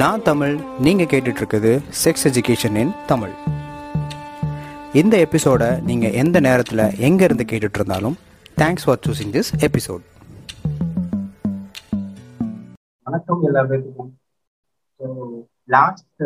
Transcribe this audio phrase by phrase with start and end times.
[0.00, 1.70] நான் தமிழ் நீங்கள் கேட்டுட்ருக்குது
[2.02, 3.34] செக்ஸ் எஜுகேஷன் இன் தமிழ்.
[4.94, 8.16] இந்த எபிசோடை நீங்கள் எந்த நேரத்தில் எங்கே இருந்து கேட்டுட்ருந்தாலும்
[8.56, 10.02] thanks for choosing this episode
[13.06, 14.10] வணக்கம் எல்லாருக்கும்.
[15.00, 15.06] ஸோ
[15.66, 16.22] லாஸ்ட்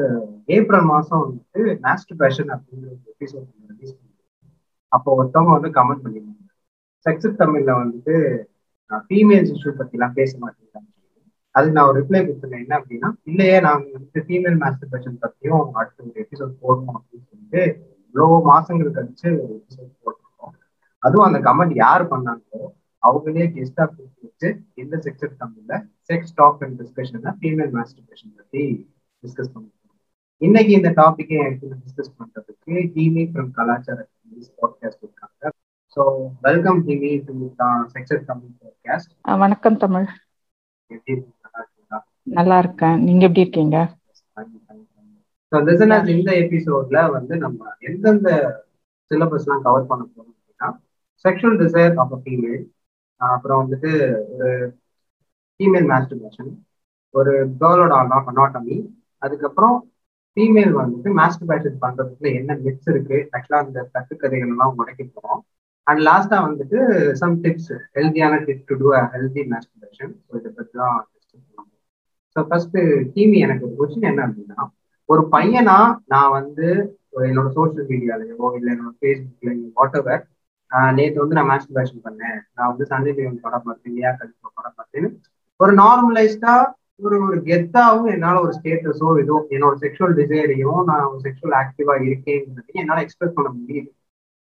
[0.57, 4.15] ஏப்ரல் மாதம் வந்துட்டு மாஸ்டர் பேஷன் அப்படிங்கிற ஒரு எபிசோட் ரிலீஸ் பண்ணி
[4.93, 6.53] அப்போ ஒருத்தவங்க வந்து கமெண்ட் பண்ணியிருந்தாங்க
[7.07, 8.15] செக்ஸ் தமிழில் வந்துட்டு
[9.09, 10.88] ஃபீமேல்ஸ் இஷ்யூ பற்றிலாம் பேச மாட்டேங்கிறாங்க
[11.59, 12.65] அதுக்கு நான் ஒரு ரிப்ளை கொடுத்துருந்தேன்.
[12.65, 17.63] என்ன அப்படின்னா இல்லையே நாங்கள் வந்துட்டு ஃபீமேல் மாஸ்டர் பேஷன் பற்றியும் அடுத்த ஒரு எபிசோட் போடணும் அப்படின்னு சொல்லிட்டு
[18.05, 20.55] இவ்வளோ மாசங்கள் கழிச்சு ஒரு எபிசோட் போட்டிருக்கோம்.
[21.03, 22.61] அதுவும் அந்த கமெண்ட் யார் பண்ணாங்களோ
[23.03, 24.49] அவங்களே கெஸ்டா கூப்பிட்டு வச்சு
[24.83, 25.75] இந்த செக்ஷன் தமிழ்ல
[26.11, 28.63] செக்ஸ் டாக் அண்ட் டிஸ்கஷன்ல ஃபீமேல் மாஸ்டர்பேஷன் பத்தி
[29.23, 29.75] டிஸ்கஸ் பண்ணிருக்கோம்.
[30.43, 33.99] இன்னைக்கு இந்த டாபிக்கை எடுத்து டிஸ்கஸ் பண்றதுக்கு ஹீமி ஃப்ரம் கலாச்சார
[34.61, 35.53] பாட்காஸ்ட் இருக்காங்க.
[35.97, 36.03] ஸோ
[36.49, 37.35] வெல்கம் ஹீமி டு
[37.97, 39.13] செக்ஷன் தமிழ் பாட்காஸ்ட்
[39.45, 40.09] வணக்கம் தமிழ்.
[40.91, 41.15] எப்படி?
[42.33, 42.99] நல்லா இருக்கேன்.
[43.05, 43.79] நீங்க எப்படி இருக்கீங்க?
[45.53, 45.57] ஸோ
[46.15, 48.29] இந்த எபிசோட்ல வந்து நம்ம எந்தெந்த
[49.11, 50.69] சிலபஸ்லாம் கவர் பண்ண போறோம் அப்படின்னா
[51.25, 52.63] sexual desire of a female
[53.21, 53.91] அப்புறம் வந்துட்டு
[54.37, 54.51] ஒரு
[55.61, 56.51] ஃபீமேல் மாஸ்டர்பேஷன்
[57.15, 57.93] ஒரு கேர்ளோட
[58.29, 58.77] அனாட்டமி
[59.23, 59.77] அதுக்கப்புறம்
[60.37, 65.41] ஃபீமேல் வந்துட்டு மாஸ்டர்பேஷன் பண்றதுக்குள்ள என்ன மிக்ஸ் இருக்கு ஆக்சுவலா அந்த கட்டுக்கதைகள் எல்லாம் உடைக்க போறோம்
[65.87, 66.79] அண்ட் லாஸ்டா வந்துட்டு
[67.21, 70.99] சம் டிப்ஸ் ஹெல்தியான tip to do a healthy masturbation so இதை பற்றி தான்
[72.39, 72.77] ஸோ ஃபர்ஸ்ட்
[73.15, 74.65] டிவி எனக்கு ஒரு கொஸ்டின் என்ன அப்படின்னா
[75.09, 76.67] ஒரு பையனா நான் வந்து
[77.29, 80.23] என்னோட சோஷியல் மீடியாலயோ இல்லை என்னோட ஃபேஸ்புக்லயோ வாட்டவர்
[80.93, 82.41] நேற்று வந்து நான் மாஸ்டர்பேஷன் பண்ணேன்.
[82.55, 85.09] நான் வந்து சஞ்சய் தேவன் படம் பார்த்தேன் லியா கலிஃபா படம் பார்த்தேன்னு.
[85.61, 86.55] ஒரு நார்மலைஸ்டா
[86.97, 92.83] ஒரு ஒரு கெத்தாவும் என்னால ஒரு ஸ்டேட்டஸோ ஏதோ என்னோட செக்ஷுவல் டிசைரையும் நான் ஒரு செக்ஷுவல் ஆக்டிவா இருக்கேங்கிறதையும்
[92.83, 93.91] என்னால எக்ஸ்பெக்ட் பண்ண முடியுது.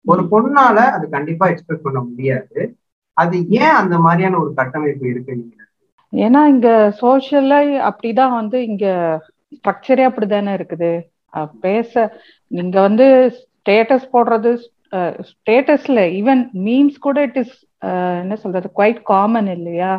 [0.05, 2.59] ஒரு பொண்ணால அது கண்டிப்பா எக்ஸ்பெக்ட் பண்ண முடியாது.
[3.17, 5.55] அது ஏன் அந்த மாதிரியான ஒரு கட்டமைப்பு இருக்கு நீங்க?
[6.13, 6.69] ஏன்னா இங்க
[7.01, 7.55] சோசியல்ல
[7.89, 8.85] அப்படிதான் வந்து இங்க
[9.55, 10.91] ஸ்ட்ரக்சரே அப்படிதானே இருக்குது.
[11.65, 11.93] பேச
[12.51, 14.51] நீங்க வந்து ஸ்டேட்டஸ் போடுறது
[15.29, 17.55] ஸ்டேட்டஸ்ல ஈவன் மீம்ஸ் கூட இட் இஸ்
[18.21, 19.91] என்ன சொல்றது குவைட் காமன் இல்லையா?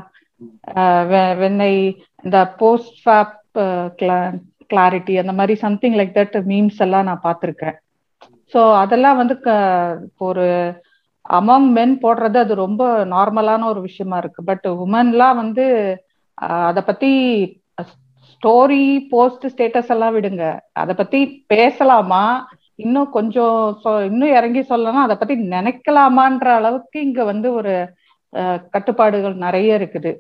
[1.43, 1.73] வென்னை
[2.25, 3.35] இந்த போஸ்ட் ஃபேப்
[4.71, 7.77] கிளாரிட்டி அந்த மாதிரி சம்திங் லைக் தட் மீம்ஸ் எல்லாம் நான் பார்த்துருக்கேன்.
[8.55, 9.37] ஸோ அதெல்லாம் வந்து
[10.29, 10.47] ஒரு
[11.39, 12.83] அமங் மென் போடுறது அது ரொம்ப
[13.15, 14.41] நார்மலான ஒரு விஷயமா இருக்கு.
[14.51, 15.65] பட் உமன்லாம் வந்து
[16.67, 17.11] அதை பத்தி
[18.31, 20.45] ஸ்டோரி போஸ்ட் ஸ்டேட்டஸ் எல்லாம் விடுங்க.
[20.73, 22.25] அதை பத்தி பேசலாமா?
[22.79, 23.57] இன்னும் கொஞ்சம்
[24.07, 27.73] இன்னும் இறங்கி சொல்லலாம் அதை பத்தி நினைக்கலாமான்ற அளவுக்கு இங்க வந்து ஒரு
[28.33, 30.11] அஹ், கட்டுப்பாடுகள் நிறைய இருக்குது.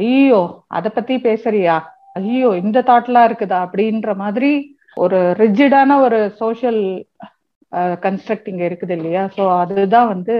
[0.00, 1.76] ஐயோ அதை பத்தி பேசுறியா?
[2.16, 3.58] ஐயோ இந்த தாட்லாம் இருக்குதா?
[3.66, 4.50] அப்படின்ற மாதிரி
[4.96, 6.82] ஒரு ரிஜிடான ஒரு சோஷியல்
[8.02, 9.22] கன்ஸ்ட்ரக்ட் இங்க இருக்குது இல்லையா?
[9.36, 10.36] ஸோ அதுதான் வந்து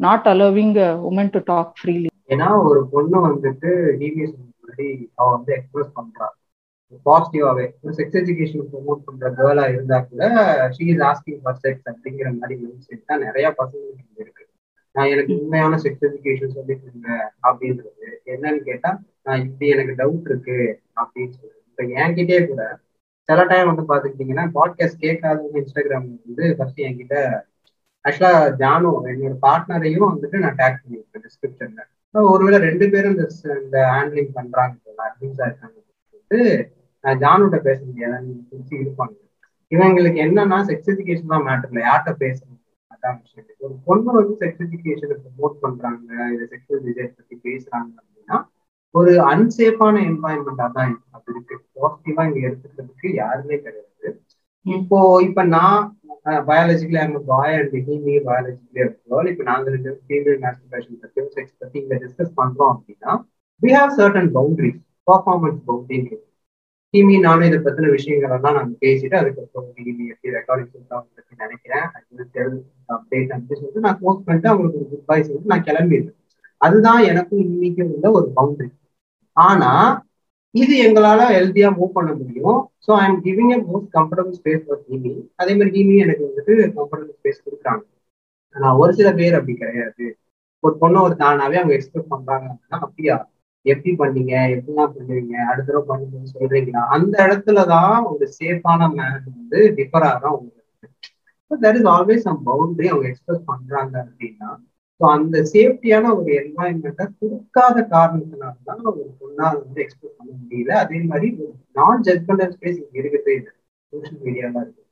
[0.00, 0.74] not allowing
[1.08, 3.70] women to talk freely ஏன்னா ஒரு பொண்ணு வந்துட்டு
[4.00, 6.26] டிவிஎஸ் முன்னாடி அவ வந்து எக்ஸ்பிரஸ் பண்றா.
[7.06, 10.22] பாசிட்டிவாவே ஒரு செக்ஸ் எஜுகேஷன் ப்ரொமோட் பண்ற கேர்ளா இருந்தா கூட
[10.76, 14.44] she is asking for sex அப்படிங்கிற மாதிரி மைண்ட் செட் தான் நிறைய பசங்களுக்கு இருக்கு.
[14.94, 17.08] நான் எனக்கு உண்மையான செக்ஸ் எஜுகேஷன் சொல்லி கொடுங்க
[17.48, 18.06] அப்படின்றது.
[18.24, 18.90] என்னன்னு கேட்டா
[19.22, 20.58] நான் இப்படி எனக்கு டவுட் இருக்கு
[21.02, 22.62] அப்படின்னு சொல்லுவேன் இப்ப என்கிட்டயே கூட
[23.28, 27.16] சில டைம் வந்து பாத்துக்கிட்டீங்கன்னா பாட்காஸ்ட் கேட்காதவங்க இன்ஸ்டாகிராம் வந்து ஃபர்ஸ்ட் என்கிட்ட
[28.04, 31.82] ஆக்சுவலா ஜானு என்னோட பார்ட்னரையும் வந்துட்டு நான் டேக் பண்ணியிருக்கேன் டிஸ்கிரிப்ஷன்ல
[32.14, 33.16] ஒருவேளை ரெண்டு பேரும்
[33.60, 34.76] இந்த ஹேண்ட்லிங் பண்றாங்க
[35.06, 35.76] அட்மின்ஸா இருக்காங்க
[37.04, 38.32] ஜானுட்ட பேச முடியாதுன்னு
[38.80, 39.16] இருப்பாங்க
[39.72, 41.82] இவங்களுக்கு என்னன்னா செக்ஸ் எஜுகேஷன் தான் இல்லை.
[41.88, 42.56] யார்கிட்ட பேசணும்?
[42.90, 43.46] அதான் விஷயம்.
[43.64, 46.00] ஒரு பொண்ணு வந்து செக்ஸ் எஜுகேஷனை ப்ரமோட் பண்றாங்க
[46.32, 48.38] இந்த செக்ஷுவல் டிசைர் பத்தி பேசுறாங்க அப்படின்னா
[48.94, 51.56] ஒரு அன்சேஃபான என்வாயன்மெண்டா தான் அது இருக்கு.
[51.76, 54.08] பாசிட்டிவா இங்க எடுத்துக்கிறதுக்கு யாருமே கிடையாது.
[54.66, 55.82] இப்போ இப்ப நான்
[56.48, 61.78] பயாலஜிக்கலி அங்க பாய் அண்ட் ஹீமி பயாலஜிக்கலி கேர்ள் இப்போ நாங்க ரெண்டு ஃபீமேல் மாஸ்டர்பேஷன் பத்தி செக்ஸ் பத்தி
[61.80, 63.12] இங்க டிஸ்கஸ் பண்றோம் அப்படின்னா
[63.62, 66.18] we have certain boundaries performance boundary
[66.94, 71.86] ஹீமி நானும் இதை பத்தின விஷயங்கள் எல்லாம் நாங்க பேசிட்டு அதுக்கப்புறம் ஹீமி எப்படி ரெக்கார்டிங் சொல்றாங்க பத்தி நினைக்கிறேன்.
[72.36, 72.60] தெரிஞ்சு
[72.94, 76.16] அப்டேட் அப்படின்னு சொல்லிட்டு நான் போஸ்ட் பண்ணிட்டு அவங்களுக்கு ஒரு குட் பை சொல்லிட்டு நான் கிளம்பிடுறேன்.
[76.60, 78.70] அதுதான் எனக்கும் இன்னைக்கும் உள்ள ஒரு பவுண்டரி
[79.36, 79.70] ஆனா
[80.54, 82.56] இது எங்களால ஹெல்த்தியா மூவ் பண்ண முடியும்.
[82.86, 86.54] So I am giving a most comfortable space for ஹீமி அதே மாதிரி ஹீமி எனக்கு வந்துட்டு
[86.78, 87.84] கம்ஃபர்டபுள் ஸ்பேஸ் கொடுக்குறாங்க.
[88.56, 90.06] ஆனால் ஒரு சில பேர் அப்படி கிடையாது.
[90.62, 93.16] ஒரு பொண்ணு ஒரு தானாவே அவங்க எக்ஸ்பெக்ட் பண்றாங்க அப்படின்னா அப்படியா?
[93.66, 94.34] எப்படி பண்ணீங்க?
[94.54, 95.34] எப்படிலாம் பண்ணுவீங்க?
[95.50, 96.82] அடுத்த தடவை பண்ணணும்னு சொல்றீங்களா?
[96.96, 100.58] அந்த இடத்துல தான் ஒரு சேஃபான மேன் வந்து டிஃபர் ஆகிறோம் உங்களுக்கு
[101.50, 104.50] that is always some boundary அவங்க எக்ஸ்பிரஸ் பண்றாங்க அப்படின்னா
[105.00, 110.72] ஸோ அந்த சேஃப்டியான ஒரு என்வாயன்மெண்ட்டை கொடுக்காத காரணத்தினால தான் ஒரு பொண்ணால் வந்து எக்ஸ்பிரஸ் பண்ண முடியல.
[110.82, 111.48] அதே மாதிரி ஒரு
[111.78, 113.52] நான் ஜட்மெண்டல் ஸ்பேஸ் இங்கே இருக்கிறதே இல்லை.
[113.92, 114.82] சோஷியல் மீடியால இருக்கு.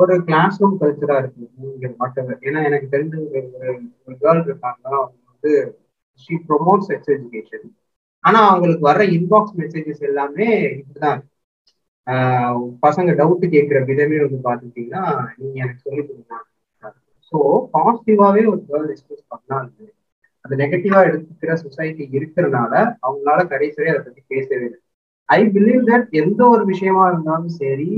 [0.00, 3.42] ஒரு கிளாஸ் ரூம் கல்ச்சரா இருக்கு இங்க மாட்டவர் ஏன்னா எனக்கு தெரிஞ்ச ஒரு
[4.04, 5.52] ஒரு கேர்ள் இருக்காங்க அவங்க வந்து
[6.20, 7.66] ஷீ ப்ரொமோட் செக்ஸ் எஜுகேஷன்
[8.24, 11.16] ஆனா அவங்களுக்கு வர்ற இன்பாக்ஸ் மெசேஜஸ் எல்லாமே இப்படிதான்.
[11.16, 11.34] இருக்கு
[12.84, 15.04] பசங்க டவுட் கேட்கிற விதமே வந்து பார்த்துக்கிட்டீங்கன்னா
[15.38, 16.34] நீங்க எனக்கு சொல்லி கொடுங்க.
[17.32, 17.38] ஸோ
[17.74, 19.92] பாசிட்டிவாவே ஒரு கேர்ள் எக்ஸ்பிரஸ் பண்ணாலும்
[20.44, 24.78] அது நெகட்டிவா எடுத்துக்கிற சொசைட்டி இருக்கிறனால அவங்களால கடைசி அதை பத்தி பேசவே இல்லை.
[25.28, 27.90] ஐ பிலீவ் தட் எந்த ஒரு விஷயமா இருந்தாலும் சரி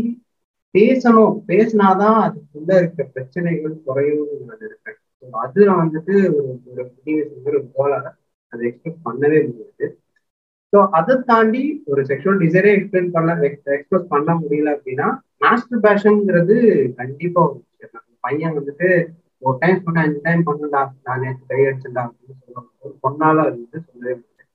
[0.74, 1.36] பேசணும்.
[1.48, 4.98] பேசினாதான் அதுக்குள்ள இருக்க பிரச்சனைகள் குறையும் நான் இருக்கேன்
[5.40, 6.82] அதுல வந்துட்டு ஒரு ஒரு
[7.46, 8.06] ஒரு கேர்ளால
[8.52, 9.86] அதை எக்ஸ்பிரஸ் பண்ணவே முடியாது.
[10.72, 13.36] ஸோ அதை தாண்டி ஒரு செக்ஷுவல் டிசைரே எக்ஸ்பிளைன் பண்ண
[13.76, 16.56] எக்ஸ்பிரஸ் பண்ண முடியல அப்படின்னா மாஸ்டர் பேஷன்ங்கிறது
[17.00, 17.58] கண்டிப்பா ஒரு
[18.24, 18.88] பையன் வந்துட்டு
[19.42, 23.56] ஒரு டைம் சொன்ன அஞ்சு டைம் பண்ணுடா நான் நேற்று கை அடிச்சுடா அப்படின்னு சொல்லுவாங்க ஒரு பொண்ணால அது
[23.56, 24.46] வந்து சொல்லவே முடியாது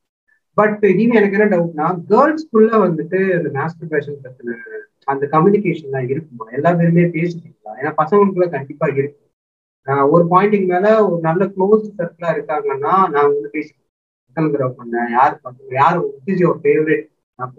[0.57, 4.57] பட் நீங்க எனக்கு என்ன டவுட்னா கேர்ள்ஸ்குள்ள வந்துட்டு இந்த மாஸ்டர் பேஷன் பத்தின
[5.11, 6.45] அந்த கம்யூனிகேஷன் தான் இருக்குமா?
[6.57, 9.19] எல்லா பேருமே பேசிக்கலாம் ஏன்னா பசங்களுக்குள்ள கண்டிப்பா இருக்கு.
[10.13, 13.81] ஒரு பாயிண்டிங் மேல ஒரு நல்ல க்ளோஸ் சர்க்கிளா இருக்காங்கன்னா நான் வந்து பேசிக்கிறேன்
[14.77, 15.09] பண்ணேன்.
[15.17, 15.97] யார் பண்ண யார்
[16.31, 17.03] இஸ் யுவர் ஃபேவரட்
[17.39, 17.51] அந்த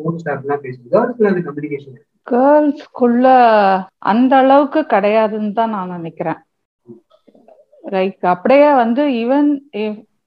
[2.27, 3.27] கேர்ள்ஸ்குள்ள
[4.11, 6.41] அந்த அளவுக்கு கிடையாதுன்னு தான் நான் நினைக்கிறேன்.
[7.85, 9.51] லைக் அப்படியே வந்து even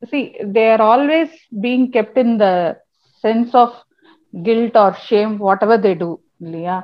[0.09, 0.19] see
[0.57, 2.47] they're always being kept in the
[3.23, 3.77] sense of
[4.33, 5.33] guilt or shame
[5.67, 6.09] whatever they do
[6.45, 6.75] இல்லையா?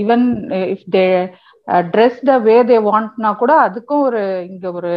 [0.00, 0.26] Even
[0.74, 1.06] if they
[1.92, 4.92] dress the way they வாண்ட்னா கூட அதுக்கும் ஒரு இங்க ஒரு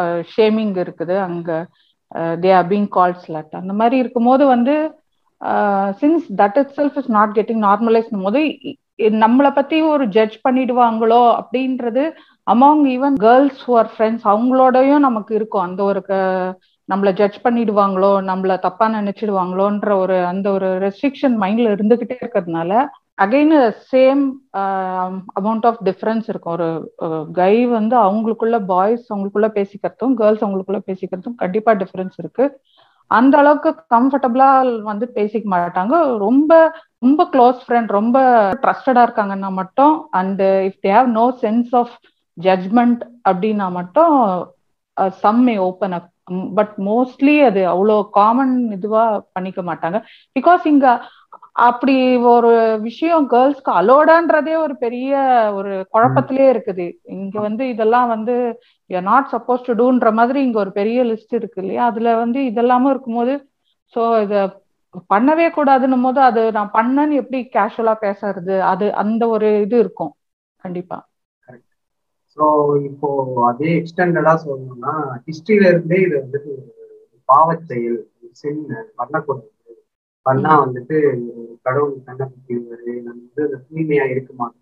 [0.00, 1.16] eh, ஷேமிங் இருக்குது.
[1.28, 1.50] அங்க
[2.42, 4.74] they are being called slut அந்த மாதிரி இருக்கும்போது வந்து
[6.00, 8.42] since that itself is not getting normalise போது
[9.24, 12.02] நம்மளை பத்தி ஒரு ஜட்ஜ் பண்ணிடுவாங்களோ அப்படின்றது
[12.46, 15.66] among even girls who are friends அவங்களோடயும் நமக்கு இருக்கும்.
[15.68, 16.00] அந்த ஒரு
[16.88, 22.72] நம்மளை ஜட்ஜ் பண்ணிடுவாங்களோ நம்மள தப்பா நினைச்சிடுவாங்களோன்ற ஒரு அந்த ஒரு ரெஸ்ட்ரிக்ஷன் மைண்ட்ல இருந்துகிட்டே இருக்கிறதுனால
[23.24, 23.54] again
[23.92, 24.22] same
[25.38, 26.54] amount of difference இருக்கும்.
[26.56, 26.68] ஒரு
[27.40, 32.46] கை வந்து அவங்களுக்குள்ள பாய்ஸ் அவங்களுக்குள்ள பேசிக்கிறதும் கேர்ள்ஸ் அவங்களுக்குள்ள பேசிக்கிறதும் கண்டிப்பா டிஃபரன்ஸ் இருக்கு.
[33.10, 34.48] அந்த அளவுக்கு கம்ஃபர்டபுளா
[34.82, 35.94] வந்து பேசிக்க மாட்டாங்க.
[36.18, 36.50] ரொம்ப
[36.98, 38.18] ரொம்ப க்ளோஸ் ஃப்ரெண்ட் ரொம்ப
[38.62, 41.94] ட்ரஸ்டடா இருக்காங்கன்னா மட்டும் and if they have no sense of
[42.38, 44.14] judgement அப்படின்னா மட்டும்
[45.22, 46.08] some may open up
[46.54, 49.98] but mostly அது அவ்வளோ காமன் இதுவா பண்ணிக்க மாட்டாங்க.
[50.36, 50.86] பிகாஸ் இங்க
[51.68, 51.94] அப்படி
[52.32, 52.50] ஒரு
[52.86, 55.10] விஷயம் கேர்ள்ஸ்க்கு அலோடான்றதே ஒரு பெரிய
[55.58, 56.86] ஒரு குழப்பத்திலே இருக்குது.
[57.16, 58.34] இங்க வந்து இதெல்லாம் வந்து
[58.90, 61.84] யூ நாட் சப்போஸ் டு டூன்ற மாதிரி இங்க ஒரு பெரிய லிஸ்ட் இருக்கு இல்லையா?
[61.90, 63.34] அதுல வந்து இதெல்லாமும் இருக்கும்போது
[63.94, 64.34] ஸோ இத
[65.10, 68.56] பண்ணவே கூடாதுன்னும் போது அது நான் பண்ணேன்னு எப்படி கேஷுவலா பேசுறது?
[68.72, 70.12] அது அந்த ஒரு இது இருக்கும்.
[70.64, 70.98] கண்டிப்பா.
[72.38, 72.44] ஸோ
[72.88, 73.08] இப்போ
[73.48, 74.92] அதே எக்ஸ்டெண்டடா சொல்லணும்னா
[75.26, 76.52] ஹிஸ்டரியில இருந்தே இது வந்துட்டு
[77.28, 77.98] பாவச் செயல்
[78.40, 79.48] சின்ன பண்ணக்கூடாது.
[80.26, 80.96] பண்ணா வந்துட்டு
[81.66, 84.56] கடவுள் கண்ணை குத்திடுவாரு நம்ம வந்து அந்த தூய்மையா இருக்க மாட்டோம்.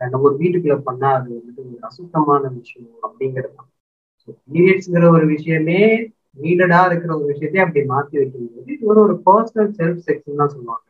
[0.00, 3.70] நம்ம ஒரு வீட்டுக்குள்ள பண்ணா அது வந்துட்டு ஒரு அசுத்தமான விஷயம் அப்படிங்கிறது தான்.
[4.22, 5.80] ஸோ பீரியட்ஸ்ங்கிற ஒரு விஷயமே
[6.38, 10.84] நீடடா இருக்கிற ஒரு விஷயத்தையே அப்படி மாத்தி வைக்கும்போது இது ஒரு ஒரு பர்சனல் செல்ஃப் செக்ஷன் தான் சொல்லுவாங்க.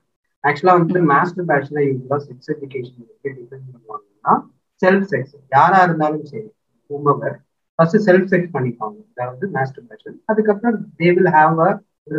[0.44, 4.34] ஆக்சுவலா வந்து மாஸ்டர் பேட்ச்ல யூஸ்வலா செக்ஸ் எஜுகேஷன் எப்படி டிஃபைன் பண்ணுவாங்கன்னா
[4.82, 6.48] செல்ஃப் செக்ஸ் யாரா இருந்தாலும் சரி
[6.90, 7.37] உமவர்
[7.78, 11.70] ஃபர்ஸ்ட் செல்ஃப் செக்ஸ் பண்ணிப்பாங்க அதாவது மாஸ்டர் பேஷன் அதுக்கப்புறம் they will have a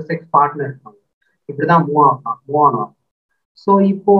[0.07, 1.00] sex partner இருப்பாங்க.
[1.49, 2.93] இப்படிதான் மூவ் ஆகலாம் மூவ் ஆன் ஆகும்
[3.57, 4.15] ஸோ இப்போ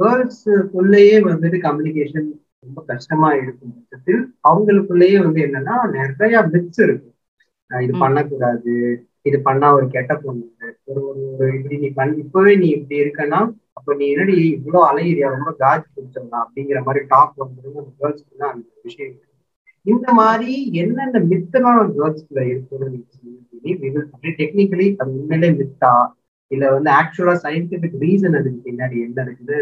[0.00, 2.28] கேர்ள்ஸுக்குள்ளேயே வந்துட்டு கம்யூனிகேஷன்
[2.64, 7.08] ரொம்ப கஷ்டமா இருக்கும் பட்சத்தில் அவங்களுக்குள்ளேயே வந்து என்னன்னா நிறைய மிக்ஸ் இருக்கு.
[7.70, 8.72] இது பண்ணக்கூடாது
[9.28, 10.44] இது பண்ணா ஒரு கெட்ட பொண்ணு.
[10.88, 13.40] ஒரு ஒரு ஒரு இப்படி நீ பண்ண இப்பவே நீ இப்படி இருக்கன்னா
[13.78, 15.28] அப்ப நீ என்னடி இவ்வளவு அலையிறியா?
[15.36, 19.16] ரொம்ப காஜ் பிடிச்சிடலாம் அப்படிங்கிற மாதிரி டாக் வந்து அந்த கேர்ள்ஸ்க்கு தான் அந்த விஷயம்
[19.86, 23.00] இந்த மாதிரி என்னென்ன மித்தெல்லாம் கேர்ள்ஸ்குள்ள இருக்குன்னு
[24.40, 25.92] டெக்னிக்கலி அது உண்மையிலே மித்தா
[26.50, 29.58] இல்ல வந்து ஆக்சுவலா சயின்டிபிக் ரீசன் அதுக்கு பின்னாடி என்ன இருக்குது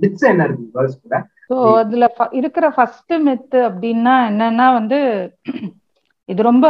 [0.00, 2.04] மித்ஸ் என்ன இருக்கு கேர்ள்ஸ்குள்ள ஸோ அதுல
[2.40, 4.98] இருக்கிற ஃபர்ஸ்ட் மித்து அப்படின்னா என்னன்னா வந்து
[6.28, 6.66] இது ரொம்ப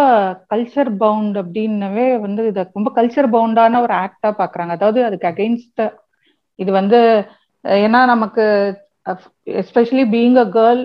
[0.53, 4.73] கல்ச்சர் பவுண்ட் அப்படின்னவே வந்து இதை ரொம்ப கல்ச்சர் பவுண்டான ஒரு ஆக்டா பாக்குறாங்க.
[4.77, 5.83] அதாவது அதுக்கு அகெயின்ஸ்ட்
[6.59, 7.01] இது வந்து
[7.65, 8.45] ஏன்னா நமக்கு
[9.63, 10.83] especially being a girl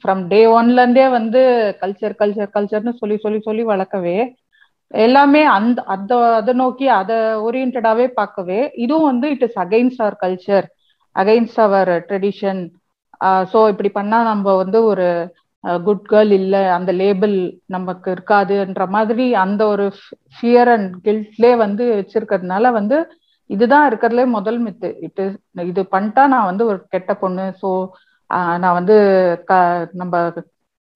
[0.00, 1.40] from day ஒன்ல இருந்தே வந்து
[1.82, 4.16] கல்ச்சர் கல்ச்சர் கல்ச்சர்னு சொல்லி சொல்லி சொல்லி வளர்க்கவே
[4.90, 7.16] எல்லாமே அந்த அத அதை நோக்கி அதை
[7.46, 10.66] ஓரியன்டாவே பார்க்கவே இதுவும் வந்து it is against our culture
[11.16, 12.60] against our tradition
[13.52, 15.06] so இப்படி பண்ணா நம்ம வந்து ஒரு
[15.82, 19.86] குட் கேர்ள் இல்லை அந்த லேபிள் நமக்கு இருக்காதுன்ற மாதிரி அந்த ஒரு
[20.34, 22.98] ஃபியர் அண்ட் கில்ட்லே வந்து வச்சிருக்கிறதுனால வந்து
[23.50, 27.70] இதுதான் இருக்கிறதுலே முதல் மித்து இட் இஸ் இது பண்ணிட்டா நான் வந்து ஒரு கெட்ட பொண்ணு ஸோ
[28.60, 28.96] நான் வந்து
[29.48, 29.54] க
[29.92, 30.14] நம்ம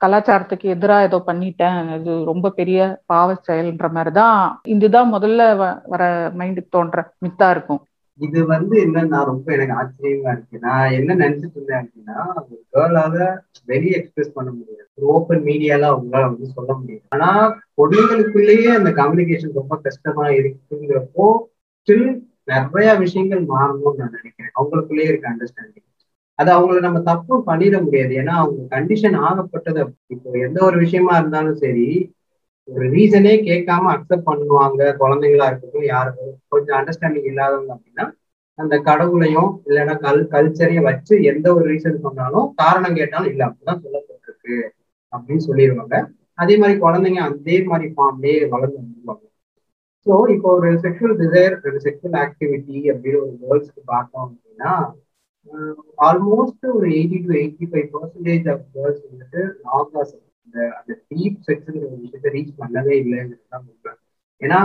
[0.04, 2.00] கலாச்சாரத்துக்கு எதிராக ஏதோ பண்ணிட்டேன்.
[2.00, 5.40] இது ரொம்ப பெரிய பாவ செயல்ன்ற மாதிரிதான் இதுதான் முதல்ல
[5.86, 6.02] வர
[6.38, 7.82] மைண்டுக்கு தோன்ற மித்தா இருக்கும்.
[8.20, 10.56] இது வந்து என்னன்னா ரொம்ப எனக்கு ஆச்சரியமா இருக்கு.
[10.58, 13.16] நான் என்ன நினைச்சிட்டு இருந்தேன் அப்படின்னா ஒரு கேர்ளால
[13.64, 14.88] வெளியே எக்ஸ்பிரஸ் பண்ண முடியாது.
[14.94, 17.06] ஒரு ஓப்பன் மீடியால அவங்களால வந்து சொல்ல முடியாது.
[17.08, 17.30] ஆனா
[17.82, 21.28] பொண்ணுங்களுக்குள்ளேயே அந்த கம்யூனிகேஷன் ரொம்ப கஷ்டமா இருக்குங்கிறப்போ
[21.80, 22.08] ஸ்டில்
[22.44, 24.52] நிறைய விஷயங்கள் மாறணும்னு நான் நினைக்கிறேன்.
[24.60, 25.88] அவங்களுக்குள்ளேயே இருக்க அண்டர்ஸ்டாண்டிங்
[26.40, 28.12] அது அவங்கள நம்ம தப்பு பண்ணிட முடியாது.
[28.20, 29.80] ஏன்னா அவங்க கண்டிஷன் ஆகப்பட்டது
[30.14, 31.86] இப்போ எந்த ஒரு விஷயமா இருந்தாலும் சரி
[32.68, 38.06] ஒரு ரீசனே கேட்காம அக்செப்ட் பண்ணுவாங்க குழந்தைங்களா இருக்கட்டும் யாருக்கும் கொஞ்சம் அண்டர்ஸ்டாண்டிங் இல்லாதவங்க அப்படின்னா
[38.58, 44.56] அந்த கடவுளையும் இல்லைன்னா கல் கல்ச்சரையும் வச்சு எந்த ஒரு ரீசன் சொன்னாலும் காரணம் கேட்டாலும் இல்லை அப்படிதான் சொல்லப்பட்டிருக்கு.
[45.12, 45.96] அப்படின்னு சொல்லிடுவாங்க
[46.38, 49.24] அதே மாதிரி குழந்தைங்க அதே மாதிரி ஃபார்ம்லேயே வளர்ந்து வந்துருவாங்க.
[50.06, 54.72] ஸோ இப்போ ஒரு செக்ஷுவல் டிசைர் ஒரு செக்ஷுவல் ஆக்டிவிட்டி அப்படின்னு ஒரு கேர்ள்ஸ்க்கு பார்த்தோம் அப்படின்னா
[55.50, 59.40] Uh, ஆல்மோஸ்ட் ஒரு eighty to eighty five percentage of girls வந்துட்டு
[59.78, 63.92] ஆகாசம் அந்த அந்த டீப் செக்ஸுங்கிற ஒரு ரீச் பண்ணவே இல்லைங்கிறது தான் உண்மை.
[64.40, 64.58] ஏன்னா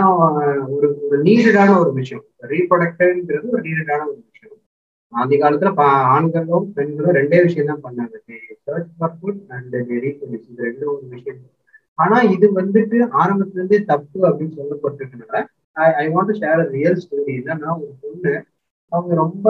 [0.68, 2.24] ஒரு ஒரு நீடடான ஒரு விஷயம்.
[2.52, 4.56] ரீப்ரொடக்டிவ்ங்கிறது ஒரு நீடடான ஒரு விஷயம்.
[5.12, 5.72] ஆதி காலத்துல
[6.14, 8.14] ஆண்களும் பெண்களும் ரெண்டே விஷயம் தான் பண்ணாங்க.
[8.66, 11.42] Search for food and reproduce இது ரெண்டும் ஒரு விஷயம்.
[11.98, 15.38] ஆனா இது வந்துட்டு ஆரம்பத்துல இருந்தே தப்பு அப்படின்னு சொல்லப்பட்டிருக்கனால
[15.76, 18.34] I I want share real story என்னன்னா ஒரு பொண்ணு
[18.92, 19.46] அவங்க ரொம்ப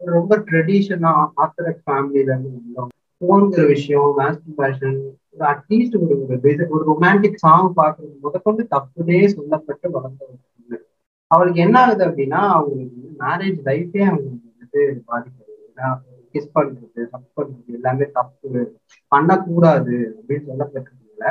[0.00, 2.90] ரொம்ப ட்ரெடிஷனா ஆர்த்தடாக்ஸ் ஃபேமிலியில இருந்து வந்தோம்.
[3.20, 4.98] போன்கிற விஷயம் மாஸ்டர் ஃபேஷன்
[5.32, 6.14] ஒரு அட்லீஸ்ட் ஒரு
[6.68, 10.78] ஒரு ரொமான்டிக் சாங் பார்க்கறது முதற்கொண்டு தப்புனே சொல்லப்பட்டு வளர்ந்த ஒரு பொண்ணு
[11.30, 15.88] அவளுக்கு என்ன ஆகுது அப்படின்னா அவங்களுக்கு மேரேஜ் லைஃபே அவங்களுக்கு வந்துட்டு பாதிக்கிறது ஏன்னா
[16.34, 18.62] கிஸ் பண்றது தப்பு பண்றது எல்லாமே தப்பு.
[19.12, 21.28] பண்ணக்கூடாது அப்படின்னு சொல்லப்பட்டிருக்கல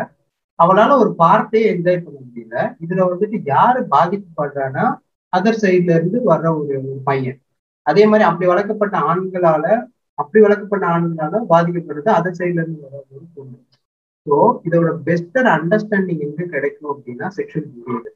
[0.59, 2.55] அவளால ஒரு பார்ட்டே என்ஜாய் பண்ண முடியல.
[2.85, 4.85] இதுல வந்துட்டு யாரு பாதிக்கப்படுறான்னா
[5.33, 7.39] அதர் சைட்ல இருந்து வர்ற ஒரு பையன்.
[7.87, 9.65] அதே மாதிரி அப்படி வளர்க்கப்பட்ட ஆண்களால
[10.19, 13.57] அப்படி வளர்க்கப்பட்ட ஆண்களால பாதிக்கப்படுறது அதர் சைட்ல இருந்து வர ஒரு பொண்ணு.
[14.27, 14.35] ஸோ
[14.67, 18.15] இதோட பெஸ்டர் அண்டர்ஸ்டாண்டிங் எங்க கிடைக்கும் அப்படின்னா செக்ஷுவல் பிஹேவியர்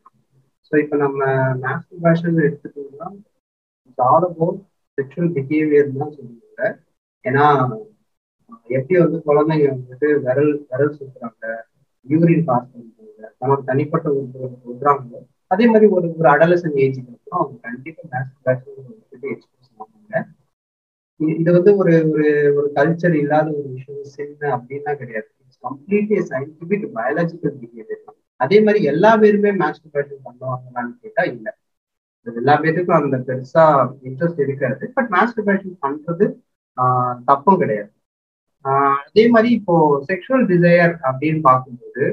[0.72, 1.20] ஸோ இப்போ நம்ம
[1.64, 3.08] மேஸ்டர் பேஷன் எடுத்துட்டோம்னா
[3.98, 4.60] ஆல் அபவுட்
[4.98, 6.62] செக்ஷுவல் பிஹேவியர் தான் சொல்லுவாங்க.
[7.26, 7.46] ஏன்னா
[8.70, 11.46] எப்படி வந்து குழந்தைங்க வந்துட்டு விரல் விரல் சுத்துறாங்க
[12.06, 13.00] யூரின் பாஸ் பண்றாங்க
[13.42, 14.28] நமக்கு தனிப்பட்ட ஒரு
[14.66, 15.20] விடுறாங்களோ
[15.52, 19.61] அதே மாதிரி ஒரு ஒரு அடலசன் ஏஜுக்கு அப்புறம் அவங்க கண்டிப்பாக மேஸ்டர் பேஷன் வந்துட்டு எக்ஸ்பிரஸ்
[21.40, 24.04] இது வந்து ஒரு ஒரு ஒரு கல்ச்சர் இல்லாத ஒரு விஷயம்.
[24.18, 25.28] சின்ன அப்படின்னா கிடையாது.
[25.64, 31.52] கம்ப்ளீட்லி சயின்டிபிக் பயாலஜிக்கல் பிஹேவியர் தான் அதே மாதிரி எல்லா பேருமே மாஸ்டர்பேஷன் பண்ணுவாங்களான்னு கேட்டா இல்லை.
[32.28, 33.64] எல்லா பேருக்கும் அந்த பெருசா
[34.10, 36.26] இன்ட்ரெஸ்ட் இருக்காது பட் மாஸ்டர்பேஷன் பண்றது
[37.30, 37.92] தப்பும் கிடையாது.
[39.06, 39.76] அதே மாதிரி இப்போ
[40.10, 42.04] செக்ஷுவல் டிசையர் அப்படின்னு பார்க்கும்போது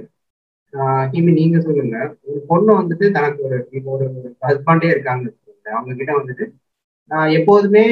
[1.19, 1.97] இனி நீங்க சொல்லுங்க.
[2.29, 4.07] ஒரு பொண்ணு வந்துட்டு தனக்கு ஒரு இப்போ ஒரு
[4.49, 5.27] ஹஸ்பண்டே இருக்காங்க
[5.77, 6.45] அவங்க கிட்ட வந்துட்டு
[7.39, 7.85] எப்போதுமே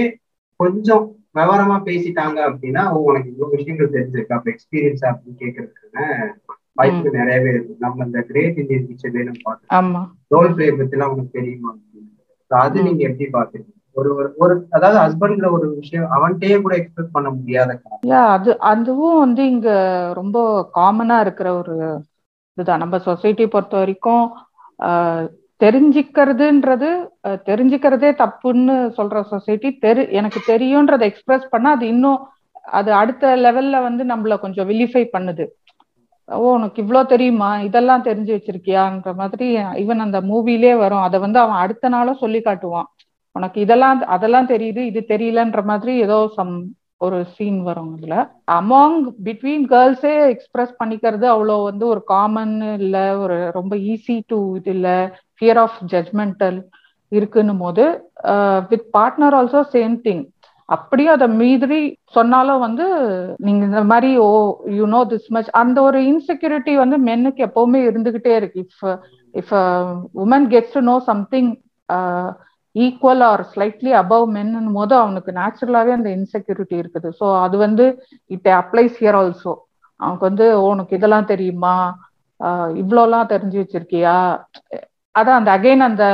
[0.61, 4.37] கொஞ்சம் விவரமா பேசிட்டாங்க அப்படின்னா உனக்கு இவ்வளவு விஷயங்கள் தெரிஞ்சிருக்கா.
[4.39, 6.05] அப்ப எக்ஸ்பீரியன்ஸ் அப்படின்னு கேட்கறதுக்கான
[6.73, 7.75] வாய்ப்பு நிறையவே இருக்கு.
[7.79, 9.95] நம்ம இந்த கிரேட் இந்தியன் பிக்சர்லயே நம்ம பார்த்தோம்
[10.29, 12.05] ரோல் பிளே பத்தி எல்லாம் உனக்கு தெரியுமா அப்படின்னு
[12.65, 17.79] அது நீங்க எப்படி பாக்குறீங்க ஒரு ஒரு அதாவது ஹஸ்பண்ட்ல ஒரு விஷயம் அவன்கிட்டயே கூட எக்ஸ்பிரஸ் பண்ண முடியாத
[18.35, 19.71] அது அதுவும் வந்து இங்க
[20.15, 20.39] ரொம்ப
[20.75, 21.77] காமனா இருக்கிற ஒரு
[22.59, 22.79] இதுதான்.
[22.79, 24.25] நம்ம சொசைட்டி பொறுத்த வரைக்கும்
[25.61, 26.89] தெரிஞ்சுக்கிறதுன்றது
[27.49, 32.21] தெரிஞ்சுக்கிறதே தப்புன்னு சொல்ற சொசைட்டி தெரு எனக்கு தெரியும்ன்றத எக்ஸ்பிரஸ் பண்ணா அது இன்னும்
[32.79, 35.45] அது அடுத்த லெவல்ல வந்து நம்மள கொஞ்சம் விலிஃபை பண்ணுது.
[36.29, 37.51] ஓ உனக்கு இவ்வளோ தெரியுமா?
[37.69, 39.47] இதெல்லாம் தெரிஞ்சு வச்சிருக்கியான்ற மாதிரி
[39.83, 41.05] ஈவன் அந்த மூவிலே வரும்.
[41.09, 42.89] அதை வந்து அவன் அடுத்த நாளும் சொல்லி காட்டுவான்.
[43.37, 46.55] உனக்கு இதெல்லாம் அதெல்லாம் தெரியுது இது தெரியலன்ற மாதிரி ஏதோ சம்
[47.07, 48.17] ஒரு சீன் வரும் இதுல
[48.59, 54.71] அமாங் பிட்வீன் கேர்ள்ஸே எக்ஸ்பிரஸ் பண்ணிக்கிறது அவ்வளோ வந்து ஒரு காமன் இல்லை ஒரு ரொம்ப ஈஸி டு இது
[54.77, 54.99] இல்லை.
[55.41, 56.59] ஃபியர் ஆஃப் ஜட்மெண்டல்
[57.13, 57.85] இருக்குன்னும் போது
[58.71, 60.25] with partner also same thing
[60.69, 61.81] அப்படியே அதை மீறி
[62.17, 62.87] சொன்னாலும் வந்து
[63.47, 64.31] நீங்க இந்த மாதிரி oh
[64.79, 68.63] you know this much அந்த ஒரு இன்செக்யூரிட்டி வந்து மென்னுக்கு எப்பவுமே இருந்துகிட்டே இருக்கு.
[68.65, 68.83] If
[69.35, 69.53] if
[70.25, 71.51] women gets to know something
[72.75, 77.09] equal or slightly above மென்னும் போது அவனுக்கு நேச்சுரலாவே அந்த இன்செக்யூரிட்டி இருக்குது.
[77.21, 77.85] ஸோ அது வந்து
[78.31, 79.55] இட் அப்ளைஸ் ஹியர் ஆல்சோ
[80.01, 81.77] அவனுக்கு வந்து உனக்கு இதெல்லாம் தெரியுமா?
[82.83, 84.17] இவ்வளோலாம் தெரிஞ்சு வச்சிருக்கியா?
[85.17, 86.05] அதான் அந்த அகைன் அந்த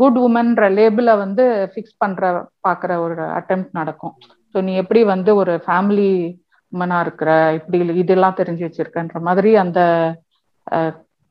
[0.00, 2.22] குட் உமன்ற லேபிளை வந்து ஃபிக்ஸ் பண்ற
[2.66, 4.14] பாக்குற ஒரு அட்டம் நடக்கும்.
[4.54, 6.10] ஸோ நீ எப்படி வந்து ஒரு ஃபேமிலி
[6.72, 9.80] உமனா இருக்கிற இப்படி இதெல்லாம் தெரிஞ்சு வச்சிருக்கன்ற மாதிரி அந்த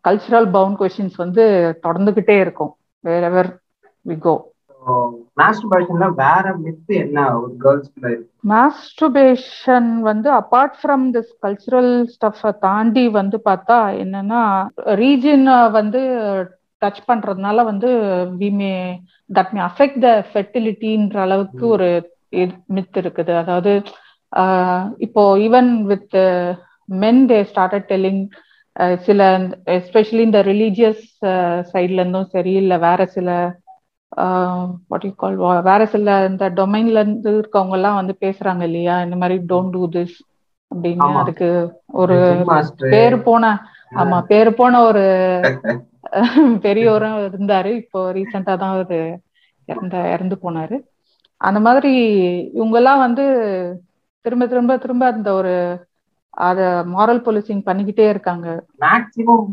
[0.06, 1.44] கல்ச்சுரல் பவுண்ட் கொஷின்ஸ் வந்து
[1.86, 2.74] தொடர்ந்துகிட்டே இருக்கும்.
[3.04, 3.52] வேற எவர்
[4.06, 4.34] வி கோ
[5.40, 7.20] மாஸ்டர்பேஷன்ல வேற மித் என்ன?
[7.36, 14.42] ஒரு கேர்ள்ஸ்க்குள்ள இருக்கு மாஸ்டர்பேஷன் வந்து apart from this cultural stuff தாண்டி வந்து பார்த்தா என்னன்னா
[15.02, 15.46] ரீஜன்
[15.78, 16.02] வந்து
[16.84, 17.90] டச் பண்றதுனால வந்து
[18.40, 18.72] we may
[19.30, 21.90] that may affect the ஃபெர்டிலிட்டின்ற அளவுக்கு ஒரு
[22.76, 23.34] மித் இருக்குது.
[23.42, 23.72] அதாவது
[25.06, 26.16] இப்போ even with
[26.90, 28.24] men they started telling
[29.06, 29.22] சில
[29.76, 31.04] எஸ்பெஷலி இந்த ரிலீஜியஸ்
[31.72, 33.30] சைட்ல இருந்தும் சரி இல்லை வேற சில
[34.92, 35.38] வாட் யூ கால்
[35.68, 38.96] வேற சில இந்த டொமைன்ல இருந்து இருக்கவங்க எல்லாம் வந்து பேசுறாங்க இல்லையா?
[39.06, 40.18] இந்த மாதிரி டோன்ட் டூ திஸ்
[40.72, 41.50] அப்படின்னு அதுக்கு
[42.02, 42.18] ஒரு
[42.94, 43.54] பேரு போன
[43.96, 45.04] ஆமா பேரு போன ஒரு
[46.66, 47.72] பெரியவரும் இருந்தாரு.
[47.82, 49.00] இப்போ ரீசெண்டா தான் அவரு
[49.68, 50.78] இறந்த இறந்து போனாரு.
[51.42, 51.92] அந்த மாதிரி
[52.58, 53.24] இவங்கெல்லாம் வந்து
[54.26, 55.54] திரும்ப திரும்ப திரும்ப அந்த ஒரு
[56.48, 56.60] அத
[56.94, 58.48] மாரல் போலீசிங் பண்ணிக்கிட்டே இருக்காங்க.
[58.84, 59.48] மேக்சிமம்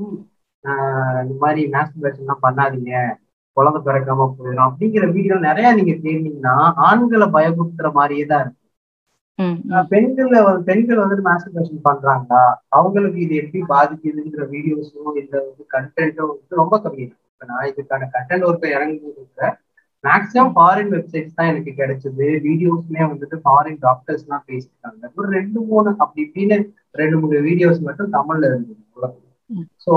[1.23, 2.93] இந்த மாதிரி மேஸ்டர்பேஷன் பண்ணாதீங்க.
[3.57, 6.55] குழந்தை பிறக்காம போயிடும் அப்படிங்கிற வீடியோ நிறைய நீங்க தேடினீங்கன்னா
[6.89, 8.60] ஆண்களை பயமுறுத்துற மாதிரியே தான் இருக்கு.
[9.41, 12.43] ஆஹ் பெண்கள் வந்து- பெண்கள் வந்துட்டு மாஸ்டர்பேஷன் பண்றாங்களா?
[12.71, 18.47] அவங்களுக்கு இது எப்படி பாதிக்குதுங்கிற வீடியோஸும் இல்ல வந்து கண்டென்ட்டும் வந்து ரொம்ப கம்மி இப்ப நான் இதுக்கான கண்டென்ட்
[18.49, 19.49] ஒர்க்கை இறங்கும்போது
[20.05, 22.27] மேக்ஸிமம் ஃபாரின் வெப்சைட்ஸ் தான் எனக்கு கிடைச்சது.
[22.45, 26.57] வீடியோஸ்மே வந்துட்டு ஃபாரின் டாக்டர்ஸ் எல்லாம் பேசியிருக்காங்க ஒரு ரெண்டு மூணு அப்படி இப்படின்னு
[26.95, 28.79] ரெண்டு மூணு வீடியோஸ் மட்டும் தமிழ்ல இருந்தது.
[29.85, 29.95] ஸோ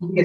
[0.00, 0.20] இங்க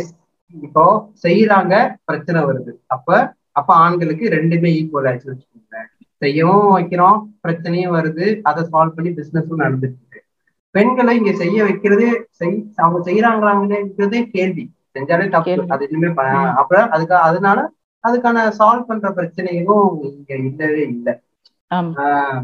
[0.53, 0.83] இப்போ
[1.23, 1.73] செய்யறாங்க
[2.05, 2.71] பிரச்சனை வருது.
[2.87, 3.07] அப்ப
[3.51, 5.77] அப்ப ஆண்களுக்கு ரெண்டுமே ஈக்குவல் ஆச்சு வச்சுக்கோங்க
[6.17, 7.23] செய்யவும் வைக்கிறோம்.
[7.47, 8.41] பிரச்சனையும் வருது.
[8.41, 10.23] அதை சால்வ் பண்ணி பிசினஸும் நடந்துட்டு இருக்கு.
[10.71, 14.73] பெண்களை இங்க செய்ய வைக்கிறதே செய் அவங்க செய்யறாங்களாங்கிறதே கேள்வி.
[14.93, 15.51] செஞ்சாலே தப்பு.
[15.69, 16.57] அது இன்னுமே ப- ம்.
[16.57, 17.69] அப்புறம் அதுக்கு அதனால
[18.07, 21.19] அதுக்கான சால்வ் பண்ற பிரச்சனைகளும் இங்க இல்லவே இல்லை.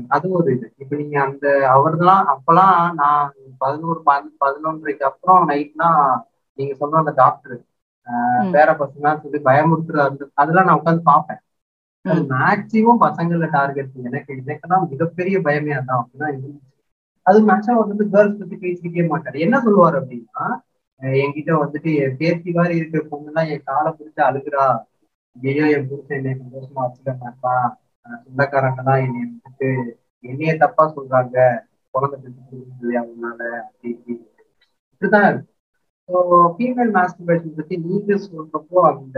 [0.08, 0.74] அது ஒரு இது.
[0.78, 6.22] இப்ப நீங்க அந்த அவர்தான் அப்பெல்லாம் நான் பதினோரு பதி- பதினொன்றரைக்கு அப்புறம் நைட்னா
[6.54, 7.62] நீங்க சொன்ன அந்த டாக்டர்.
[8.52, 11.38] பேர பசங்க சொல்லி பயமுறுத்துறது அதெல்லாம் நான் உட்காந்து பார்ப்பேன்.
[12.06, 12.28] அது ம்.
[12.34, 16.70] மேக்சிமம் பசங்கள டார்கெட் எனக்கு எனக்கெல்லாம் மிகப்பெரிய பயமே அதான் அப்படிதான் இருந்துச்சு.
[17.26, 19.38] அது மேக்ஸிமம் வந்துட்டு கேர்ள்ஸ் பத்தி பேசிக்கிட்டே மாட்டாரு.
[19.40, 20.46] என்ன சொல்லுவாரு அப்படின்னா
[21.20, 24.66] என்கிட்ட வந்துட்டு என் பேத்தி மாதிரி இருக்கிற பொண்ணுலாம் என் காலை பிடிச்சு அழுகுறா.
[25.36, 27.70] ஐயோ என் புருஷன் என்னை சந்தோஷமா வச்சுக்க மாட்டான்
[28.24, 29.70] சொந்தக்காரங்க தான் என்னை வந்துட்டு
[30.24, 31.38] என்னைய தப்பா சொல்றாங்க.
[31.94, 34.14] குழந்தை பெற்று இல்லையா அவனால அப்படி இப்படி
[34.92, 35.50] இப்படிதான் இருக்கு.
[36.10, 36.16] ஸோ
[36.56, 39.18] ஃபீமேல் மாஸ்டர்பேஷன் பத்தி நீங்க சொல்றப்போ அந்த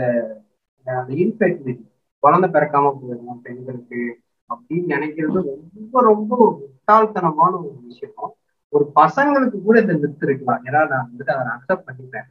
[0.87, 1.83] அந்த இன்ஃபெக்டிவிட்டி
[2.25, 4.01] குழந்தை பிறக்காம போயிடலாம் பெண்களுக்கு
[4.49, 8.31] அப்படின்னு நினைக்கிறது ரொம்ப ரொம்ப முட்டாள்தனமான ஒரு விஷயம்.
[8.73, 12.27] ஒரு பசங்களுக்கு கூட இந்த மித்து இருக்கலாம் ஏன்னா நான் வந்துட்டு அதை அக்செப்ட் பண்ணிப்பேன்.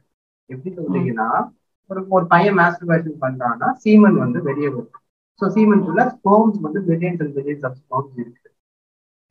[0.49, 1.27] எப்படி சொல்றீங்கன்னா
[1.89, 5.01] ஒரு ஒரு பையன் மாஸ்டர்பேஷன் பண்றான்னா சீமன் வந்து வெளியே வரும்.
[5.41, 8.49] ஸோ சீமனுக்குள்ள ஸ்போம்ஸ் வந்து millions and millions of sperms இருக்கு.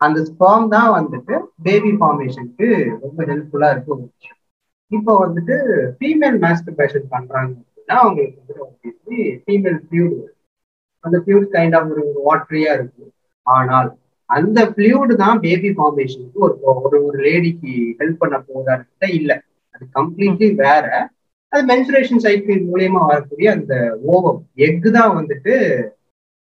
[0.01, 1.35] அந்த ஸ்போம் தான் வந்துட்டு
[1.67, 2.69] பேபி ஃபார்மேஷனுக்கு
[3.05, 4.41] ரொம்ப ஹெல்ப்ஃபுல்லா இருக்கு ஒரு விஷயம்.
[4.91, 5.57] இப்போ வந்துட்டு
[5.99, 10.17] ஃபீமேல் மாஸ்டர்பேஷன் பண்றாங்க அப்படின்னா அவங்களுக்கு வந்துட்டு ஃபீமேல் ஃபியூட்
[11.05, 13.11] அந்த ஃபியூட் கைண்ட் ஆஃப் ஒரு வாட்டரியா இருக்கும்.
[13.47, 13.89] ஆனால்
[14.31, 19.33] அந்த ஃபிளூட் தான் பேபி ஃபார்மேஷனுக்கு ஒரு ஒரு ஒரு லேடிக்கு ஹெல்ப் பண்ண போதான்னு இல்ல.
[19.75, 20.87] அது கம்ப்ளீட்லி வேற.
[21.53, 23.75] அது மென்சுரேஷன் சைக்கிள் மூலியமா வரக்கூடிய அந்த
[24.13, 25.55] ஓவம் எக் தான் வந்துட்டு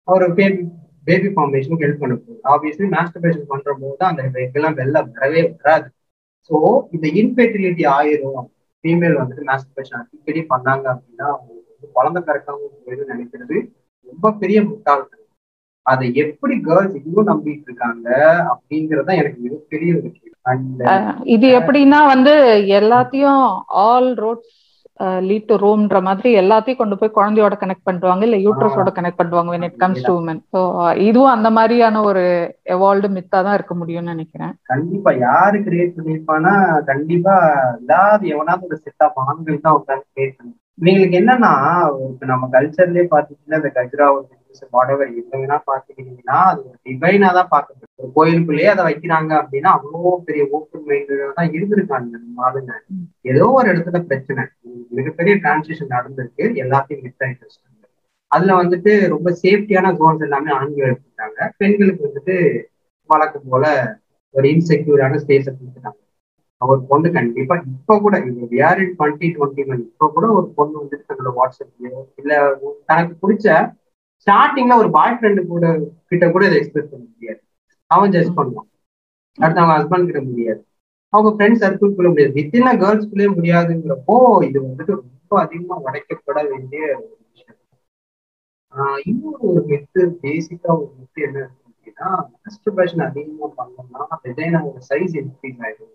[0.08, 0.62] ஒரு பேபி
[1.06, 2.40] பேபி ஃபார்மேஷனுக்கு ஹெல்ப் பண்ண போகுது.
[2.52, 5.88] ஆப்வியஸ்லி மாஸ்டர்பேஷன் பண்ற போது தான் அந்த எக் எல்லாம் வெளில வரவே வராது.
[6.50, 6.56] ஸோ
[6.94, 8.44] இந்த இன்ஃபெர்டிலிட்டி ஆயிரும்.
[8.84, 13.56] ஃபீமேல் வந்துட்டு மாஸ்டர்பேஷன் அடிக்கடி பண்ணாங்க அப்படின்னா அவங்களுக்கு வந்து குழந்தை பிறக்காம போயிடும் நினைக்கிறது
[14.06, 15.20] ரொம்ப பெரிய முட்டாள்தனம்
[15.86, 18.08] அதை எப்படி கேர்ள்ஸ் இன்னும் நம்பிட்டு இருக்காங்க
[18.52, 20.10] அப்படிங்கறத எனக்கு மிகப்பெரிய ஒரு
[21.34, 22.32] இது எப்படின்னா வந்து
[22.78, 23.42] எல்லாத்தையும்
[23.84, 24.52] ஆல் ரோட்ஸ்
[25.28, 29.64] லீட் டு ரோம்ன்ற மாதிரி எல்லாத்தையும் கொண்டு போய் குழந்தையோட கனெக்ட் பண்ணுவாங்க இல்ல யூட்ரஸோட கனெக்ட் பண்ணுவாங்க when
[29.68, 30.36] it comes to women.
[30.52, 30.60] So
[31.06, 32.22] இதுவும் அந்த மாதிரியான ஒரு
[32.74, 34.52] எவால்டு மித்தா தான் இருக்க முடியும்னு நினைக்கிறேன்.
[34.72, 36.52] கண்டிப்பா யாரு கிரியேட் பண்ணிருப்பானா
[36.92, 37.34] கண்டிப்பா
[37.80, 41.50] இல்லாத எவனாவது ஒரு செட் ஆஃப் ஆண்கள் தான் உட்காந்து கிரியேட் பண்ணி இவங்களுக்கு என்னன்னா
[42.10, 44.06] இப்ப நம்ம கல்ச்சர்லயே பாத்தீங்கன்னா இந்த கஜ்ரா
[44.72, 50.12] வாடவர் எங்க வேணா பாத்துக்கிட்டீங்கன்னா அது ஒரு டிவைனா தான் பார்க்கப்படுது ஒரு கோயிலுக்குள்ளேயே அதை வைக்கிறாங்க அப்படின்னா அவ்வளோ
[50.28, 52.72] பெரிய ஓப்பன் மைண்டடா தான் இருந்திருக்காங்க நம்ம ஆளுங்க.
[53.30, 54.44] ஏதோ ஒரு இடத்துல பிரச்சனை.
[54.98, 56.44] மிகப்பெரிய டிரான்சிஷன் நடந்திருக்கு.
[56.64, 57.48] எல்லாத்தையும் மிஸ் ஆயிட்டு
[58.30, 62.36] அதுல வந்துட்டு ரொம்ப சேஃப்டியான ஜோன்ஸ் எல்லாமே ஆண்கள் எடுத்துட்டாங்க பெண்களுக்கு வந்துட்டு
[63.10, 63.64] வழக்கம் போல
[64.34, 65.98] ஒரு இன்செக்யூரான ஸ்பேஸை கொடுத்துட்டாங்க.
[66.70, 68.16] ஒரு பொண்ணு கண்டிப்பா இப்ப கூட
[68.52, 72.32] we are in twenty twenty one இப்ப கூட ஒரு பொண்ணு வந்துட்டு தன்னோட வாட்ஸ்அப்லயோ இல்ல
[72.86, 73.46] தனக்கு பிடிச்ச
[74.26, 75.64] ஸ்டார்டிங்ல ஒரு பாய் ஃப்ரெண்டு கூட
[76.10, 77.40] கிட்ட கூட இதை எக்ஸ்பிரஸ் பண்ண முடியாது.
[77.90, 78.68] அவன் ஜட்ஜ் பண்ணுவான்.
[79.38, 80.60] அடுத்து அவங்க ஹஸ்பண்ட் கிட்ட முடியாது.
[81.12, 82.32] அவங்க ஃப்ரெண்ட் சர்க்கிள்குள்ள முடியாது.
[82.38, 84.16] வித்தின் கேர்ள்ஸ்குள்ளே முடியாதுங்கிறப்போ
[84.48, 87.58] இது வந்துட்டு ரொம்ப அதிகமா உடைக்கப்பட வேண்டிய ஒரு விஷயம்.
[89.08, 95.92] இன்னொரு ஒரு மெத்து பேசிக்கா ஒரு மெத்து என்ன அப்படின்னா மாஸ்டர்பேஷன் அதிகமா பண்ணோம்னா விஜயனோட சைஸ் இன்க்ரீஸ் ஆயிடும்.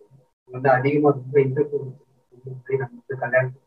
[0.49, 3.57] வந்து அதிகமா ரொம்ப இன்ட்ரெஸ்ட் நம்ம வந்து கல்யாணம்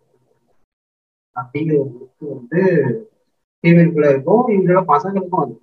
[1.36, 2.60] அப்படிங்கிற ஒரு மெத்து வந்து
[3.64, 4.44] ஃபீமேலுக்குள்ள இருக்கும்.
[4.48, 5.54] இவங்களோட பசங்களுக்கும் அது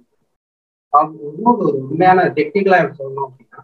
[1.29, 3.59] இன்னொரு ஒரு உண்மையான டெக்னிக்கலா சொல்லணும் அப்படின்னா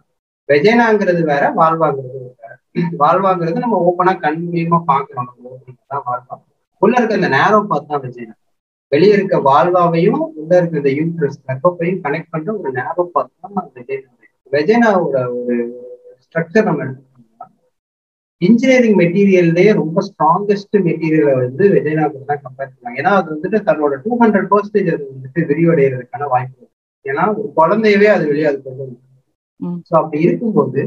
[0.50, 2.52] வெஜைனாங்கிறது வேற வாழ்வாங்கிறது வேற.
[3.04, 5.54] வாழ்வாங்கிறது நம்ம ஓப்பனா கண் மூலியமா பாக்குறோம் நம்ம
[5.92, 6.36] தான் வாழ்வா
[6.82, 8.36] உள்ள இருக்க இந்த நேரோ பார்த்தா வெஜைனா
[8.92, 14.12] வெளியே இருக்க வாழ்வாவையும் உள்ள இருக்க இந்த யூட்ரஸ் கர்ப்பப்பையும் கனெக்ட் பண்ற ஒரு நேரோ பார்த்து தான் வெஜைனா
[14.52, 15.56] வெஜைனாவோட ஒரு
[16.26, 17.15] ஸ்ட்ரக்சர் நம்ம எடுத்துக்கோம்னா
[18.42, 21.64] இன்ஜினியரிங் மெட்டீரியல்லே ரொம்ப ஸ்ட்ராங்கஸ்ட் மெட்டீரியலை வந்து
[22.14, 26.58] கூட தான் கம்பேர் பண்ணுவாங்க ஏன்னா அது வந்துட்டு தன்னோட டூ ஹண்ட்ரட் பர்சன்டேஜ் அது வந்துட்டு விரிவடைகிறதுக்கான வாய்ப்பு
[26.58, 26.74] இருக்கு.
[27.06, 28.86] ஏன்னா ஒரு குழந்தையவே அது வெளியே அது கொண்டு.
[29.88, 30.82] ஸோ அப்படி இருக்கும்போது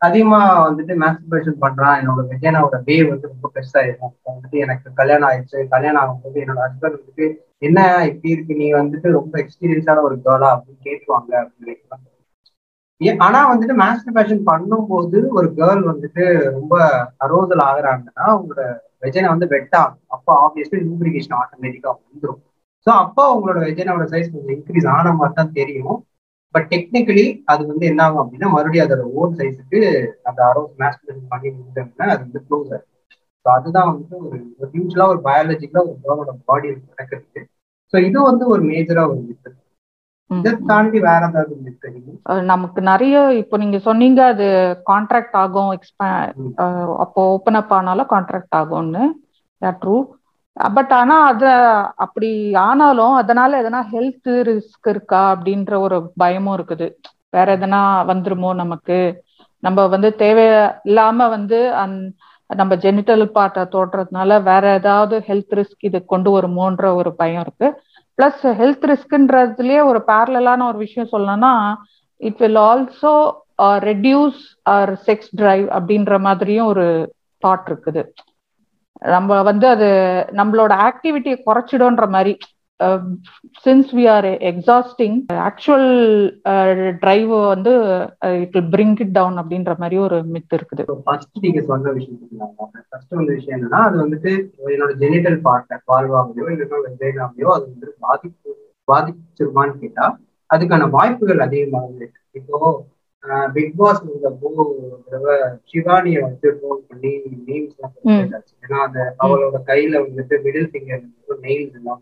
[0.00, 1.96] அதிகமா வந்துட்டு மாஸ்டர்பேஷன் பண்றான்.
[2.00, 5.58] என்னோட வெஜைனாவோட வே வந்து ரொம்ப பெருசாயிடும் வந்துட்டு எனக்கு கல்யாணம் ஆயிடுச்சு.
[5.74, 7.26] கல்யாணம் ஆகும்போது என்னோட ஹஸ்பண்ட் வந்துட்டு
[7.68, 7.78] என்ன
[8.10, 8.54] இப்படி இருக்கு?
[8.62, 11.74] நீ வந்துட்டு ரொம்ப எக்ஸ்பீரியன்ஸான ஒரு கேர்ளா அப்படின்னு கேட்டுவாங்க அப்படின்னு
[13.20, 16.74] ஆனா வந்துட்டு மாஸ்டர் பேஷன் பண்ணும்போது ஒரு கேர்ள் வந்துட்டு ரொம்ப
[17.24, 18.62] அரோசல் ஆகுறாங்கன்னா அவங்களோட
[19.02, 22.40] வெஜனை வந்து வெட்டாகும் அப்போ ஆப்வியஸ்லி லூப்ரிகேஷன் ஆட்டோமேட்டிக்கா வந்துடும்
[22.86, 25.96] ஸோ அப்போ உங்களோட வெஜனோட சைஸ் கொஞ்சம் இன்க்ரீஸ் ஆன மாதிரி தான் தெரியும்.
[26.54, 29.80] பட் டெக்னிக்கலி அது வந்து என்ன ஆகும் அப்படின்னா மறுபடியும் அதோட ஓன் சைஸுக்கு
[30.28, 32.86] அந்த அரோஸ் மாஸ்டர் பண்ணி முடிஞ்சோம்னா அது வந்து க்ளோஸ் ஆகும்
[33.46, 37.42] ஸோ அதுதான் வந்து ஒரு ஒரு யூஸ்வலா ஒரு பயாலஜிக்கலா ஒரு கேர்ளோட பாடி நடக்கிறது
[37.92, 39.58] ஸோ இது வந்து ஒரு மேஜரா ஒரு விஷயம்
[40.30, 41.54] இதை தாண்டி வேற ஏதாவது
[42.50, 44.46] நமக்கு நிறைய இப்போ நீங்க சொன்னீங்க அது
[44.90, 45.70] கான்ட்ராக்ட் ஆகும்
[47.04, 49.04] அப்போ ஓப்பன் அப் ஆனாலும் கான்ட்ராக்ட் ஆகும்னு.
[49.80, 49.96] ட்ரூ
[50.56, 51.44] பட் ஆனா அத
[52.04, 52.28] அப்படி
[52.64, 56.86] ஆனாலும் அதனால எதனா ஹெல்த் ரிஸ்க் இருக்கா அப்படின்ற ஒரு பயமும் இருக்குது.
[57.32, 58.98] வேற எதனா வந்துருமோ நமக்கு.
[59.62, 60.44] நம்ம வந்து தேவை
[60.84, 61.48] இல்லாம வந்து
[61.80, 61.96] அந்
[62.50, 67.68] நம்ம ஜெனிட்டல் பார்ட்டை தோன்றதுனால வேற ஏதாவது ஹெல்த் ரிஸ்க் இது கொண்டு வருமோன்ற ஒரு பயம் இருக்கு.
[68.20, 71.52] பிளஸ் ஹெல்த் ரிஸ்க்ன்றதுலயே ஒரு பேரலான ஒரு விஷயம் சொல்லணும்னா
[72.20, 73.12] it will also
[73.90, 74.40] reduce
[74.74, 76.86] our sex drive அப்படின்ற மாதிரியும் ஒரு
[77.46, 78.02] தாட் இருக்குது.
[79.14, 79.88] நம்ம வந்து அது
[80.38, 82.32] நம்மளோட ஆக்டிவிட்டியை குறைச்சிடும்ன்ற மாதிரி.
[83.64, 85.16] Since we are exhausting
[85.48, 85.88] actual
[87.02, 87.72] drive வந்து
[88.42, 90.84] it will bring it down அப்படின்ற மாதிரி ஒரு மித் இருக்குது.
[91.08, 92.54] ஃபர்ஸ்ட் நீங்க சொன்ன விஷயம்
[92.90, 94.32] ஃபர்ஸ்ட் வந்து விஷயம் என்னன்னா அது வந்துட்டு
[94.74, 98.50] என்னோட ஜெனிட்டல் பார்ட்டை வாழ்வாகலையோ இல்லைன்னா வெங்காயனாவையோ அது வந்து பாதிப்பு
[98.88, 100.06] பாதிச்சிருமான்னு கேட்டா
[100.50, 102.18] அதுக்கான வாய்ப்புகள் அதிகமாக இருக்கு.
[102.38, 102.58] இப்போ
[103.54, 104.50] பிக் பாஸ் இருந்தப்போ
[105.04, 105.34] தடவை
[105.70, 107.10] சிவானிய வந்து ட்ரோல் பண்ணி
[107.48, 108.22] நேம்ஸ் எல்லாம்
[108.62, 111.04] ஏன்னா அந்த அவளோட கையில வந்துட்டு மிடில் ஃபிங்கர்
[111.46, 112.00] நெயில்ஸ் எல்லாம்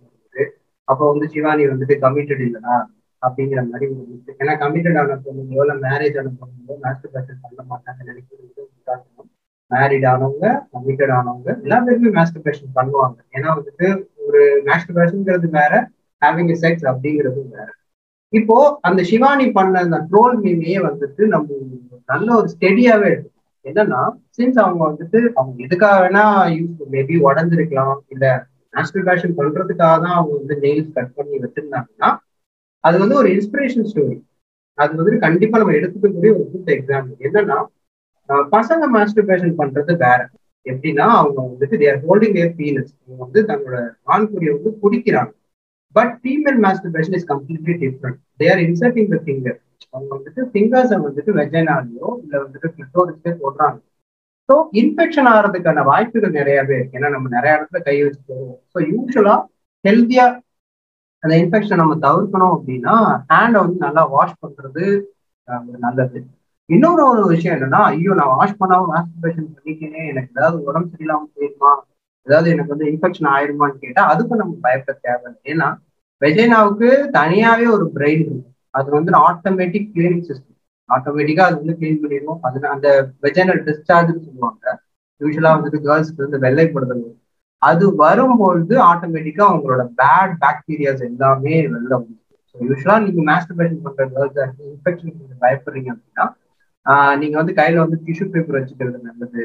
[0.88, 2.76] அப்போ வந்து சிவானி வந்துட்டு கமிட்டட் இல்லடா
[3.22, 4.04] அப்படிங்கிற மாதிரி ஒரு
[4.40, 8.46] ஏன்னா கமிட்டட் ஆன பொண்ணுங்களோ இல்லை மேரேஜ் ஆன பொண்ணுங்களோ மாஸ்டர் பேஷன் பண்ண மாட்டாங்க நினைக்கிறது
[9.70, 13.18] மேரிட் ஆனவங்க கமிட்டட் ஆனவங்க எல்லா பேருமே மாஸ்டர் பேஷன் பண்ணுவாங்க.
[13.36, 13.86] ஏன்னா வந்துட்டு
[14.26, 15.72] ஒரு மாஸ்டர் பேஷன்ங்கிறது வேற
[16.22, 17.68] ஹேவிங் செக்ஸ் அப்படிங்கிறது வேற.
[18.32, 21.58] இப்போ அந்த சிவானி பண்ண அந்த ட்ரோல் மீமையே வந்துட்டு நம்ம
[22.08, 24.00] நல்ல ஒரு ஸ்டெடியாவே இருக்கும் என்னன்னா
[24.36, 26.24] சின்ஸ் அவங்க வந்துட்டு அவங்க எதுக்காக வேணா
[26.56, 28.24] யூஸ் மேபி உடஞ்சிருக்கலாம் இல்ல
[28.78, 32.10] நேஷனல் பண்றதுக்காக தான் அவங்க வந்து நெயில்ஸ் கட் பண்ணி வச்சிருந்தாங்கன்னா
[32.84, 34.16] அது வந்து ஒரு இன்ஸ்பிரேஷன் ஸ்டோரி
[34.78, 37.58] அது வந்துட்டு கண்டிப்பா நம்ம எடுத்துக்கக்கூடிய ஒரு குட் எக்ஸாம்பிள் என்னன்னா
[38.52, 40.20] பசங்க மாஸ்டர் பேஷன் பண்றது வேற.
[40.66, 45.32] எப்படின்னா அவங்க வந்துட்டு தேர் ஹோல்டிங் ஏர் பீனஸ் அவங்க வந்து தங்களோட ஆண்குறியை வந்து குடிக்கிறாங்க.
[45.96, 48.62] But female masturbation is completely different they are
[49.14, 49.58] the finger
[49.94, 53.78] அவங்க வந்துட்டு ஃபிங்கர்ஸை வந்துட்டு வெஜனாலேயோ இல்லை வந்துட்டு கிளிட்டோரிஸ்டே போடுறாங்க.
[54.48, 56.96] ஸோ இன்ஃபெக்ஷன் ஆகிறதுக்கான வாய்ப்புகள் நிறையவே இருக்கு.
[56.98, 59.34] ஏன்னா நம்ம நிறைய இடத்துல கை வச்சு போவோம் ஸோ யூஸ்வலா
[59.84, 60.26] ஹெல்த்தியா
[61.22, 62.94] அந்த இன்ஃபெக்ஷன் நம்ம தவிர்க்கணும் அப்படின்னா
[63.30, 64.84] ஹேண்டை வந்து நல்லா வாஷ் பண்றது
[65.86, 66.18] நல்லது.
[66.68, 71.72] இன்னொரு ஒரு விஷயம் என்னன்னா ஐயோ நான் வாஷ் பண்ணாம மாஸ்டர்பேஷன் பண்ணிக்கேனே எனக்கு ஏதாவது உடம்பு சரியில்லாம போயிருமா?
[72.26, 75.68] ஏதாவது எனக்கு வந்து இன்ஃபெக்ஷன் ஆயிருமான்னு கேட்டா அதுக்கும் நம்ம பயப்பட தேவை ஏன்னா
[76.22, 80.57] வெஜைனாவுக்கு தனியாவே ஒரு பிரெயின் இருக்கும் அது வந்து ஆட்டோமேட்டிக் கிளீனிங் சிஸ்டம்
[80.88, 82.40] ஆட்டோமேட்டிக்கா அது வந்து கிளீன் பண்ணிடுவோம்.
[82.46, 82.88] அது அந்த
[83.24, 84.64] வெஜைனல் டிஸ்சார்ஜ்னு சொல்லுவாங்க.
[85.20, 87.02] யூஸ்வலா வந்துட்டு கேர்ள்ஸ்க்கு வந்து வெள்ளைப்படுதல்
[87.62, 92.16] அது வரும்பொழுது ஆட்டோமேட்டிக்கா அவங்களோட பேட் பாக்டீரியாஸ் எல்லாமே வெளில வந்துடும்
[92.50, 96.26] ஸோ யூஸ்வலா நீங்க மாஸ்டர்பேஷன் பண்ற கேர்ள்ஸ் இன்ஃபெக்ஷன் பயப்படுறீங்க அப்படின்னா
[97.20, 99.42] நீங்க வந்து கையில வந்து டிஷ்யூ பேப்பர் வச்சுக்கிறது நல்லது.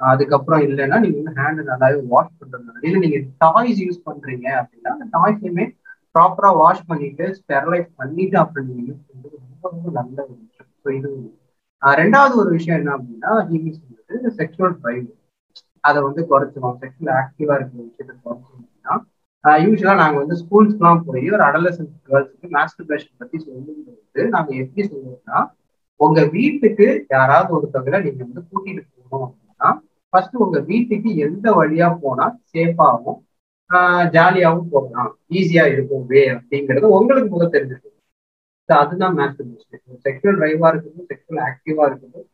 [0.00, 5.06] அதுக்கப்புறம் இல்லைன்னா நீங்க வந்து ஹேண்ட் நல்லாவே வாஷ் பண்றது இல்லை நீங்க டாய்ஸ் யூஸ் பண்றீங்க அப்படின்னா அந்த
[5.16, 5.66] டாய்ஸையுமே
[6.14, 10.18] ப்ராப்பரா வாஷ் பண்ணிட்டு ஸ்டெர்லைஸ் பண்ணிட்டு அப்புறம் நீங்க யூஸ் பண்றது ரொம்ப ரொம்ப நல்ல
[10.84, 11.10] ஸோ இது
[11.82, 15.06] ரெண்டாவது ஒரு விஷயம் என்ன அப்படின்னா ஹீமிஸ் வந்துட்டு செக்ஷுவல் ட்ரைவ்
[15.84, 18.94] அதை வந்து குறைச்சிடும் செக்ஷுவல் ஆக்டிவா இருக்கிற விஷயத்தை குறைச்சோம் அப்படின்னா
[19.64, 25.40] யூஸ்வலா நாங்க வந்து ஸ்கூல்ஸ்க்குலாம் போய் ஒரு அடலசன்ட் கேர்ள்ஸுக்கு மாஸ்டர்பேஷன் பத்தி சொல்லும்போது நாங்க எப்படி சொல்லுவோம்னா
[26.00, 29.68] உங்க வீட்டுக்கு யாராவது ஒருத்தவங்களை நீங்க வந்து கூட்டிட்டு போகணும் அப்படின்னா
[30.12, 33.20] ஃபர்ஸ்ட் உங்க வீட்டுக்கு எந்த வழியா போனா சேஃபாகவும்
[34.14, 35.10] ஜாலியாகவும் போகலாம்.
[35.38, 37.96] ஈஸியா இருக்கும் வே அப்படிங்கிறது உங்களுக்கு முதல் தெரிஞ்சிருக்கும்.
[38.68, 42.28] அதுதான் மேஸ்டர்பேஷன் செக்ஷுவல் ட்ரைவா இருக்கட்டும் செக்ஷுவல் ஆக்டிவா இருக்கட்டும்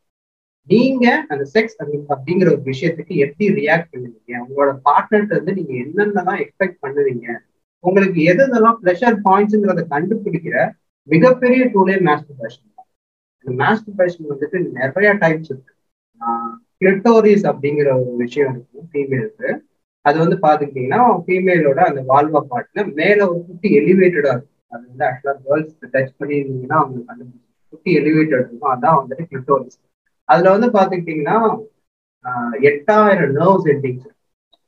[0.68, 1.78] நீங்க அந்த செக்ஸ்
[2.14, 4.32] அப்படிங்கிற ஒரு விஷயத்துக்கு எப்படி ரியாக்ட் பண்ணுவீங்க?
[4.46, 7.26] உங்களோட பார்ட்னர்ட்ட வந்து நீங்க என்னென்னலாம் எக்ஸ்பெக்ட் பண்ணுவீங்க?
[7.84, 10.56] உங்களுக்கு எது எதெல்லாம் ப்ரெஷர் பாயிண்ட்ஸுங்கிறத கண்டுபிடிக்கிற
[11.08, 12.88] மிகப்பெரிய டூலே மேஸ்டர்பேஷன் தான்
[13.44, 15.72] இந்த மேஸ்டர்பேஷன் வந்துட்டு நிறைய டைப்ஸ் இருக்கு.
[16.80, 19.50] கிளிட்டோரிஸ் அப்படிங்கிற ஒரு விஷயம் இருக்கு ஃபீமேலுக்கு
[20.04, 24.54] அது வந்து பாத்துக்கிட்டீங்கன்னா ஃபீமேலோட அந்த வால்வா பாட்டுல மேல ஒரு குட்டி எலிவேட்டடா இருக்கும்.
[24.72, 28.72] அது வந்து ஆக்சுவலா கேர்ள்ஸ் டச் பண்ணியிருந்தீங்கன்னா அவங்களுக்கு கண்டுபிடிச்சு குட்டி எலிவேட்டட் இருக்கும்.
[28.74, 29.78] அதான் வந்துட்டு கிளிட்டோரிஸ்
[30.28, 31.36] அதுல வந்து பாத்துக்கிட்டீங்கன்னா
[32.68, 34.08] எட்டாயிரம் நர்வ் சென்டிங்ஸ்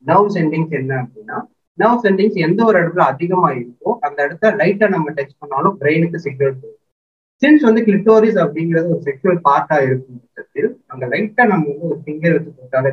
[0.05, 1.39] நர்வ் சென்டிங்ஸ் என்ன அப்படின்னா
[1.79, 6.55] நர்வ் சென்டிங்ஸ் எந்த ஒரு இடத்துல அதிகமா இருக்கோ அந்த இடத்த லைட்டா நம்ம டச் பண்ணாலும் பிரெயினுக்கு சிக்னல்
[6.55, 6.77] போகும்
[7.43, 12.35] சின்ஸ் வந்து கிளிட்டோரிஸ் அப்படிங்கிறது ஒரு செக்ஷுவல் பார்ட்டா இருக்கும் பட்சத்தில் அங்க லைட்டா நம்ம வந்து ஒரு ஃபிங்கர்
[12.37, 12.91] வச்சு போட்டாலே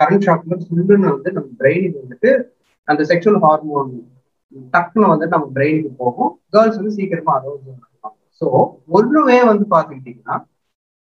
[0.00, 2.30] கரண்ட் ஷாக் வந்து சுண்டுன்னு வந்து நம்ம பிரெயினுக்கு வந்துட்டு
[2.88, 3.90] அந்த செக்ஷுவல் ஹார்மோன்
[4.74, 6.32] டக்குன்னு வந்து நம்ம பிரெயினுக்கு போகும்.
[6.54, 8.14] கேர்ள்ஸ் வந்து சீக்கிரமா அரோஸ் பண்ணுவாங்க.
[8.40, 8.46] ஸோ
[8.96, 10.36] ஒரு வே வந்து பாத்துக்கிட்டீங்கன்னா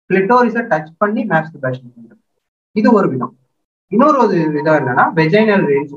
[0.09, 2.21] கிளிட்டோரிஸை டச் பண்ணி மேஸ்டர்பேஷன் பண்றது
[2.75, 3.33] இது ஒரு விதம்.
[3.91, 5.93] இன்னொரு ஒரு விதம் என்னன்னா வெஜைனல் ரேஞ்ச்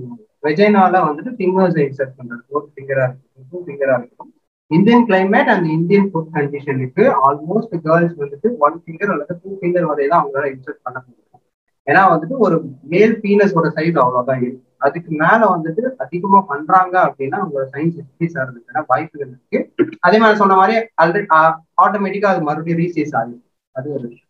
[0.47, 2.43] வெஜைனால வந்துட்டு ஃபிங்கர்ஸ் இன்செர்ட் பண்றது.
[2.57, 4.31] ஒரு ஃபிங்கரா இருக்கும் டூ ஃபிங்கரா இருக்கட்டும்.
[4.71, 10.07] Indian climate and Indian food கண்டிஷனுக்கு ஆல்மோஸ்ட் கேர்ள்ஸ் வந்துட்டு ஒன் ஃபிங்கர் அல்லது டூ ஃபிங்கர் வரை
[10.12, 11.43] தான் அவங்களால இன்சர்ட் பண்ண முடியும்.
[11.87, 12.57] ஏன்னா வந்துட்டு ஒரு
[12.93, 18.85] மேல் பீனஸோட சைஸ் அவ்வளோதான் இருக்கும் அதுக்கு மேல வந்துட்டு அதிகமா பண்றாங்க அப்படின்னா அவங்களோட சயின்ஸ் எக்ஸ்பீஸ் ஆகிறதுக்கான
[18.90, 19.61] வாய்ப்புகள் இருக்கு.
[20.07, 21.29] அதே மாதிரி சொன்ன மாதிரி ஆல்ரெடி
[21.85, 23.38] ஆட்டோமேட்டிக்கா அது மறுபடியும் ரீசேஸ் ஆகுது
[23.77, 24.27] அது ஒரு விஷயம்.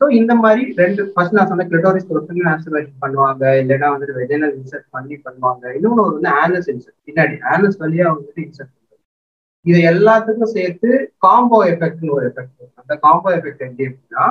[0.00, 4.88] ஸோ இந்த மாதிரி ரெண்டு ஃபர்ஸ்ட் நான் சொன்ன கிளிட்டோரிஸ் பொறுத்து ஆன்சர்வேஷன் பண்ணுவாங்க இல்லைன்னா வந்துட்டு வெஜினல் இன்சர்ட்
[4.96, 5.64] பண்ணி பண்ணுவாங்க.
[5.76, 9.04] இன்னொன்று ஒரு வந்து ஆனஸ் இன்சர்ட் பின்னாடி ஆனஸ் வழியா வந்துட்டு இன்சர்ட் பண்ணுவாங்க
[9.66, 10.90] இது எல்லாத்துக்கும் சேர்த்து
[11.26, 14.26] காம்போ எஃபெக்ட்னு ஒரு எஃபெக்ட் அந்த காம்போ எஃபெக்ட் எப்படி அப்படின்னா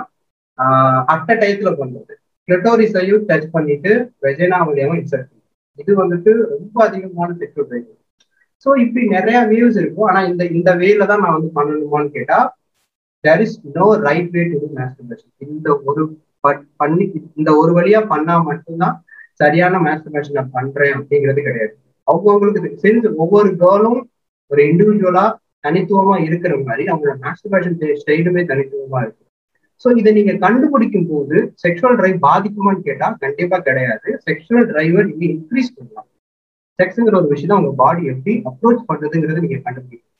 [1.13, 2.13] அட்ட டைத்தில் பண்றது.
[2.47, 3.91] கிளிட்டோரிஸையும் டச் பண்ணிட்டு
[4.25, 5.31] வெஜினா வழியாவும் இன்சர்ட்
[5.79, 7.87] இது வந்துட்டு ரொம்ப அதிகமான செக்யூர் ட்ரைவ்
[8.65, 10.07] ஸோ இப்படி நிறைய வியூஸ் இருக்கும்.
[10.09, 12.37] ஆனா இந்த இந்த வேல தான் நான் வந்து பண்ணணுமான்னு கேட்டா
[13.23, 16.03] there is no right way to masturbation இந்த ஒரு
[16.81, 17.05] பண்ணி
[17.39, 18.95] இந்த ஒரு வழியா பண்ணா மட்டும்தான்
[19.39, 21.73] சரியான மேஸ்டர்பேஷன் நான் பண்றேன் அப்படிங்கிறது கிடையாது.
[22.07, 24.01] அவங்கவுங்களுக்கு செஞ்சு ஒவ்வொரு கேர்ளும்
[24.51, 25.25] ஒரு இண்டிவிஜுவலா
[25.67, 29.24] தனித்துவமா இருக்கிற மாதிரி அவங்களோட மேஸ்டர்பேஷன் ஸ்டைலுமே தனித்துவமா இருக்கு.
[29.81, 34.09] ஸோ இதை நீங்க கண்டுபிடிக்கும் போது செக்ஷுவல் டிரைவ் பாதிக்குமான்னு கேட்டா கண்டிப்பா கிடையாது.
[34.27, 36.09] செக்ஷுவல் டிரைவை நீங்க இன்க்ரீஸ் பண்ணலாம்.
[36.79, 40.11] செக்ஸுங்கிற ஒரு விஷயம் உங்க பாடி எப்படி அப்ரோச் பண்றதுங்கிறத நீங்க கண்டுபிடிக்கணும்.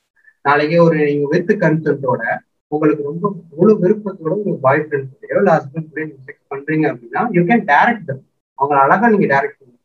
[0.45, 2.23] நாளைக்கே ஒரு நீங்க வித்து கன்சென்ட்டோட
[2.71, 7.21] உங்களுக்கு ரொம்ப முழு விருப்பத்தோட உங்க பாய் ஃப்ரெண்ட் கூடயோ இல்லை ஹஸ்பண்ட் கூட நீங்க செக்ஸ் பண்றீங்க அப்படின்னா
[7.37, 8.23] யூ கேன் டேரக்ட் தம்
[8.57, 9.79] அவங்களை அழகா நீங்க டேரக்ட் பண்ணுங்க.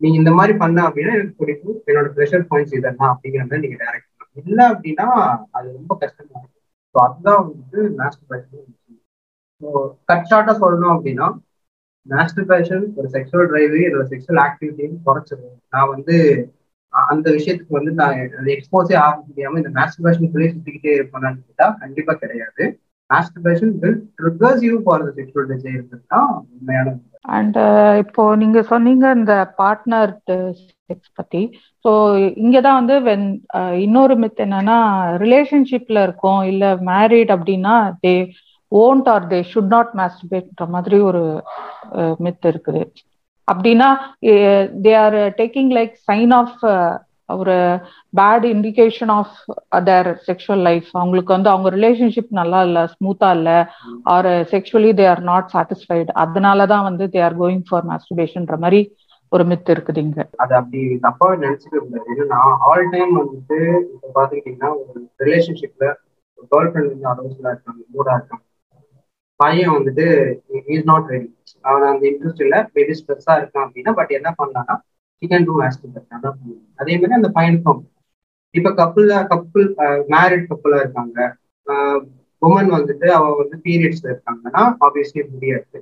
[0.00, 1.78] நீங்க இந்த மாதிரி பண்ண அப்படின்னா எனக்கு பிடிக்கும்.
[1.90, 4.42] என்னோட ப்ரெஷர் பாயிண்ட்ஸ் இதெல்லாம் அப்படிங்கிற மாதிரி நீங்க டேரக்ட் பண்ணலாம்.
[4.42, 5.06] இல்லை அப்படின்னா
[5.56, 6.54] அது ரொம்ப கஷ்டமா இருக்கும்.
[6.94, 8.66] ஸோ அதுதான் வந்து மாஸ்டர் பேஷன்
[10.08, 11.28] கட் ஷார்ட்டா சொல்லணும் அப்படின்னா
[12.06, 16.16] மாஸ்டர்பேஷன் ஒரு செக்ஷுவல் டிரைவு என்னோட செக்ஷுவல் ஆக்டிவிட்டியும் குறைச்சிடும் நான் வந்து
[16.92, 18.14] அந்த விஷயத்துக்கு வந்து நான்
[18.54, 22.64] எக்ஸ்போஸே ஆக முடியாம இந்த மாஸ்டர்பேஷனுக்குள்ளே சுத்திக்கிட்டே இருப்பேன்னு கேட்டா கண்டிப்பா கிடையாது.
[23.10, 25.82] Masturbation will triggers you for the sexual desire
[26.14, 26.96] தான் உண்மையான
[27.36, 27.56] அண்ட்
[28.02, 30.12] இப்போ நீங்க சொன்னீங்க இந்த பார்ட்னர்
[30.88, 31.40] செக்ஸ் பத்தி.
[31.84, 31.90] ஸோ
[32.42, 33.26] இங்கதான் வந்து வென்
[33.84, 34.78] இன்னொரு மித் என்னன்னா
[35.24, 38.14] ரிலேஷன்ஷிப்ல இருக்கோம் இல்ல மேரிட் அப்படின்னா they
[38.72, 41.22] won't or they should not மாஸ்டர்பேட்ன்ற மாதிரி ஒரு
[42.26, 42.82] மித் இருக்குது.
[43.48, 43.88] அப்படின்னா
[44.84, 46.58] they are taking like sign of
[47.34, 47.54] ஒரு
[48.14, 49.32] bad indication of
[49.88, 53.56] their sexual life அவங்களுக்கு வந்து அவங்க ரிலேஷன்ஷிப் நல்லா இல்லை ஸ்மூத்தா இல்லை
[54.14, 58.80] or sexually they are not satisfied அதனால தான் வந்து தே ஆர் கோயிங் ஃபார் மாஸ்டர்பேஷன்ற மாதிரி
[59.32, 60.20] ஒரு மித் இருக்குது இங்க.
[60.42, 63.58] அது அப்படி தப்பா நினைச்சுக்க கூடாது ஏன்னா ஆல் டைம் வந்து
[63.94, 65.86] இப்ப பாத்துக்கிட்டீங்கன்னா ஒரு ரிலேஷன்ஷிப்ல
[66.52, 68.44] கேர்ள் ஃப்ரெண்ட் வந்து அலோசலா இருக்காங்க மூடா இருக்காங்க.
[69.40, 70.06] பையன் வந்துட்டு
[70.76, 71.28] இஸ் நாட் ரெடி
[71.68, 74.76] அவன் அந்த இன்ட்ரெஸ்ட் இல்லை மேபி ஸ்ட்ரெஸ்ஸா இருக்கான் அப்படின்னா பட் என்ன பண்ணலாம்னா
[75.22, 76.38] சிக்கன் டூ ஆஸ்டிபேட் அதான்
[76.80, 77.80] அதே மாதிரி அந்த பையனுக்கும்
[78.54, 79.66] இப்ப கப்புள் கப்புள்
[80.14, 81.18] மேரிட் கப்புளா இருக்காங்க.
[82.42, 85.78] உமன் வந்துட்டு அவ வந்து பீரியட்ஸ் இருக்காங்கன்னா ஆப்வியஸ்லி முடியாது.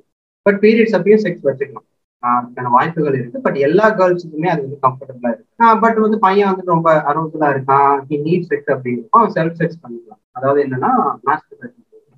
[0.47, 1.87] பட் பீரியட்ஸ் அப்பயும் செக்ஸ் வச்சுக்கலாம்.
[2.23, 3.42] அதுக்கான வாய்ப்புகள் இருக்கு.
[3.47, 5.81] பட் எல்லா கேர்ள்ஸுக்குமே அது வந்து கம்ஃபர்டபுளா இருக்கு.
[5.85, 7.97] பட் வந்து பையன் வந்து ரொம்ப அரோசலா இருக்கான்.
[8.09, 10.23] ஹி நீட் செக்ஸ் அப்படின்னு செல்ஃப் செக்ஸ் பண்ணிக்கலாம்.
[10.38, 10.92] அதாவது என்னன்னா
[11.29, 11.75] மாஸ்டர்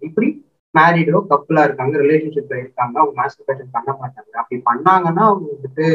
[0.08, 0.28] இப்படி
[0.74, 4.32] மேரிடோ கப்புலா இருக்காங்க ரிலேஷன்ஷிப்ல இருக்காங்க அவங்க மாஸ்டர்பேஷன் பண்ண மாட்டாங்க.
[4.42, 5.86] அப்படி பண்ணாங்கன்னா அவங்க வந்துட்டு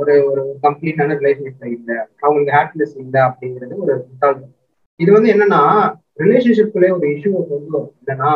[0.00, 1.96] ஒரு ஒரு கம்ப்ளீட்டான ரிலேஷன்ஷிப்ல இல்லை.
[2.24, 3.94] அவங்களுக்கு ஹாப்பினஸ் இல்லை அப்படிங்கிறது ஒரு
[5.00, 5.60] இது வந்து என்னன்னா
[6.22, 7.90] ரிலேஷன்ஷிப்குள்ளே ஒரு இஷ்யூ கொண்டு வரும்.
[8.02, 8.32] என்னன்னா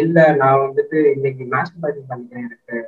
[0.00, 2.78] இல்லை நான் வந்துட்டு இன்னைக்கு மாஸ்டர்பேஷன் பண்ணிக்கிறேன் எனக்கு.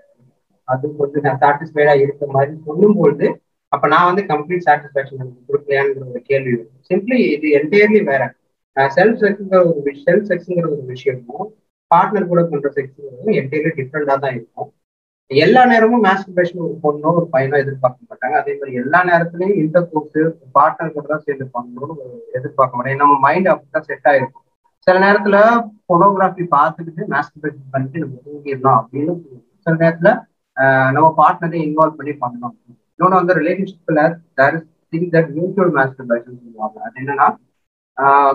[0.68, 3.28] அது வந்து நான் சாட்டிஸ்ஃபைடா இருக்க மாதிரி சொல்லும்பொழுது
[3.72, 6.76] அப்ப நான் வந்து கம்ப்ளீட் சாட்டிஸ்பேக்ஷன் எனக்கு ஒரு கேள்வி வரும்.
[6.90, 8.22] சிம்பிளி இது என்டையர்லி வேற.
[8.96, 11.48] செல்ஃப் செக்ஸுங்கிற ஒரு செல்ஃப் செக்ஸுங்கிற ஒரு விஷயமும்
[11.90, 14.68] பார்ட்னர் கூட பண்ற செக்ஸுங்கிறதும் என்டையர்லி டிஃப்ரெண்டா தான் இருக்கும்.
[15.30, 18.36] எல்லா நேரமும் மேஸ்டர்பேஷன் ஒரு பொண்ணோ ஒரு பையனோ எதிர்பார்க்க மாட்டாங்க.
[18.42, 20.18] அதே மாதிரி எல்லா நேரத்துலயும் இன்டர் கோர்ஸ்
[20.56, 21.96] பார்ட்னர் கூட தான் சேர்ந்து பண்ணணும்னு
[22.38, 24.46] எதிர்பார்க்க மாட்டேன் நம்ம மைண்ட் அப்படிதான் செட் ஆயிருக்கும்.
[24.86, 25.36] சில நேரத்துல
[25.90, 29.14] பொனோகிராஃபி பார்த்துக்கிட்டு மேஸ்டர்பேஷன் பண்ணிட்டு நம்ம தூங்கிடலாம் அப்படின்னு
[29.64, 30.10] சில நேரத்துல
[30.96, 32.56] நம்ம பார்ட்னரை இன்வால்வ் பண்ணி பண்ணணும்.
[32.94, 34.02] இன்னொன்று வந்து ரிலேஷன்ஷிப்ல
[34.40, 36.76] there is thing that mutual masturbation சொல்லுவாங்க.
[36.86, 37.28] அது என்னன்னா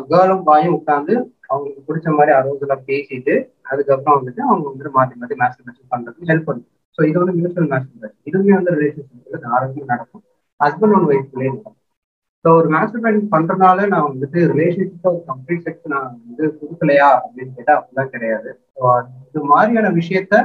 [0.09, 1.13] கேர்ளும் பாயும் உட்காந்து
[1.49, 3.33] அவங்களுக்கு பிடிச்ச மாதிரி அரோசெல்லாம் பேசிட்டு
[3.71, 8.19] அதுக்கப்புறம் வந்துட்டு அவங்க வந்துட்டு மாற்றி மாற்றி மாஸ்டர்பேஷன் பண்றதுக்கு ஹெல்ப் பண்ணும் ஸோ இது வந்து மியூச்சுவல் மாஸ்டர்பேஷன்
[8.29, 10.23] இதுவுமே வந்து ரிலேஷன்ஷிப்ல தாராளமாக நடக்கும்.
[10.59, 11.77] ஹஸ்பண்ட் ஒன் ஒய்ஃப்லேயே நடக்கும்.
[12.45, 17.79] ஸோ ஒரு மாஸ்டர்பேஷன் பண்றதுனால நான் வந்துட்டு ரிலேஷன்ஷிப்ல ஒரு கம்ப்ளீட் செக்ஸ் நான் வந்து கொடுக்கலையா அப்படின்னு கேட்டால்
[17.79, 18.49] அப்படிலாம் கிடையாது.
[18.75, 18.83] ஸோ
[19.27, 20.35] இது மாதிரியான விஷயத்த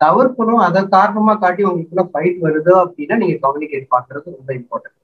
[0.00, 0.62] தவிர்க்கணும்.
[0.66, 4.96] அதை காரணமா காட்டி உங்களுக்குள்ள ஃபைட் வருது அப்படின்னா நீங்க கம்யூனிகேட் பண்றது ரொம்ப இம்பார்ட்டன்ட்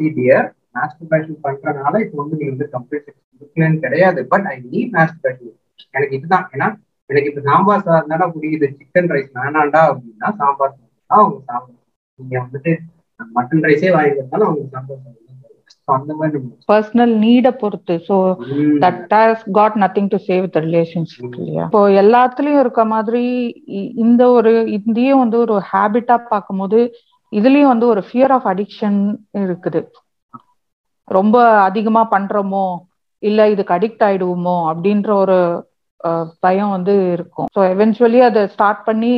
[0.00, 0.46] சிடியர்
[0.78, 4.20] மாஸ்டர்பேஷன் பண்றதுனால இப்போ வந்து நீங்க வந்து கம்ப்ளீட் கொடுக்கலன்னு கிடையாது.
[4.32, 5.54] பட் ஐ நீட் மாஸ்டர்பேஷன்
[5.96, 6.46] எனக்கு இதுதான்.
[6.54, 6.68] ஏன்னா
[7.10, 8.66] எனக்கு இப்ப சாம்பார் சாதம் தானே புரியுது.
[8.78, 11.84] சிக்கன் ரைஸ் வேணாண்டா அப்படின்னா சாம்பார் சாதம் தான் அவங்க சாப்பிடுவாங்க.
[12.18, 12.72] நீங்க வந்துட்டு
[13.20, 15.24] மட்டன் ரைஸே வாங்கி அவங்க சாம்பார் சாதம்
[16.70, 17.94] பர்சனல் நீட பொறுத்து.
[18.54, 21.64] ம், that has got nothing to save the relationship இல்லையா?
[21.68, 23.22] இப்போ எல்லாத்துலயும் இருக்க மாதிரி
[24.04, 26.80] இந்த ஒரு இதையும் வந்து ஒரு ஹேபிட்டா பார்க்கும்போது
[27.32, 29.00] இதுலயும் வந்து ஒரு ஃபியர் ஆஃப் அடிக்ஷன்
[29.44, 29.80] இருக்குது.
[31.08, 31.36] ரொம்ப
[31.68, 32.66] அதிகமா பண்றோமோ
[33.22, 35.38] இல்ல இதுக்கு அடிக்ட் ஆயிடுவோமோ அப்படின்ற ஒரு
[36.42, 37.48] பயம் வந்து இருக்கும்.
[37.54, 39.12] ஸோ எவென்ச்சுவலி அதை ஸ்டார்ட் பண்ணி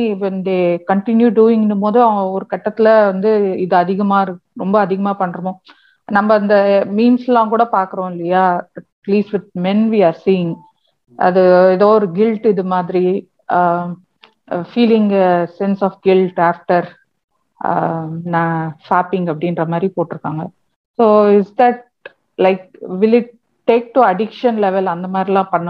[0.47, 0.55] தே
[0.91, 1.99] கண்டினியூ டூயிங்னும் போது
[2.35, 3.31] ஒரு கட்டத்துல வந்து
[3.65, 5.53] இது அதிகமா இருக்கு ரொம்ப அதிகமா பண்றோமோ.
[6.07, 6.55] நம்ம அந்த
[6.97, 8.45] மீம்ஸ் எல்லாம் கூட பாக்குறோம் இல்லையா?
[8.79, 10.51] At least with men we are seeing
[11.19, 11.41] அது
[11.75, 13.05] ஏதோ ஒரு கில்ட் இது மாதிரி
[14.71, 15.11] feeling
[15.57, 16.87] sense of guilt after
[18.33, 20.43] நான் ஷாப்பிங் அப்படின்ற மாதிரி போட்டிருக்காங்க.
[21.01, 21.83] So is that
[22.39, 22.65] like
[23.01, 23.31] will it
[23.67, 25.69] take to addiction level அந்த மாதிரிலாம் பண்ண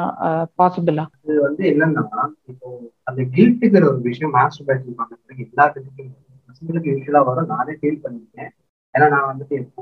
[0.59, 2.69] பாசிபிளா இது வந்து என்னன்னா இப்போ
[3.09, 5.65] அந்த கில்ட்டுங்கிற ஒரு விஷயம் மாஸ்டர்பேஷன் பண்றதுக்கு எல்லா
[6.47, 7.51] பசங்களுக்கு யூஸ்வலாக வரும்.
[7.53, 8.51] நானே ஃபீல் பண்ணிருக்கேன்.
[8.95, 9.81] ஏன்னா நான் வந்துட்டு இப்போ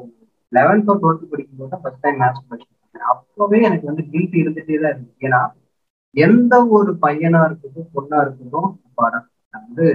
[0.52, 3.08] லெவன்த் டுவெல்த் படிக்கும் போது ஃபர்ஸ்ட் டைம் மாஸ்டர்பேஷன் பண்ணேன்.
[3.14, 5.26] அப்போவே எனக்கு வந்து கில்ட் இருந்துகிட்டே தான் இருந்துச்சு.
[5.28, 5.42] ஏன்னா
[6.16, 8.70] எந்த ஒரு பையனா இருக்கட்டும் பொண்ணா இருக்கட்டும்
[9.54, 9.88] நான் வந்து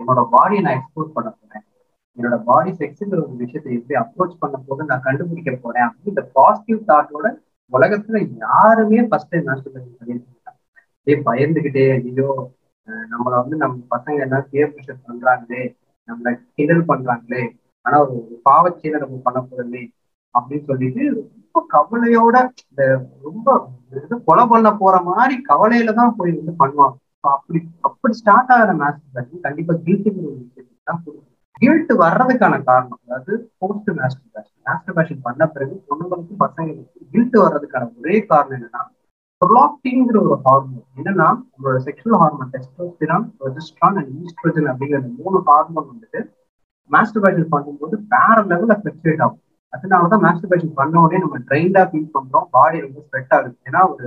[0.00, 1.64] என்னோட பாடியை நான் எக்ஸ்போர்ட் பண்ண போறேன்.
[2.16, 7.26] என்னோட பாடி செக்ஸுங்கிற ஒரு விஷயத்தை எப்படி அப்ரோச் பண்ண போது நான் கண்டுபிடிக்க போறேன் அப்படின்ற பாசிட்டிவ் தாட்டோட
[7.72, 10.54] உலகத்துல யாருமே ஃபர்ஸ்ட் டைம் மாஸ்டர்பேஷன் பண்ணியிருக்க
[10.96, 12.28] அப்படியே பயந்துகிட்டே ஐயோ
[13.10, 15.62] நம்மள வந்து நம்ம பசங்க என்ன பியர் ப்ரெஷர் பண்றாங்களே
[16.08, 17.42] நம்மள கிண்டல் பண்றாங்களே
[17.86, 18.16] ஆனா ஒரு
[18.48, 19.82] பாவச்செயலை நம்ம பண்ண போறோமே
[20.34, 22.82] அப்படின்னு சொல்லிட்டு ரொம்ப கவலையோட இந்த
[23.26, 23.48] ரொம்ப
[24.28, 26.96] கொலை பண்ண போற மாதிரி கவலையில தான் போய் வந்து பண்ணுவாங்க.
[27.28, 29.08] அப்படி அப்படி ஸ்டார்ட் ஆகிற மாஸ்டர்
[29.46, 31.29] கண்டிப்பா கில்ட்டுங்கிற ஒரு விஷயத்துக்கு தான் கொடுக்கும்.
[31.60, 38.16] கில்ட் வர்றதுக்கான காரணம் அதாவது போஸ்ட் மேஸ்டர்பேஷன் மேஸ்டர்பேஷன் மாஸ்டர் பண்ண பிறகு பொண்ணுங்களுக்கும் பசங்களுக்கும் கில்ட் வர்றதுக்கான ஒரே
[38.30, 38.82] காரணம் என்னன்னா
[39.42, 46.20] ப்ரொலாக்டின்ங்கிற ஒரு ஹார்மோன் என்னன்னா நம்மளோட sexual hormone testosterone progesterone and oestrogen அப்படிங்கிற மூணு ஹார்மோன் வந்துட்டு
[46.90, 49.42] மாஸ்டர்பேஷன் பண்ணும்போது வேற லெவலில் ஃபிளக்சுவேட் ஆகும்.
[49.72, 54.06] அதனால தான் மாஸ்டர்பேஷன் பண்ண உடனே நம்ம ட்ரைண்டாக ஃபீல் பண்ணுறோம் பாடி ரொம்ப ஸ்வெட் ஆகுது ஏன்னா ஒரு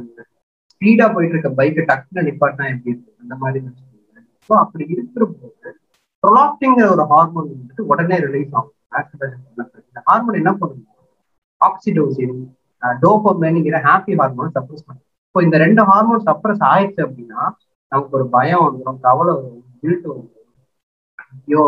[0.74, 3.12] ஸ்பீடாக போயிட்டு இருக்க பைக்கை டக்குன்னு நிப்பாட்டினா எப்படி இருக்கு?
[3.24, 3.60] அந்த மாதிரி
[4.50, 5.70] ஸோ அப்படி இருக்கிற போது
[6.24, 8.76] ப்ரொலாக்டிங்கிற ஒரு ஹார்மோன் வந்துட்டு உடனே ரிலீஸ் ஆகும்.
[9.88, 10.90] இந்த ஹார்மோன் என்ன பண்ணும்
[11.62, 12.38] ஆக்சிடோசின்
[13.02, 17.42] டோபோமேனுங்கிற ஹாப்பி ஹார்மோன் சப்ரஸ் பண்ணும் இப்போ இந்த ரெண்டு ஹார்மோன் சப்ரஸ் ஆயிடுச்சு அப்படின்னா
[17.92, 20.40] நமக்கு ஒரு பயம் வந்துடும் கவலை வரும் கில்ட் வந்துடும்
[21.44, 21.64] ஐயோ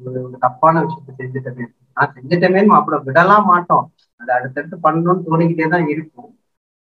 [0.00, 1.64] ஒரு தப்பான விஷயத்த செஞ்சுட்டமே.
[1.96, 3.84] நான் செஞ்சுட்டமே அப்புறம் விடலாம் மாட்டோம்.
[4.20, 6.30] அதை அடுத்தடுத்து பண்ணணும்னு தோணிக்கிட்டே தான் இருக்கும்.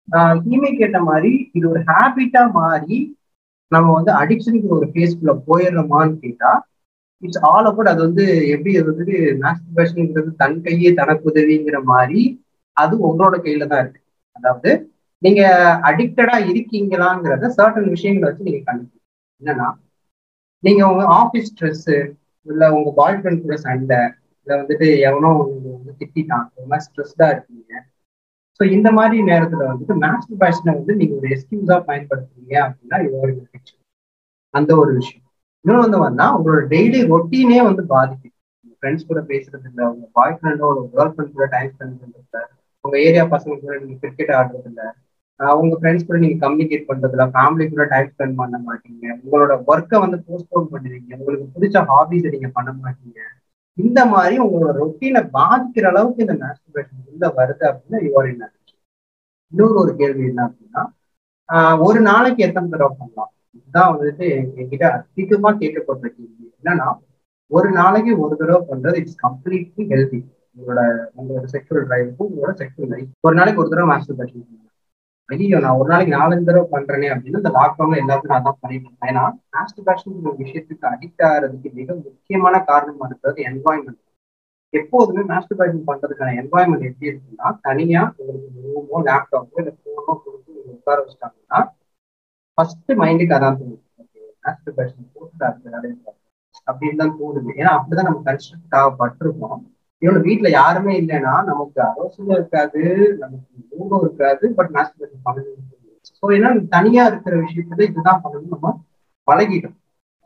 [0.09, 0.39] ஆஹ்
[0.81, 2.99] கேட்ட மாதிரி இது ஒரு ஹேபிட்டா மாறி
[3.73, 6.51] நம்ம வந்து அடிக்ஷனுக்கு ஒரு ஃபேஸ்குள்ள போயிடுறோமான்னு கேட்டா
[7.23, 8.25] இட்ஸ் ஆல் அபவுட் அது வந்து
[8.55, 12.23] எப்படி அது வந்து மாஸ்டர்பேஷன்ங்கிறது தன் கையே தனக்கு உதவிங்கிற மாதிரி
[12.77, 14.01] அது உங்களோட கையில தான் இருக்கு.
[14.37, 14.71] அதாவது
[15.23, 15.43] நீங்க
[15.89, 19.03] அடிக்டடா இருக்கீங்களாங்கிறத சர்டன் விஷயங்களை வச்சு நீங்க கண்டுபிடிக்கணும்
[19.41, 19.69] என்னன்னா
[20.65, 21.89] நீங்க உங்க ஆஃபீஸ் ஸ்ட்ரெஸ்
[22.47, 24.01] இல்ல உங்க பாய் ஃப்ரெண்ட் கூட சண்டை
[24.47, 25.71] இல்ல வந்துட்டு எவனோ வந்து
[26.09, 27.73] திட்டான் ஒரு மாதிரி ஸ்ட்ரெஸ்டா இருக்கீங்க.
[28.61, 33.33] ஸோ இந்த மாதிரி நேரத்துல வந்துட்டு மாஸ்டர் பேஷனை வந்து நீங்க ஒரு எக்ஸ்கியூஸா பயன்படுத்துறீங்க அப்படின்னா இது ஒரு
[34.55, 35.26] அந்த ஒரு விஷயம்.
[35.67, 38.33] இன்னொன்று வந்து வந்தா உங்களோட டெய்லி ரொட்டீனே வந்து பாதிக்கும்.
[38.77, 42.43] ஃப்ரெண்ட்ஸ் கூட பேசுறது இல்லை உங்க பாய் ஃப்ரெண்டோ ஒரு கேர்ள் ஃப்ரெண்ட் கூட டைம் ஸ்பெண்ட் பண்றது இல்லை
[42.85, 44.87] உங்க ஏரியா பசங்க கூட நீங்க கிரிக்கெட் ஆடுறது இல்லை
[45.63, 49.05] உங்க ஃப்ரெண்ட்ஸ் கூட நீங்க கம்யூனிகேட் பண்றது இல்லை ஃபேமிலி கூட டைம் ஸ்பெண்ட் பண்ண மாட்டீங்க.
[49.25, 51.11] உங்களோட ஒர்க்கை வந்து போஸ்ட்போன் பண்ணுவீங்க.
[51.21, 53.21] உங்களுக்கு பிடிச்ச ஹாபிஸை நீங்க பண்ண மாட்டீங்க.
[53.79, 58.53] இந்த மாதிரி உங்களோட ரொட்டீனை பாதிக்கிற அளவுக்கு இந்த மாஸ்டர்பேஷன் உள்ள வருது அப்படின்னா யுவர் என்ன
[59.53, 60.85] இன்னொரு ஒரு கேள்வி என்ன அப்படின்னா
[61.89, 63.33] ஒரு நாளைக்கு எத்தனை தடவை பண்ணலாம்?
[63.57, 66.89] இதுதான் வந்துட்டு என்கிட்ட அதிகமா கேட்கப்படுற கேள்வி என்னன்னா
[67.51, 70.21] ஒரு நாளைக்கு ஒரு தடவை பண்றது இட்ஸ் கம்ப்ளீட்லி ஹெல்தி
[70.57, 70.81] உங்களோட
[71.17, 74.63] உங்களோட செக்ஷுவல் டிரைவுக்கும் உங்களோட செக்ஷுவல் லைஃப் ஒரு நாளைக்கு ஒரு தடவை மாஸ்டர்பேஷன் பண்ணலாம்
[75.29, 79.11] ஐயோ நான் ஒரு நாளைக்கு நாலஞ்சு தடவை பண்றேனே அப்படின்னு இந்த லாக்டவுன்ல எல்லாத்தையும் நான் தான் பண்ணிட்டு இருக்கேன்
[79.13, 79.25] ஏன்னா
[79.57, 84.03] மாஸ்டர்பேஷன் ஒரு விஷயத்துக்கு அடிக்ட் ஆகிறதுக்கு மிக முக்கியமான காரணமா இருக்கிறது என்வாய்மெண்ட்
[84.73, 91.61] எப்போதுமே மாஸ்டர்பேஷன் பண்றதுக்கான என்வாய்மெண்ட் எப்படி இருக்குன்னா தனியா உங்களுக்கு ரூமோ லேப்டாப்போ இல்லை ஃபோனோ கொடுத்து உட்கார வச்சிட்டாங்கன்னா
[92.59, 93.83] ஃபர்ஸ்ட் மைண்டுக்கு அதான் தோணுது.
[94.45, 95.45] மாஸ்டர்பேஷன் போட்டு
[96.67, 97.51] அப்படின்னு தான் தோணுது.
[97.61, 99.63] ஏன்னா அப்படிதான் நம்ம கன்ஸ்ட்ரக்ட் ஆகப்பட்டிருக்கோம்
[100.03, 102.81] இவனோட வீட்டுல யாருமே இல்லைன்னா நமக்கு அவசியம் இருக்காது
[103.23, 105.63] நமக்கு மூடும் இருக்காது பட் மாஸ்டர்பேஷன் பண்ணணும்
[106.11, 108.73] ஸோ ஏன்னா தனியா இருக்கிற விஷயத்துல இதுதான் பண்ணணும் நம்ம
[109.29, 109.77] பழகிட்டோம்.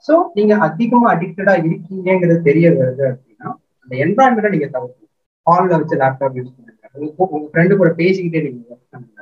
[0.04, 3.48] ஸோ நீங்க அதிகமா அடிக்டடா இருக்கீங்கிறது தெரிய வருது அப்படின்னா
[3.80, 5.12] அந்த என்வரான்மெண்ட்டை நீங்க தவிர்க்கணும்.
[5.46, 6.76] ஹாலில் வச்சு லேப்டாப் யூஸ் பண்ணுங்க.
[7.32, 9.20] உங்க ஃப்ரெண்டு கூட பேசிக்கிட்டே நீங்க ஒர்க் பண்ணுங்க.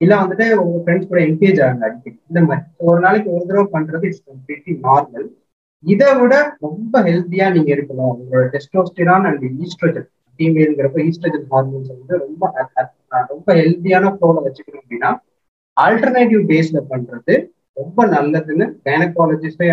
[0.00, 2.18] இல்ல வந்துட்டு உங்க ஃப்ரெண்ட்ஸ் கூட என்கேஜ் ஆகுங்க அடிக்கடி.
[2.30, 2.64] இந்த மாதிரி.
[2.88, 5.26] ஒரு நாளைக்கு ஒரு தடவை பண்றது இட்ஸ் கம்ப்ளீட்லி நார்மல்
[5.84, 6.34] இதை விட
[6.66, 10.06] ரொம்ப ஹெல்த்தியா நீங்க இருக்கணும் உங்களோட டெஸ்டோஸ்டிரான் அண்ட் ஈஸ்ட்ரோஜன்
[10.38, 12.52] ஃபீமேலுங்கிறப்ப ஈஸ்ட்ரோஜன் ஹார்மோன்ஸ் வந்து ரொம்ப
[13.32, 15.10] ரொம்ப ஹெல்த்தியான ஃப்ளோல வச்சுக்கணும் அப்படின்னா
[15.76, 17.34] ஆல்டர்னேட்டிவ் பேஸ்ல பண்றது
[17.76, 19.66] ரொம்ப நல்லதுன்னு கைனகாலஜிஸ்டே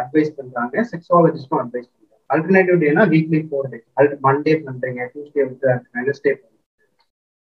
[0.00, 0.74] அட்வைஸ் பண்றாங்க.
[0.92, 2.22] செக்ஸாலஜிஸ்டும் அட்வைஸ் பண்றாங்க.
[2.30, 5.68] ஆல்டர்னேட்டிவ் டேனா வீக்லி ஃபோர் டேஸ் மண்டே பண்றீங்க டியூஸ்டே வந்து
[5.98, 6.32] வெனஸ்டே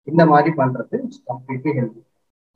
[0.09, 0.97] இந்த மாதிரி பண்றது
[1.29, 2.01] கம்ப்ளீட்லி ஹெல்தி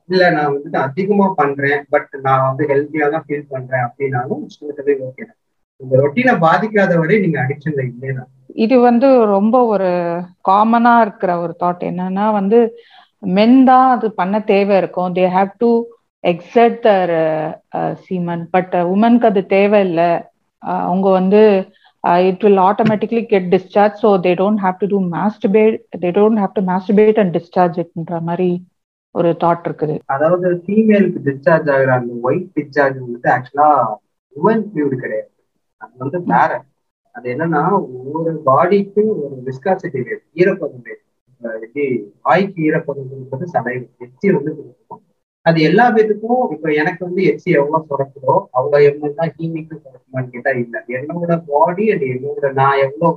[0.09, 4.43] இல்ல நான் வந்துட்டு அதிகமா பண்றேன் பட் நான் வந்து ஹெல்த்தியா தான் ஃபீல் பண்றேன் அப்படின்னாலும்
[5.07, 5.25] ஓகே
[5.81, 8.23] இந்த ரொட்டீனை பாதிக்காத வரை நீங்க அடிக்ஷன்ல இல்லையா
[8.63, 9.89] இது வந்து ரொம்ப ஒரு
[10.49, 12.59] காமனா இருக்கிற ஒரு தாட் என்னன்னா வந்து
[13.23, 15.13] மென் தான் அது பண்ண தேவை இருக்கும்.
[15.17, 15.69] They have to
[16.23, 17.13] exit their
[18.03, 20.09] semen but உமனுக்கு அது தேவையில்லை.
[20.83, 21.41] அவங்க வந்து
[22.27, 26.53] it will automatically get discharge so they don't have to do masturbate they don't have
[26.53, 28.49] to masturbate and discharge இட்ன்ற மாதிரி
[29.15, 29.95] ஒரு தாட் இருக்குது.
[30.05, 33.69] அதாவது ஃபீமேலுக்கு டிஸ்சார்ஜ் ஆகிற அந்த ஒயிட் டிஸ்சார்ஜ் வந்துட்டு ஆக்சுவலா
[34.35, 35.31] உமன் ஃபியூடு கிடையாது.
[35.81, 36.51] அது வந்து வேற.
[37.15, 37.63] அது என்னன்னா
[37.97, 41.03] ஒவ்வொரு பாடிக்கு ஒரு விஸ்காசிட்டி ரேட் ஈரப்பதம் ரேட்
[41.65, 41.85] எப்படி
[42.25, 43.45] வாய்க்கு ஈரப்பதம் கொடுப்பது
[44.05, 45.03] எச்சி வந்து கொடுக்கணும்
[45.45, 50.51] அது எல்லா பேருக்கும் இப்ப எனக்கு வந்து எச்சி எவ்வளவு சுரக்குதோ அவ்வளவு எம்எல் தான் ஹீமிக்கு சுரக்குமான்னு கேட்டா
[50.61, 50.75] இல்ல.
[50.97, 53.09] என்னோட பாடி அண்ட் என்னோட நான் எவ்வளவு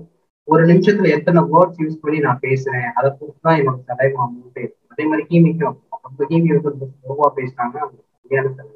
[0.49, 4.79] ஒரு நிமிஷத்துல எத்தனை வேர்ட்ஸ் யூஸ் பண்ணி நான் பேசுறேன் அதை பொறுத்து தான் என்னோட தலைமை அமௌண்ட் இருக்கு.
[4.93, 5.76] அதே மாதிரி ஹீமிக்கும்.
[6.07, 7.76] அப்ப ஹீமி வந்து ஸ்லோவா பேசினாங்க
[8.22, 8.66] சரியான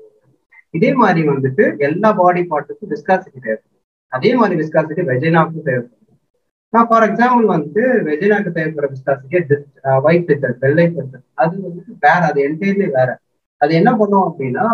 [0.74, 3.80] இதே மாதிரி வந்துட்டு எல்லா பாடி பார்ட்டுக்கும் விஸ்காசிட்டி தேவைப்படும்.
[4.12, 5.98] அதே மாதிரி விஸ்காசிட்டி வெஜைனாவுக்கும் தேவைப்படும்.
[6.72, 9.58] நான் ஃபார் எக்ஸாம்பிள் வந்து வெஜைனாக்கு தேவைப்படுற விஸ்காசிட்டி
[10.06, 13.10] ஒயிட் பிட்டர் வெள்ளை திட்டர் அது வந்துட்டு வேற அது என்டையர்லி வேற.
[13.62, 14.66] அது என்ன பண்ணும் அப்படின்னா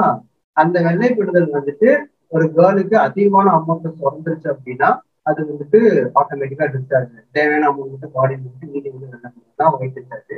[0.57, 1.91] அந்த வெள்ளை பிடுதல் வந்துட்டு
[2.33, 4.89] ஒரு கேர்ளுக்கு அதிகமான அமௌண்ட் சுரந்துருச்சு அப்படின்னா
[5.27, 5.81] அது வந்துட்டு
[6.21, 9.31] ஆட்டோமேட்டிக்கா டிஸ்சார்ஜ் தேவையான அமௌண்ட் பாடி வந்துட்டு மீதி வந்து வெள்ளை
[9.61, 10.37] தான் ஒயிட் டிஸ்சார்ஜ்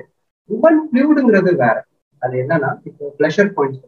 [0.51, 1.77] உமன் ஃபிளூடுங்கிறது வேற.
[2.23, 3.83] அது என்னன்னா இப்போ ப்ளஷர் பாயிண்ட்ஸ்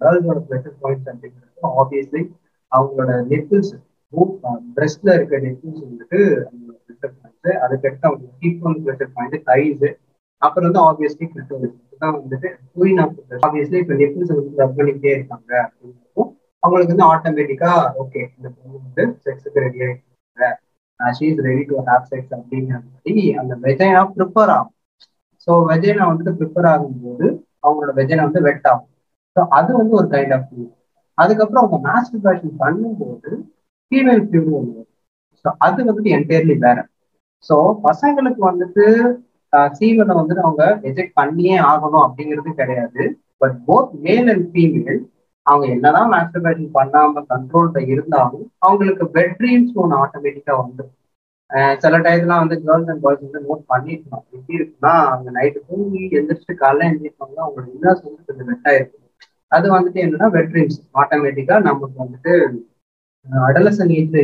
[0.00, 1.50] கேர்ள்ஸோட ப்ளஷர் பாயிண்ட்ஸ் அப்படிங்கிறது
[1.80, 2.22] ஆப்வியஸ்லி
[2.72, 3.72] அவங்களோட நெப்பிள்ஸ்
[4.76, 9.90] பிரெஸ்ட்ல இருக்க நெப்பிள்ஸ் வந்துட்டு அவங்களோட ப்ளஷர் பாயிண்ட்ஸ் அதுக்கடுத்து அவங்க ஹீப் ப்ளஷர் பாயிண்ட் தைஸு
[10.42, 15.52] அப்புறம் வந்து ஆப்வியஸ்லி கிளிட்டோரிஸ் தான் வந்துட்டு குயின் ஆஃப் ஆப்வியஸ்லி இப்போ நெப்பிள்ஸ் வந்து ரப் பண்ணிக்கிட்டே இருக்காங்க
[15.64, 16.22] அப்படின்றப்போ
[16.62, 17.70] அவங்களுக்கு வந்து ஆட்டோமேட்டிக்கா
[18.02, 20.50] ஓகே இந்த பொண்ணு வந்து செக்ஸுக்கு ரெடி ஆகிட்டாங்க
[21.00, 24.74] she is ready to have sex அப்படிங்கிற மாதிரி அந்த வெஜைனா ப்ரிப்பேர் ஆகும்.
[25.46, 27.26] ஸோ வெஜைனா வந்துட்டு ப்ரிப்பேர் ஆகும்போது
[27.62, 28.88] அவங்களோட வெஜைனா வந்து வெட் ஆகும்.
[29.36, 30.66] ஸோ அது வந்து ஒரு கைண்ட் ஆஃப் ஃபியூ
[31.18, 33.30] அதுக்கப்புறம் அவங்க மாஸ்டர்பேஷன் பண்ணும்போது
[33.92, 34.82] ஃபீமேல் ஃபியூ ஒன்று
[35.44, 36.78] ஸோ அது வந்துட்டு என்டையர்லி வேற.
[37.44, 38.84] ஸோ பசங்களுக்கு வந்துட்டு
[39.72, 43.02] சீவனை வந்துட்டு அவங்க எஜெக்ட் பண்ணியே ஆகணும் அப்படிங்கிறது கிடையாது.
[43.40, 45.00] But both male and female
[45.46, 50.84] அவங்க என்னதான் மாஸ்டர்பேஷன் பண்ணாம கண்ட்ரோல்ல இருந்தாலும் அவங்களுக்கு பெட் ட்ரீம்ஸ் ஒன்று ஆட்டோமேட்டிக்கா வந்து
[51.80, 54.24] சில டயத்துலாம் வந்து கேர்ள்ஸ் அண்ட் பாய்ஸ் வந்து நோட் பண்ணிருக்கணும்.
[54.30, 58.98] எப்படி இருக்குன்னா அவங்க நைட்டு தூங்கி எந்திரிச்சு காலைல எழுந்திரிப்பாங்க அவங்களோட இன்னர்ஸ் வந்து கொஞ்சம் வெட்டாயிருக்கும்
[59.52, 62.34] அது வந்துட்டு என்னன்னா வெட் ட்ரீம்ஸ் ஆட்டோமேட்டிக்கா நமக்கு வந்துட்டு
[63.46, 64.18] அடலசன் ஏஜ்ல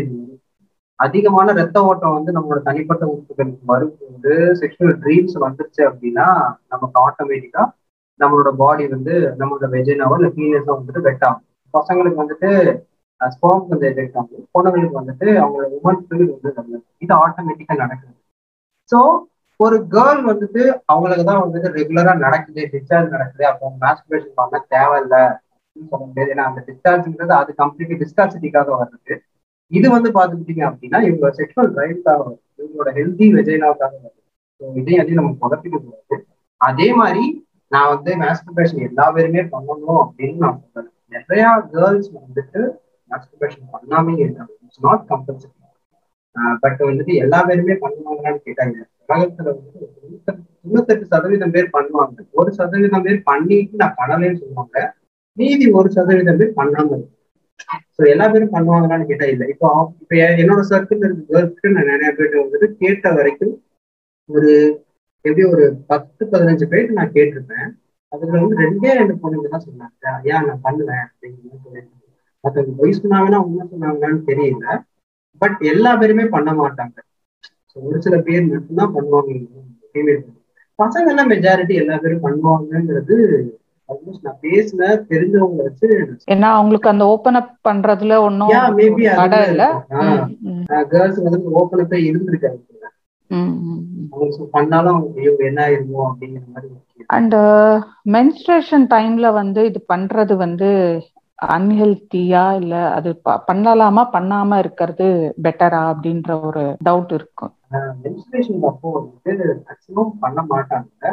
[1.00, 6.26] அதிகமான ரத்த ஓட்டம் வந்து நம்மளோட தனிப்பட்ட உறுப்புகளுக்கு வரும்போது செக்ஷுவல் ட்ரீம்ஸ் வந்துருச்சு அப்படின்னா
[6.72, 7.64] நமக்கு ஆட்டோமேட்டிக்கா
[8.20, 11.44] நம்மளோட பாடி வந்து நம்மளோட வெஜினாவோ இல்லை ஃபீனஸோ வந்துட்டு வெட் ஆகும்.
[11.74, 12.50] பசங்களுக்கு வந்துட்டு
[13.20, 14.44] ஸ்போம் வந்து எஃபெக்ட் ஆகும்.
[14.54, 18.14] பொண்ணுங்களுக்கு வந்துட்டு அவங்களோட உமன் ஃபீல் வந்து நல்லது இது ஆட்டோமேட்டிக்கா நடக்குது.
[18.90, 18.98] ஸோ
[19.60, 23.44] ஒரு கேர்ள் வந்துட்டு அவங்களுக்கு தான் வந்துட்டு ரெகுலரா நடக்குது டிஸ்சார்ஜ் நடக்குது.
[23.50, 26.32] அப்போ மாஸ்டர்பேஷன் பண்ண தேவையில்லை அப்படின்னு சொல்ல முடியாது.
[26.34, 29.16] ஏன்னா அந்த டிஸ்சார்ஜ்ங்கிறது அது கம்ப்ளீட்லி டிஸ்காசிட்டிக்காக வருது
[29.70, 34.16] இது வந்து பாத்துக்கிட்டீங்க அப்படின்னா இவங்க செக்ஷுவல் ட்ரைவ்க்காக வருது இவங்களோட ஹெல்தி வெஜைனாவுக்காக வருது
[34.60, 36.16] ஸோ இதையும் அதையும் நம்ம குழப்பிக்க கூடாது.
[36.60, 37.24] அதே மாதிரி
[37.72, 40.94] நான் வந்து மேஸ்டர்பேஷன் எல்லா பேருமே பண்ணணும் அப்படின்னு நான் சொல்றேன்.
[41.14, 42.60] நிறைய கேர்ள்ஸ் வந்துட்டு
[43.10, 44.52] மேஸ்டர்பேஷன் பண்ணாமே இருக்காங்க.
[44.64, 45.54] இட்ஸ் நாட் கம்பல்சரி
[46.62, 48.76] பட் வந்துட்டு எல்லா பேருமே பண்ணுவாங்களான்னு கேட்டாங்க
[49.08, 49.80] உலகத்துல வந்து
[50.26, 52.24] தொண்ணூத்தெட்டு சதவீதம் பேர் பண்ணுவாங்க.
[52.38, 54.76] ஒரு சதவீதம் பேர் பண்ணிட்டு நான் பண்ணலன்னு சொல்லுவாங்க.
[55.36, 57.16] மீதி ஒரு சதவீதம் பேர் பண்ணாம இருக்கு
[57.96, 59.46] ஸோ எல்லா பேரும் பண்ணுவாங்களான்னு கேட்டா இல்லை.
[59.54, 59.68] இப்போ
[60.02, 63.54] இப்போ என்னோட சர்க்கிள் இருக்க நான் நிறைய பேர்ட்ட வந்துட்டு கேட்ட வரைக்கும்
[64.28, 64.50] ஒரு
[65.24, 67.68] எப்படி ஒரு பத்து பதினஞ்சு பேருக்கு நான் கேட்டிருப்பேன்.
[68.12, 70.12] அதுல வந்து ரெண்டே ரெண்டு பொண்ணுங்க தான் சொன்னாங்க.
[70.30, 71.94] ஏன் நான் பண்ணுவேன் அப்படின்னு சொல்லிட்டு.
[72.44, 74.66] மற்றவங்க பொய் சொன்னாங்கன்னா உண்மை சொன்னாங்களான்னு தெரியல.
[75.42, 76.96] பட் எல்லா பேருமே பண்ண மாட்டாங்க.
[77.76, 79.34] ஒரு சில பேர் மட்டும்தான் பண்ணுவாங்க.
[80.78, 83.16] பசங்க எல்லாம் மெஜாரிட்டி எல்லா பேரும் பண்ணுவாங்கங்கிறது
[86.28, 89.62] ஏன்னா அவங்களுக்கு அந்த ஓபன் அப் பண்றதுல ஒன்னும் மேபி தடை இல்ல.
[90.90, 92.76] கேர்ள்ஸ் வந்து அப்பே
[97.08, 97.36] அண்ட்
[98.12, 100.68] மென்ஸ்ட்ரேஷன் டைம்ல வந்து இது பண்றது வந்து
[101.38, 103.10] அன்ஹெல்த்தியா இல்ல அது
[103.48, 105.08] பண்ணலாமா பண்ணாம இருக்கிறது
[105.42, 107.52] பெட்டரா அப்படின்ற ஒரு டவுட் இருக்கும்.
[108.02, 108.90] மென்ஸ்ட்ரேஷன் அப்போ
[109.62, 111.12] மேக்சிமம் பண்ண மாட்டாங்க.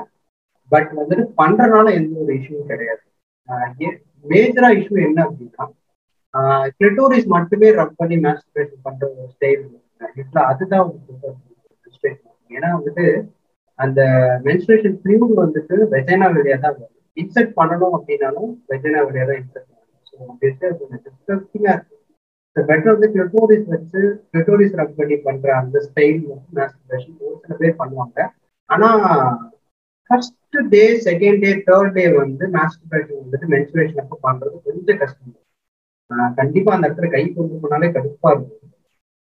[0.75, 3.03] பட் வந்துட்டு பண்றதுனால எந்த ஒரு இஷ்யூ கிடையாது.
[4.31, 5.65] மேஜரா இஷ்யூ என்ன அப்படின்னா
[6.79, 9.63] கிளிட்டோரிஸ் மட்டுமே ரப் பண்ணி மேஸ்ட்ரேஷன் பண்ற ஒரு ஸ்டைல்
[10.51, 10.87] அதுதான்
[12.51, 13.05] ஏன்னா வந்துட்டு
[13.79, 14.01] அந்த
[14.47, 16.91] மென்ஸ்ட்ரேஷன் ஃபியூட் வந்துட்டு வெஜைனா வழியா தான் வரும்.
[17.17, 20.99] இன்செர்ட் பண்ணணும் அப்படின்னாலும் வெஜைனா வழியா தான் இன்செர்ட் பண்ணணும்.
[21.05, 21.95] டிஸ்கஸ்டிங்கா இருக்கு.
[22.55, 24.01] பெட்டர் வந்து கிளிட்டோரிஸ் வச்சு
[24.31, 26.61] கிளிட்டோரிஸ் ரப் பண்ணி பண்ற அந்த ஸ்டைல் வந்து
[27.25, 28.19] ஒரு சில பேர் பண்ணுவாங்க.
[28.69, 28.89] ஆனா
[30.09, 35.33] first first day second day third day வந்து மாஸ்டர்பேஷன் வந்துட்டு மென்சுரேஷன் அப்போ பண்றது கொஞ்சம் கஷ்டம்.
[36.37, 38.61] கண்டிப்பா அந்த இடத்துல கை கொண்டு போனாலே கடுப்பா இருக்கும்.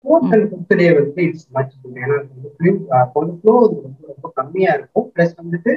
[0.04, 1.72] ஃபோர்த் அண்ட் ஃபிஃப்த் டே வந்து இட்ஸ் மச்
[2.02, 2.16] ஏன்னா
[3.14, 5.06] கொஞ்சம் ஃப்ளோ ரொம்ப ரொம்ப கம்மியா இருக்கும்.
[5.14, 5.72] ப்ளஸ் வந்துட்டு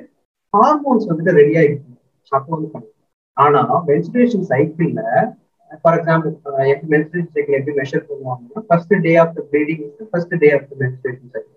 [0.53, 1.93] ஹார்மோன்ஸ் வந்துட்டு ரெடியா இருக்கும்
[2.31, 2.93] அப்போ வந்து பண்ணும்
[3.37, 5.01] ஆனா மென்சுரேஷன் சைக்கிள்ல
[5.81, 6.33] ஃபார் எக்ஸாம்பிள்
[6.73, 9.81] எப்படி மென்சுரேஷன் சைக்கிள் எப்படி மெஷர் பண்ணுவாங்கன்னா first day of the bleeding
[10.11, 11.55] first day of the menstruation cycle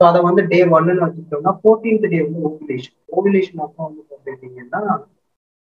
[0.00, 4.82] so அதை வந்து டே ஒன்னு வச்சுக்கிட்டோம்னா ஃபோர்டீன்த் டே வந்து ஓவிலேஷன் ஓவிலேஷன் அப்போ வந்து பார்த்துக்கிட்டீங்கன்னா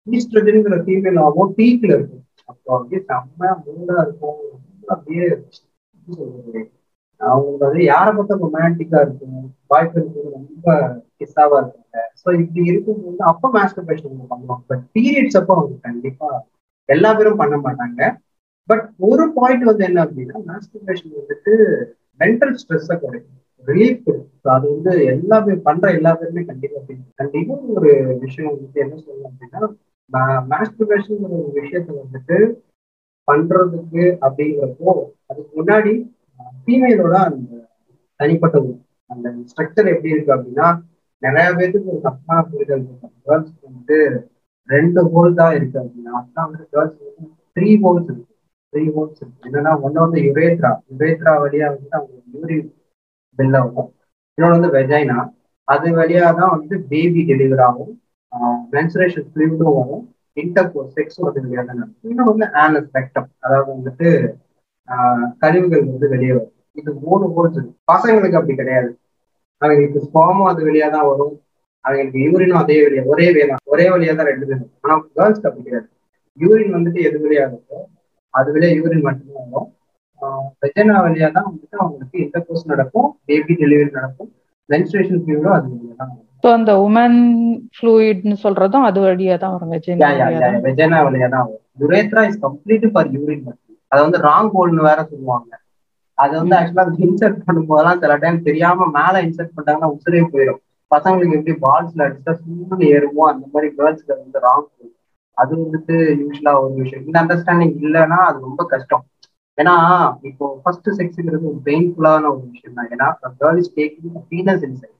[0.07, 2.21] ஈஸ்ட்ரஜனுங்கிற ஃபீமேல் ஆகும் பீக்ல இருக்கும்.
[2.49, 4.39] அப்போ அப்படியே செம்ம மூடா இருக்கும்.
[4.53, 5.28] ரொம்ப அப்படியே
[7.21, 9.38] அவங்களுக்கு வந்து யாரை பார்த்தா ரொமான்டிக்கா இருக்கும்.
[9.69, 10.65] பாய் ஃப்ரெண்ட் ரொம்ப
[11.19, 11.84] கிஸ்ஸாவா இருக்காங்க
[12.21, 14.65] ஸோ இப்படி இருக்கும்போது அப்போ மாஸ்டர்பேஷன் பண்ணுவாங்க.
[14.69, 16.30] பட் பீரியட்ஸ் அப்போ அவங்க கண்டிப்பா
[16.89, 17.99] எல்லா பேரும் பண்ண மாட்டாங்க.
[18.69, 21.53] பட் ஒரு பாயிண்ட் வந்து என்ன அப்படின்னா மாஸ்டர்பேஷன் வந்துட்டு
[22.19, 23.41] மென்டல் ஸ்ட்ரெஸ்ஸை குறைக்கும்.
[23.68, 26.80] ரிலீஃப் கொடுக்கும் ஸோ அது வந்து எல்லா பேர் பண்ற எல்லா பேருமே கண்டிப்பா
[27.20, 27.91] கண்டிப்பா ஒரு
[28.24, 32.38] விஷயம் வந்துட்டு என்ன சொல்லணும் அப்படின்னா மாஸ்டர்பேஷன் ஒரு விஷயத்த வந்துட்டு
[33.28, 34.91] பண்றதுக்கு அப்படிங்கிறப்போ
[35.30, 35.93] அதுக்கு முன்னாடி
[36.59, 37.53] ஃபீமேலோட அந்த
[38.20, 38.57] தனிப்பட்ட
[39.09, 40.68] அந்த ஸ்ட்ரக்சர் எப்படி இருக்கு அப்படின்னா
[41.22, 43.97] நிறைய பேருக்கு ஒரு தப்பான புரிதல் இருக்கும் கேர்ள்ஸ்க்கு வந்துட்டு
[44.70, 47.26] ரெண்டு ஹோல் தான் இருக்கு அப்படின்னா அதுதான் வந்து கேர்ள்ஸ் வந்து
[47.57, 48.32] த்ரீ ஹோல்ஸ் இருக்கு.
[48.74, 49.45] த்ரீ ஹோல்ஸ் இருக்கு.
[49.47, 52.70] என்னன்னா ஒன்னு வந்து யுரேத்ரா யுரேத்ரா வழியா வந்து அவங்க யூரின்
[53.38, 53.89] பில் ஆகும்
[54.38, 55.17] இன்னொன்று வந்து வெஜைனா
[55.67, 57.93] அது வழியா தான் வந்து பேபி டெலிவர் ஆகும்.
[58.73, 60.03] மென்சுரேஷன் ஃப்ளூடும் வரும்.
[60.41, 62.09] இன்டர் செக்ஸ் வந்து வெளியே தான் நடக்கும்.
[62.11, 64.09] இன்னும் வந்து ஆனஸ் ரெக்டம் அதாவது வந்துட்டு
[65.43, 66.53] கழிவுகள் வந்து வெளியே வரும்.
[66.79, 67.59] இது மூணு ஹோல்ஸ்
[67.91, 68.89] பசங்களுக்கு அப்படி கிடையாது.
[69.61, 71.36] அவங்களுக்கு ஸ்பாமும் அது வழியாக தான் வரும்.
[71.86, 73.55] அவங்களுக்கு யூரினும் அதே வழியா ஒரே வேலை.
[73.73, 75.88] ஒரே வழியா தான் ரெண்டு பேரும் ஆனால் கேர்ள்ஸ்க்கு அப்படி கிடையாது.
[76.38, 77.88] யூரின் வந்துட்டு எது வழியாக இருக்கும்
[78.33, 79.69] அது வழியா யூரின் மட்டும்தான் வரும்.
[80.63, 84.29] வெஜனா வழியா தான் வந்துட்டு அவங்களுக்கு இன்டர் கோர்ஸ் நடக்கும் பேபி டெலிவரி நடக்கும்.
[84.69, 87.19] மென்ஸ்ட்ரேஷன் பீரியடும் அது வழியா தான் ஸோ அந்த உமன்
[87.75, 90.09] ஃப்ளூயிட்னு சொல்றதும் அது வழியா தான் வரும் வெஜினா
[90.65, 91.45] வெஜனா வழியா தான்?
[91.45, 91.61] வரும்.
[91.81, 93.45] Urethra is complete for urine
[93.91, 95.49] அதை வந்து ராங் ஹோல்னு வேற சொல்லுவாங்க.
[96.17, 100.59] அது வந்து ஆக்சுவலா இன்சர்ட் பண்ணும்போதெல்லாம் சில டைம் தெரியாம மேல இன்சர்ட் பண்ணிட்டாங்கன்னா உசுரே போயிடும்.
[100.91, 104.67] பசங்களுக்கு எப்படி பால்ஸ்ல அடிச்சா சும்மா ஏறுமோ அந்த மாதிரி கேர்ள்ஸ்ல வந்து ராங்
[105.37, 107.03] அது வந்துட்டு யூஸ்வலா ஒரு விஷயம்.
[107.07, 109.03] இந்த அண்டர்ஸ்டாண்டிங் இல்லைன்னா அது ரொம்ப கஷ்டம்.
[109.58, 109.74] ஏன்னா
[110.30, 112.89] இப்போ ஃபர்ஸ்ட் செக்ஸுங்கிறது ஒரு பெயின்ஃபுல்லான ஒரு விஷயம் தான்.
[112.93, 113.08] ஏன்னா
[113.41, 114.93] girl is taking penis inside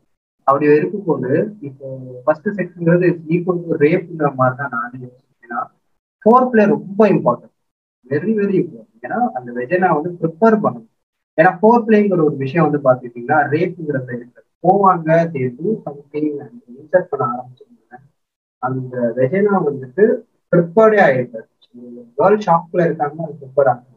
[0.48, 1.30] அப்படி இருக்கும்போது
[1.68, 1.86] இப்போ
[2.26, 5.62] ஃபர்ஸ்ட் செக்ஸுங்கிறது ஈக்குவல் டு ரேப்ங்கிற மாதிரி தான் நான் யோசிச்சேன்னா
[6.26, 7.54] ஃபோர் பிளே ரொம்ப இம்பார்ட்டன்ட்
[8.06, 10.92] வெரி வெரி இம்பார்ட்டன்ட் ஏன்னா அந்த வெஜனா வந்து ப்ரிப்பேர் பண்ணணும்.
[11.38, 16.30] ஏன்னா ஃபோர் பிளேங்கிற ஒரு விஷயம் வந்து பார்த்துக்கிட்டிங்கன்னா ரேப்புங்கிறத இருக்கு போவாங்க தேர்ந்து சம்திங்
[16.76, 17.98] இன்சர்ட் பண்ண ஆரம்பிச்சிருந்தாங்க.
[18.64, 20.06] அந்த வெஜனா வந்துட்டு
[20.54, 21.48] ப்ரிப்பேர்டே ஆயிருக்காரு
[22.18, 23.95] கேர்ள் ஷாப்ல இருக்காங்க அது ப்ரிப்பேர் ஆகும்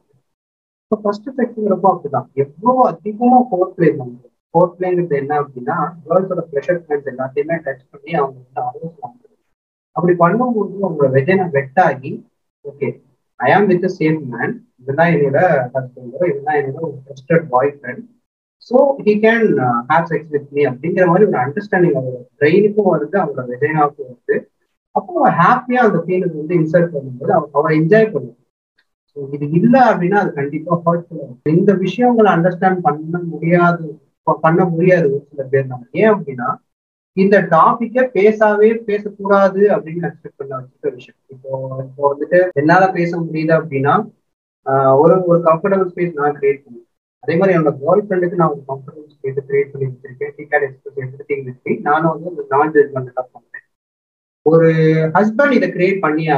[0.91, 2.29] இப்போ ஃபர்ஸ்ட் செக்ஸுங்கிறப்போ அப்படிதான்.
[2.43, 5.75] எவ்வளோ அதிகமாக ஃபோர் பிளே பண்ணுறது ஃபோர் பிளேங்கிறது என்ன அப்படின்னா
[6.05, 9.11] கேர்ள்ஸோட ப்ரெஷர் பாயிண்ட்ஸ் எல்லாத்தையுமே டச் பண்ணி அவங்க வந்து ஆலோசனை
[9.97, 12.13] அப்படி பண்ணும்போது அவங்களோட வெஜனா வெட் ஆகி
[12.65, 12.89] ஓகே
[13.41, 15.43] ஐ ஆம் வித் சேம் மேன் இதுதான் என்னோட
[15.75, 18.03] ஹஸ்பண்டோ இதுதான் என்னோட ஒரு trusted boyfriend
[18.67, 19.47] so he can
[19.91, 24.37] have sex with me அப்படிங்கிற மாதிரி ஒரு அண்டர்ஸ்டாண்டிங் அவரோட பிரெயினுக்கும் வருது அவரோட வெஜைனாவுக்கும் வருது.
[24.97, 28.38] அப்போ அவன் ஹாப்பியாக அந்த ஃபீலுக்கு வந்து இன்சர்ட் பண்ணும்போது அவ அவரை என்ஜாய் பண்ணுவோம்
[29.37, 33.87] இது இல்லை அப்படின்னா அது கண்டிப்பா ஹர்ட்ஃபுல் இந்த விஷயங்களை அண்டர்ஸ்டாண்ட் பண்ண முடியாது
[34.45, 35.87] பண்ண முடியாது ஒரு சில பேர் நம்ம.
[36.01, 36.49] ஏன் அப்படின்னா
[37.17, 41.19] இந்த டாபிக்கை பேசாவே பேசக்கூடாது அப்படின்னு எக்ஸ்பெக்ட் பண்ண வச்சுக்க விஷயம்.
[41.35, 41.51] இப்போ
[41.87, 43.95] இப்போ வந்துட்டு என்னால பேச முடியுது அப்படின்னா
[45.03, 46.87] ஒரு ஒரு கம்ஃபர்டபுள் ஸ்பேஸ் நான் கிரியேட் பண்ணுவேன்
[47.25, 50.33] அதே மாதிரி என்னோட கேர்ள் ஃப்ரெண்டுக்கு நான் ஒரு கம்ஃபர்டபுள் ஸ்பேஸ் கிரியேட் பண்ணி வச்சிருக்கேன்.
[50.37, 53.67] She can express everything நானும் வந்து நான் ஜட்மெண்ட் பண்ணுறேன்
[54.47, 54.69] ஒரு
[55.17, 56.37] ஹஸ்பண்ட் இதை கிரியேட் பண்ணியே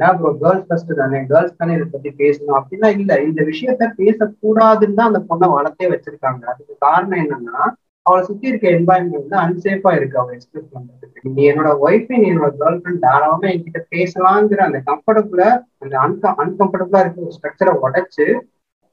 [0.00, 1.18] ஆகணும் ப்ரோ கேர்ள்ஸ் ஃபர்ஸ்ட் தானே?
[1.30, 2.56] கேர்ள்ஸ் தானே இதை பத்தி பேசணும்.
[2.58, 6.42] அப்படின்னா இல்ல இந்த விஷயத்த பேசக்கூடாதுன்னு தான் அந்த பொண்ணை வளர்த்தே வச்சிருக்காங்க.
[6.52, 7.58] அதுக்கு காரணம் என்னன்னா
[8.06, 10.18] அவளை சுத்தி இருக்க என்வாயன்மெண்ட் வந்து அன்சேஃபா இருக்கு.
[10.20, 11.06] அவள் எக்ஸ்பிரஸ் பண்றதுக்கு.
[11.28, 15.48] நீ என்னோட ஒய்ஃப் நீ என்னோட கேர்ள் ஃப்ரெண்ட் தாராளமா என்கிட்ட பேசலாங்கிற அந்த கம்ஃபர்டபுளா
[15.82, 18.26] அந்த அன்க அன்கம்ஃபர்டபுளா இருக்க ஒரு ஸ்ட்ரக்சரை உடைச்சு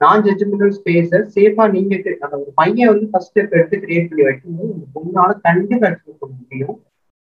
[0.02, 4.72] நான் ஜட்ஜ்மெண்டல் ஸ்பேஸ சேஃபா நீங்க அந்த ஒரு பையன் வந்து ஃபர்ஸ்ட் ஸ்டெப் எடுத்து கிரியேட் பண்ணி வைக்கும்போது
[4.74, 6.76] இந்த பொண்ணால கண்டிப்பா எடுத்துக்க முடியும்.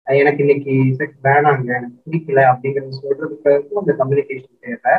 [0.10, 4.94] எனக்கு இன்னைக்கு செக்ஸ் வேணாங்க எனக்கு பிடிக்கல அப்படிங்கறது சொல்றதுக்கு அந்த கம்யூனிகேஷன் தேவை.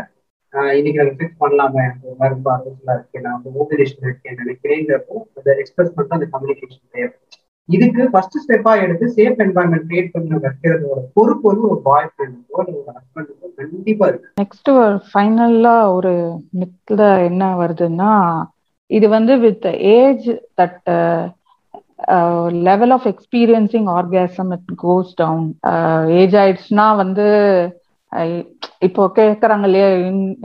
[0.78, 3.24] இன்னைக்கு நம்ம ஃபிக்ஸ் பண்ணலாமா எனக்கு ஒரு மாதிரி ரொம்ப ஆர்வத்தில் இருக்கேன்.
[3.26, 7.12] நான் வந்து மோட்டிவேஷன் இருக்கேன் நினைக்கிறேங்கிறப்போ அதை எக்ஸ்பிரஸ் பண்ணிட்டு அந்த கம்யூனிகேஷன் தேவை.
[7.68, 12.72] இதுக்கு ஃபர்ஸ்ட் ஸ்டெப்பா எடுத்து சேஃப் என்வாயன்மெண்ட் கிரியேட் பண்ணி வைக்கிறதோட பொறுப்பு வந்து ஒரு பாய் ஃப்ரெண்டுக்கோ ஒரு
[12.96, 14.30] ஹஸ்பண்டுக்கோ கண்டிப்பா இருக்கு.
[14.42, 14.70] நெக்ஸ்ட்
[15.10, 16.14] ஃபைனலா ஒரு
[16.60, 18.14] மித்ல என்ன வருதுன்னா
[18.90, 20.28] இது வந்து with age
[20.60, 20.90] that
[22.68, 25.46] level of experiencing orgasm it goes down
[26.20, 27.26] age ஆயிடுச்சுன்னா வந்து
[28.78, 29.88] இப்போ கேக்குறாங்க இல்லையா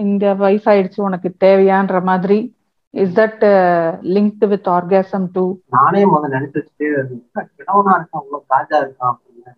[0.05, 2.39] இந்த வயசாயிடுச்சு உனக்கு தேவையான்ற மாதிரி.
[2.93, 3.43] Is that
[4.15, 9.53] linked with orgasm to நானே முதல்ல நினைச்சு வச்சுட்டு இருக்கான் அவ்வளவு காஜா இருக்கான் அப்படின்னு.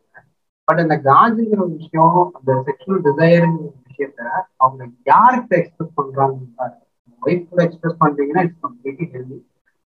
[0.67, 4.21] பட் அந்த காஜுங்கிற விஷயம் அந்த செக்ஷுவல் டிசைருங்கிற விஷயத்த
[4.55, 6.71] அவங்க யாருக்கு எக்ஸ்பிரஸ் பண்றாங்க
[7.21, 9.37] ஒய்ஃப் கூட எக்ஸ்பிரஸ் பண்றீங்கன்னா இட்ஸ் கம்ப்ளீட்லி ஹெல்தி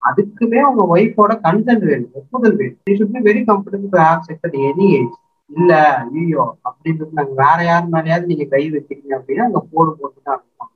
[0.03, 2.79] அதுக்குமே அவங்க ஒய்ஃபோட கன்சென்ட் வேணும் ஒப்புதல் வேணும்.
[2.91, 5.15] Should be very comfortable to have sex at any age
[5.51, 5.73] இல்ல
[6.15, 10.75] ஐயோ அப்படின்றது நாங்க வேற யார் மேலேயாவது நீங்க கை வச்சிருக்கீங்க அப்படின்னா அங்க போடு போட்டு தான் இருப்பாங்க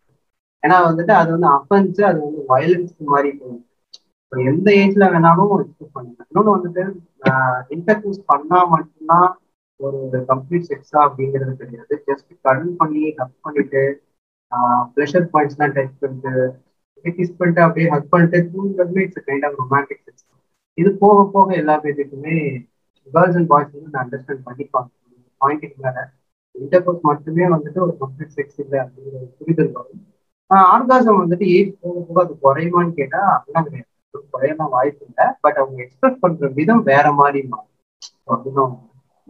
[0.63, 3.63] ஏன்னா வந்துட்டு அது வந்து அஃபென்ஸ் அது வந்து வயலன்ஸ் மாதிரி போகும்.
[4.23, 6.83] இப்போ எந்த ஏஜ்ல வேணாலும் எக்ஸ்பெக்ட் பண்ணுங்க இன்னொன்று வந்துட்டு
[7.77, 9.29] இன்டர்வியூஸ் பண்ணா மட்டும்தான்
[9.81, 9.99] ஒரு
[10.31, 11.95] கம்ப்ளீட் செக்ஸா அப்படிங்கிறது கிடையாது.
[12.09, 13.83] ஜஸ்ட் கடன் பண்ணி ஹக் பண்ணிட்டு
[14.95, 16.33] ப்ரெஷர் பாயிண்ட்ஸ்லாம் டச் பண்ணிட்டு
[17.19, 20.25] கிஸ் பண்ணிட்டு அப்படியே ஹக் பண்ணிட்டு தூங்குறதுமே it's kind of romantic sense
[20.79, 22.37] இது போக போக எல்லா பேருக்குமே
[23.09, 24.91] கேர்ள்ஸ் அண்ட் பாய்ஸ் வந்து அண்டர்ஸ்டாண்ட் பண்ணிப்பாங்க
[25.41, 26.03] பாயிண்ட்டுக்கு மேலே
[26.55, 30.03] இன்டர்கோர்ஸ் மட்டுமே வந்துட்டு ஒரு கம்ப்ளீட் செக்ஸ் இல்லை அப்படிங்கிற ஒரு புரிதல் வரும்.
[30.51, 33.89] ஆர்காசம் வந்துட்டு ஏஜ் போக போக அது குறையுமான்னு கேட்டால் அப்படிலாம் கிடையாது.
[34.35, 37.71] குறையலாம் வாய்ப்பு இல்லை பட் அவங்க எக்ஸ்பிரஸ் பண்ற விதம் வேற மாதிரி மாறும்.
[38.27, 38.65] அப்படின்னு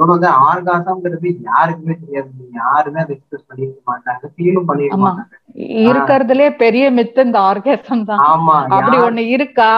[0.03, 2.31] இன்னொன்று வந்து ஆர்காசம்ங்கிறது யாருக்குமே தெரியாது.
[2.61, 5.11] யாருமே அதை எக்ஸ்பிரஸ் பண்ணிருக்க மாட்டாங்க ஃபீலும் பண்ணிருக்க ஆமா.
[5.11, 5.37] மாட்டாங்க.
[5.83, 8.23] இருக்கிறதுலே பெரிய மித்து இந்த ஆர்கேசம் தான்.
[8.31, 9.73] ஆமா அப்படி ஒண்ணு இருக்கா?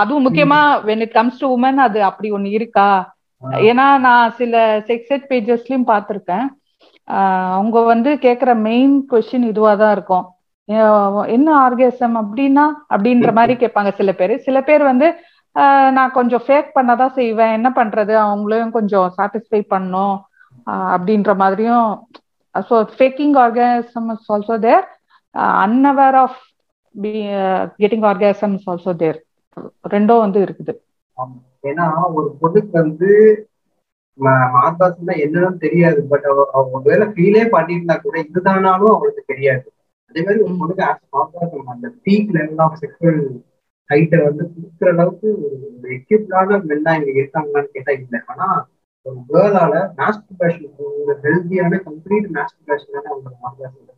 [0.00, 2.88] அதுவும் முக்கியமா when it comes to women அது அப்படி ஒண்ணு இருக்கா.
[3.68, 4.56] ஏன்னா நான் சில
[4.90, 6.46] செக்ஸெட் பேஜஸ்லயும் பார்த்திருக்கேன்.
[7.56, 10.26] அவங்க வந்து கேக்குற மெயின் கொஸ்டின் இதுவா தான் இருக்கும்.
[11.36, 14.34] என்ன ஆர்கேசம் அப்படின்னா அப்படின்ற மாதிரி கேட்பாங்க சில பேர்.
[14.46, 15.08] சில பேர் வந்து
[15.96, 17.56] நான் கொஞ்சம் ஃபேக் பண்ணதான் செய்வேன்.
[17.58, 18.14] என்ன பண்றது?
[18.24, 20.16] அவங்களையும் கொஞ்சம் சாட்டிஸ்ஃபை பண்ணும்
[20.94, 21.88] அப்படின்ற மாதிரியும்
[22.54, 24.86] so faking orgasm is also there
[25.64, 26.40] unaware of
[26.94, 27.12] be
[27.82, 29.18] getting orgasm is also there
[29.94, 30.72] ரெண்டும் வந்து இருக்குது.
[31.70, 31.86] ஏன்னா
[32.18, 33.10] ஒரு பொண்ணுக்கு வந்து
[34.18, 36.00] மாதாசம் என்னன்னு தெரியாது.
[36.10, 39.66] பட் அவ அவ ஒருவேளை ஃபீலே பண்ணியிருந்தா கூட இதுதானாலும் அவளுக்கு தெரியாது.
[40.08, 40.84] அதே மாதிரி ஒரு பொண்ணுக்கு
[41.18, 43.22] மாதாசம் அந்த பீக் லெவல் ஆஃப் செக்ஷுவல்
[43.90, 45.56] ஹைட்டை வந்து கொடுக்குற அளவுக்கு ஒரு
[45.96, 48.20] எக்யூப்டான மெல்லாம் இங்க இருக்காங்களான்னு கேட்டா இல்லை.
[48.32, 48.46] ஆனா
[49.06, 53.88] ஒரு கேர்ளால மாஸ்டர்பேஷன் ஒரு ஹெல்த்தியான கம்ப்ளீட் மாஸ்டர்பேஷனால அவங்க மாதாசம்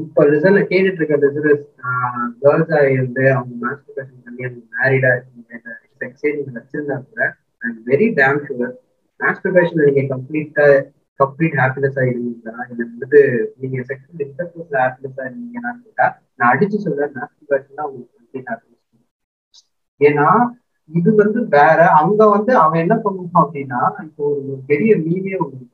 [0.00, 1.62] இப்ப ரிசல்ட் கேட்டுட்டு இருக்க ரிசல்ட்
[2.42, 5.54] கேர்ள்ஸா இருந்து அவங்க மாஸ்டர்பேஷன் பண்ணி அவங்க மேரிடா இருக்கீங்க
[6.00, 7.22] எக்ஸ்சேஞ்ச் வச்சிருந்தா கூட
[7.62, 8.74] ஐ வெரி டேம் ஷுவர்
[9.20, 10.66] மாஸ்டர்பேஷன்ல நீங்க கம்ப்ளீட்டா
[11.20, 13.20] கம்ப்ளீட் ஹாப்பினஸா இருந்தீங்களா இல்ல வந்துட்டு
[13.60, 16.06] நீங்க செக்ஷுவல் இன்டர்கோர்ஸ்ல ஹாப்பினஸா இருந்தீங்கன்னா கேட்டா
[16.38, 18.19] நான் அடிச்சு சொல்றேன் மாஸ்டர்பேஷன் தான் உங்களுக்கு
[20.00, 20.26] ஏன்னா
[20.90, 24.94] இது வந்து வேற அங்க வந்து அவன் என்ன பண்ணுவான் அப்படின்னா இப்போ ஒரு பெரிய
[25.40, 25.66] ஒன்று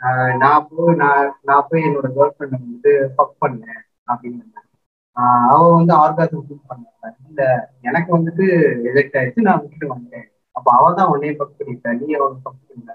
[0.00, 4.42] ஆஹ் நான் போய் நான் நான் போய் என்னோட கேர்ள் ஃப்ரெண்டை வந்து ஃபக் பண்ணேன் அப்படின்னு.
[5.46, 6.90] அவ வந்து ஆர்காசம் ஃபீல் பண்ணாங்க
[7.22, 7.42] இல்ல
[7.88, 8.44] எனக்கு வந்துட்டு
[8.88, 10.26] எஜெக்ட் ஆயிடுச்சு நான் விட்டுட்டு வந்துட்டேன்
[10.56, 12.88] அப்ப அவ தான் உன்னைய ஃபக் பண்ணிட்ட நீ அவனை ஃபக் பண்ண.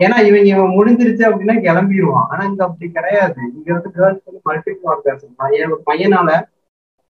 [0.00, 3.38] ஏன்னா இவன் இவன் முடிஞ்சிருச்சு அப்படின்னா கிளம்பிடுவான் ஆனா இங்க அப்படி கிடையாது.
[3.56, 5.34] இங்க வந்து கேர்ள்ஸ் வந்து மல்டிபிள் ஆர்காசம்
[5.68, 6.30] ஒரு பையனால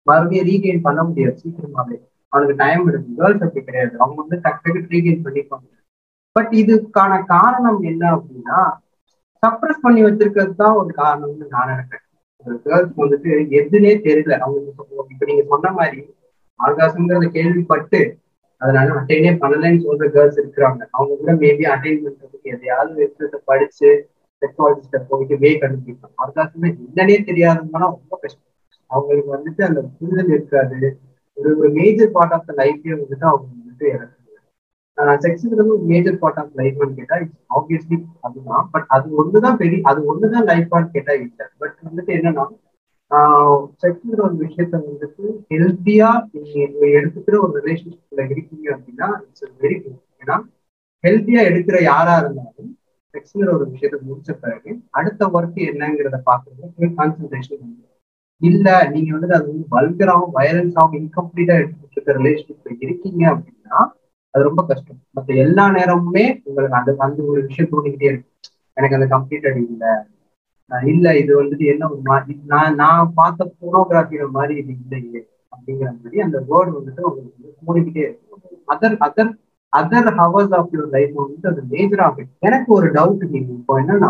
[0.08, 1.36] மறுபடியும் ரீகெயின் பண்ண முடியாது.
[1.44, 1.98] சீக்கிரமாவே.
[2.34, 3.16] அவனுக்கு டைம் எடுக்கும்.
[3.16, 3.94] கேர்ள்ஸ் அப்படி கிடையாது.
[4.00, 5.68] அவங்க வந்து டக்கு டக்கு ரீகெயின் பண்ணிப்பாங்க.
[6.36, 8.60] பட் இதுக்கான காரணம் என்ன அப்படின்னா
[9.44, 12.06] சப்ரஸ் பண்ணி வச்சிருக்கிறது தான் ஒரு காரணம்னு நான் நினைக்கிறேன்.
[12.46, 13.30] ஒரு கேர்ள்ஸ் வந்துட்டு
[13.60, 14.38] எதுனே தெரியல.
[14.38, 14.60] அவங்க
[15.10, 16.02] இப்ப நீங்க சொன்ன மாதிரி
[16.60, 18.00] ஆகாசங்கிறத கேள்விப்பட்டு
[18.62, 20.82] அதனால அட்டைனே பண்ணலன்னு சொல்ற கேர்ள்ஸ் இருக்கிறாங்க.
[20.92, 23.90] அவங்க கூட மேபி அட்டைன் பண்றதுக்கு எதையாவது வெப்சைட்டை படிச்சு
[24.42, 26.16] டெக்னாலஜிஸ்ட போயிட்டு வே கண்டுபிடிப்பாங்க.
[26.26, 28.49] ஆகாசமே என்னன்னே தெரியாதுன்னா ரொம்ப கஷ்டம்.
[28.92, 30.80] அவங்களுக்கு வந்துட்டு அந்த புரிதல் இருக்காது.
[31.38, 34.16] ஒரு ஒரு மேஜர் பார்ட் ஆஃப் த லைஃபே வந்துட்டு அவங்க வந்துட்டு இறக்குறாங்க.
[35.24, 38.66] செக்ஸுங்கிறது ஒரு மேஜர் பார்ட் ஆஃப் லைஃப்னு கேட்டா இட்ஸ் ஆப்வியஸ்லி அதுதான்.
[38.72, 41.46] பட் அது ஒண்ணுதான் பெரிய அது ஒண்ணுதான் லைஃபான்னு கேட்டா இல்லை.
[41.58, 42.46] பட் வந்துட்டு என்னன்னா
[43.82, 50.38] செக்ஸுங்கிற ஒரு விஷயத்த வந்துட்டு ஹெல்த்தியா நீங்க எடுத்துக்கிற ஒரு ரிலேஷன்ஷிப்ல இருக்கீங்க அப்படின்னா இட்ஸ் வெரி குட் ஏன்னா
[51.04, 52.72] ஹெல்த்தியா எடுக்கிற யாரா இருந்தாலும்
[53.14, 56.66] செக்ஸுங்கிற ஒரு விஷயத்த முடிச்ச பிறகு அடுத்த ஒர்க் என்னங்கிறத பாக்குறது
[56.98, 57.86] கான்சென்ட்ரேஷன் வந்து
[58.42, 63.80] இல்ல நீங்க வந்துட்டு அது வந்து வல்கராகவும் வயலன்ஸாகவும் இன்கம்ப்ளீட்டா எடுத்துட்டு இருக்க ரிலேஷன்ஷிப்ல இருக்கீங்க அப்படின்னா
[64.34, 64.86] அது ரொம்ப கஷ்டம்.
[65.16, 68.30] மற்ற எல்லா நேரமுமே உங்களுக்கு அந்த அந்த ஒரு விஷயம் தோணிக்கிட்டே இருக்கு
[68.78, 69.94] எனக்கு அந்த கம்ப்ளீட் அடி இல்லை.
[70.90, 75.22] இல்ல இது வந்துட்டு என்ன ஒரு மாதிரி நான் நான் பார்த்த போனோகிராஃபியில மாதிரி இது இல்லையே
[75.54, 78.28] அப்படிங்கிற மாதிரி அந்த வேர்டு வந்துட்டு உங்களுக்கு வந்து தோணிக்கிட்டே இருக்கு
[78.68, 79.32] other other
[79.74, 84.10] other hours of your life வந்துட்டு அது மேஜர் ஆஃப் எனக்கு ஒரு டவுட் நீங்க இப்போ என்னன்னா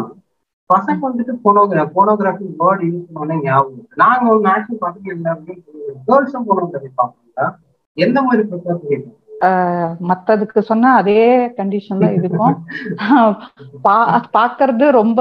[0.69, 5.55] பசங்க வந்துட்டு போனோகிரா போனோகிராஃபி வேர்டு யூஸ் பண்ண ஞாபகம் நாங்க ஒரு மேக்ஸிமம் பசங்க எல்லாருமே
[6.07, 7.47] கேர்ள்ஸும் போனோகிராஃபி பார்ப்போம்ல
[7.97, 9.15] எந்த மாதிரி ப்ரிப்பேர் பண்ணிருக்கோம்
[10.09, 11.19] மத்ததுக்கு சொன்னா அதே
[11.57, 12.55] கண்டிஷன்ல இருக்கும்.
[14.37, 15.19] பாக்குறது ரொம்ப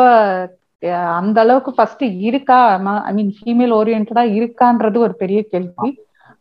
[1.18, 2.58] அந்த அளவுக்கு ஃபர்ஸ்ட் இருக்கா?
[3.06, 5.88] ஐ மீன் ஃபீமேல் ஓரியன்டா இருக்கான்றது ஒரு பெரிய கேள்வி.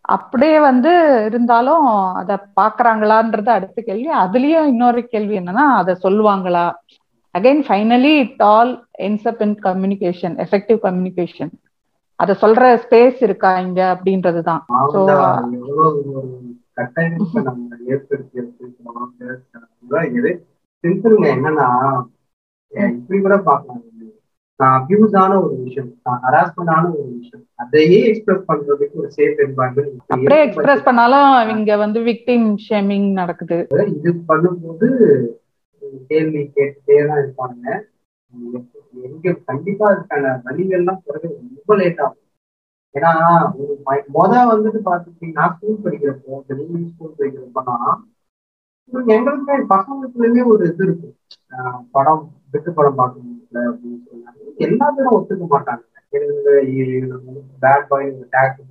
[0.09, 0.91] அப்படியே வந்து
[1.29, 1.85] இருந்தாலும்
[2.19, 4.09] அத பாக்குறாங்களான்றது அடுத்த கேள்வி.
[4.23, 6.65] அதுலயும் இன்னொரு கேள்வி என்னன்னா அதை சொல்லுவாங்களா?
[7.37, 8.73] Again finally it all
[9.05, 11.51] ends up in communication effective communication
[12.19, 14.61] அத சொல்ற ஸ்பேஸ் இருக்கா இங்க அப்படின்றதுதான்
[14.93, 15.01] ஸோ
[16.77, 18.39] கட்டாயத்தை நம்ம ஏற்படுத்தி
[20.83, 21.67] சிம்பிள்ங்க என்னன்னா
[22.91, 23.83] இப்படி கூட பார்க்கலாம்.
[24.59, 29.41] நான் அபியூஸ் ஆன ஒரு விஷயம் நான் ஹராஸ்மெண்ட் ஆன ஒரு விஷயம் அதையே எக்ஸ்பிரஸ் பண்றதுக்கு ஒரு சேஃப்
[29.45, 33.57] என்வாயன்மெண்ட் அப்படியே எக்ஸ்பிரஸ் பண்ணாலும் இங்க வந்து விக்டிம் ஷேமிங் நடக்குது.
[33.95, 34.87] இது பண்ணும்போது
[36.09, 37.65] கேள்வி கேட்டுட்டே தான் இருப்பாங்க.
[39.07, 42.23] எங்க கண்டிப்பா அதுக்கான வழிகள்லாம் போறது ரொம்ப லேட் ஆகும்.
[42.95, 43.11] ஏன்னா
[43.61, 43.73] ஒரு
[44.17, 47.75] மொத வந்துட்டு பாத்துக்கிட்டீங்கன்னா ஸ்கூல் படிக்கிறப்போ நீங்க ஸ்கூல் படிக்கிறப்போனா
[49.13, 51.15] எங்களுக்குமே பசங்களுக்குள்ளயுமே ஒரு இது இருக்கும்.
[51.95, 53.33] படம் வெட்டு படம் பார்க்கணும்
[53.69, 54.39] அப்படின்னு சொன்னாங்க.
[54.65, 55.83] எல்லா பேரும் ஒத்துக்க மாட்டாங்க.
[57.63, 58.61] பேட் பாய் டேக்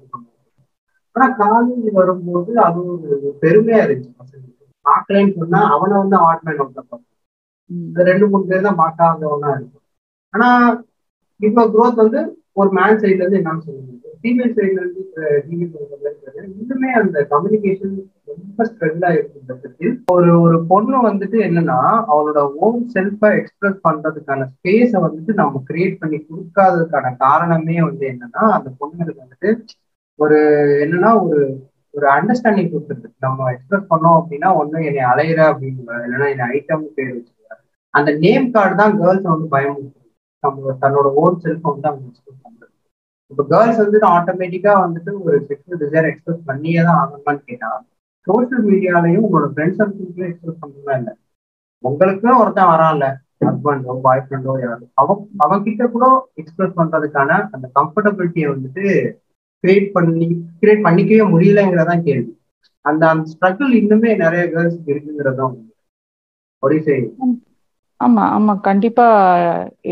[1.16, 4.55] ஆனா காலேஜ் வரும்போது அது ஒரு பெருமையா இருந்துச்சு பசங்களுக்கு.
[4.86, 6.60] பார்க்கலன்னு சொன்னா அவனை வந்து ஆட்மேன்
[7.70, 9.84] இந்த ரெண்டு மூணு பேர் தான் பார்க்காதவனா இருக்கும்.
[10.34, 10.48] ஆனா
[11.40, 12.20] இப்போ க்ரோத் வந்து
[12.60, 13.92] ஒரு மேன் சைட்ல இருந்து என்னன்னு சொல்லுங்க.
[14.20, 15.02] ஃபீமேல் சைட்ல இருந்து
[16.60, 17.96] இன்னுமே அந்த கம்யூனிகேஷன்
[18.30, 21.78] ரொம்ப ஸ்ப்ரெட் ஆயிருக்கும் பட்சத்தில் ஒரு ஒரு பொண்ணு வந்துட்டு என்னன்னா
[22.10, 28.70] அவளோட ஓன் செல்ஃபை எக்ஸ்பிரஸ் பண்றதுக்கான ஸ்பேஸை வந்துட்டு நம்ம கிரியேட் பண்ணி கொடுக்காததுக்கான காரணமே வந்து என்னன்னா அந்த
[28.80, 29.50] பொண்ணுங்களுக்கு வந்துட்டு
[30.18, 30.38] ஒரு
[30.84, 31.40] என்னன்னா ஒரு
[31.96, 33.10] ஒரு அண்டர்ஸ்டாண்டிங் கொடுத்துருக்கு.
[33.26, 37.62] நம்ம எக்ஸ்பிரஸ் பண்ணோம் அப்படின்னா ஒண்ணு என்னை அலையிற அப்படின்னு இல்லைன்னா என்னை ஐட்டம் பேர் வச்சுக்கிறாரு
[37.94, 39.80] அந்த நேம் கார்டு தான் கேர்ள்ஸ் வந்து பயம்
[40.44, 42.72] நம்ம தன்னோட ஓன் செல்ஃபை வந்து அவங்க எக்ஸ்பிரஸ் பண்றது.
[43.32, 47.70] இப்போ கேர்ள்ஸ் வந்துட்டு ஆட்டோமேட்டிக்கா வந்துட்டு ஒரு செக்ஷுவல் டிசைர் எக்ஸ்பிரஸ் பண்ணியே தான் ஆகணும்னு கேட்டா
[48.26, 51.14] சோசியல் மீடியாலையும் உங்களோட ஃப்ரெண்ட்ஸ் சர்க்கிள்ஸ்லயும் எக்ஸ்பிரஸ் பண்ணலாம் இல்லை.
[51.84, 53.06] உங்களுக்கும் ஒருத்தன் வரான்ல
[53.44, 56.06] ஹஸ்பண்டோ பாய் ஃப்ரெண்டோ யாரு அவன் அவன் கிட்ட கூட
[56.40, 58.84] எக்ஸ்பிரஸ் பண்றதுக்கான அந்த கம்ஃபர்டபிலிட்டியை வந்துட்டு
[59.64, 60.28] கிரியேட் பண்ணி
[60.60, 62.30] கிரியேட் பண்ணிக்கவே முடியலங்கிறதான் கேள்வி.
[62.84, 65.54] அந்த அந்த ஸ்ட்ரகிள் இன்னுமே நிறைய கேர்ள்ஸ் இருக்குங்கிறதான்
[66.62, 67.06] ஒரே சரி
[68.00, 69.06] ஆமா ஆமா கண்டிப்பா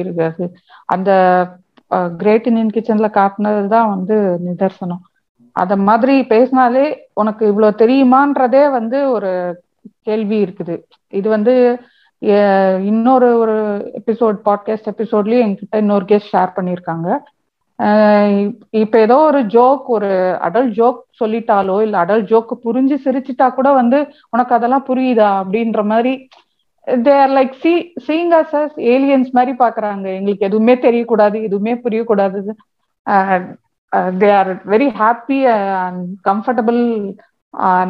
[0.00, 0.46] இருக்கு
[0.94, 1.10] அந்த
[2.20, 5.02] கிரேட் இந்தியன் கிச்சன்ல காட்டினதுதான் வந்து நிதர்சனம்.
[5.56, 6.84] அத மாதிரி பேசினாலே
[7.20, 9.30] உனக்கு இவ்வளவு தெரியுமான்றதே வந்து ஒரு
[10.08, 10.76] கேள்வி இருக்குது.
[11.18, 11.54] இது வந்து
[12.90, 13.56] இன்னொரு ஒரு
[14.00, 17.08] எபிசோட் பாட்காஸ்ட் எபிசோட்லயும் என்கிட்ட இன்னொரு கேஸ் ஷேர் பண்ணியிருக்காங்க.
[18.74, 20.10] இப்ப ஏதோ ஒரு ஜோக் ஒரு
[20.46, 23.98] அடல் ஜோக் சொல்லிட்டாலோ இல்ல அடல் ஜோக் புரிஞ்சு சிரிச்சுட்டா கூட வந்து
[24.32, 26.12] உனக்கு அதெல்லாம் புரியுதா அப்படின்ற மாதிரி
[26.86, 27.72] they are like see
[28.06, 30.06] seeing us us aliens மாதிரி பாக்குறாங்க.
[30.18, 32.40] எங்களுக்கு எதுவுமே தெரியக்கூடாது எதுவுமே புரியக்கூடாது.
[34.18, 35.38] They are very happy
[35.78, 36.80] and comfortable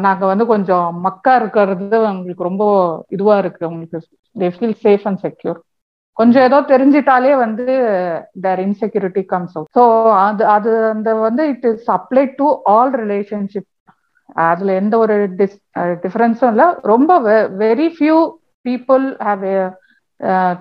[0.03, 1.73] நாங்க வந்து கொஞ்சம் மக்கா இருக்கிறது
[2.03, 2.63] அவங்களுக்கு ரொம்ப
[3.09, 3.61] இதுவா இருக்கு.
[3.61, 3.99] அவங்களுக்கு
[4.35, 5.59] they feel safe and secure
[6.17, 7.65] கொஞ்சம் ஏதோ தெரிஞ்சிட்டாலே வந்து
[8.45, 9.83] their insecurity comes out so
[10.25, 13.69] அது அது அந்த வந்து it is apply to all relationship
[14.47, 15.57] அதுல எந்த ஒரு டிஸ்
[16.03, 16.67] டிஃபரன்ஸும் இல்லை.
[16.93, 17.11] ரொம்ப
[17.63, 18.17] very few
[18.65, 19.43] people have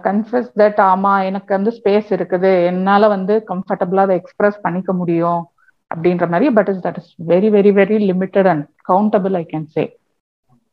[0.06, 2.52] confuse that ஆமா எனக்கு வந்து ஸ்பேஸ் இருக்குது.
[2.70, 5.42] என்னால வந்து கம்ஃபர்டபுளா அதை எக்ஸ்பிரஸ் பண்ணிக்க முடியும்.
[5.90, 6.48] அப்படின்ற மாதிரி.
[6.58, 9.84] But is that is very very very limited and countable I can say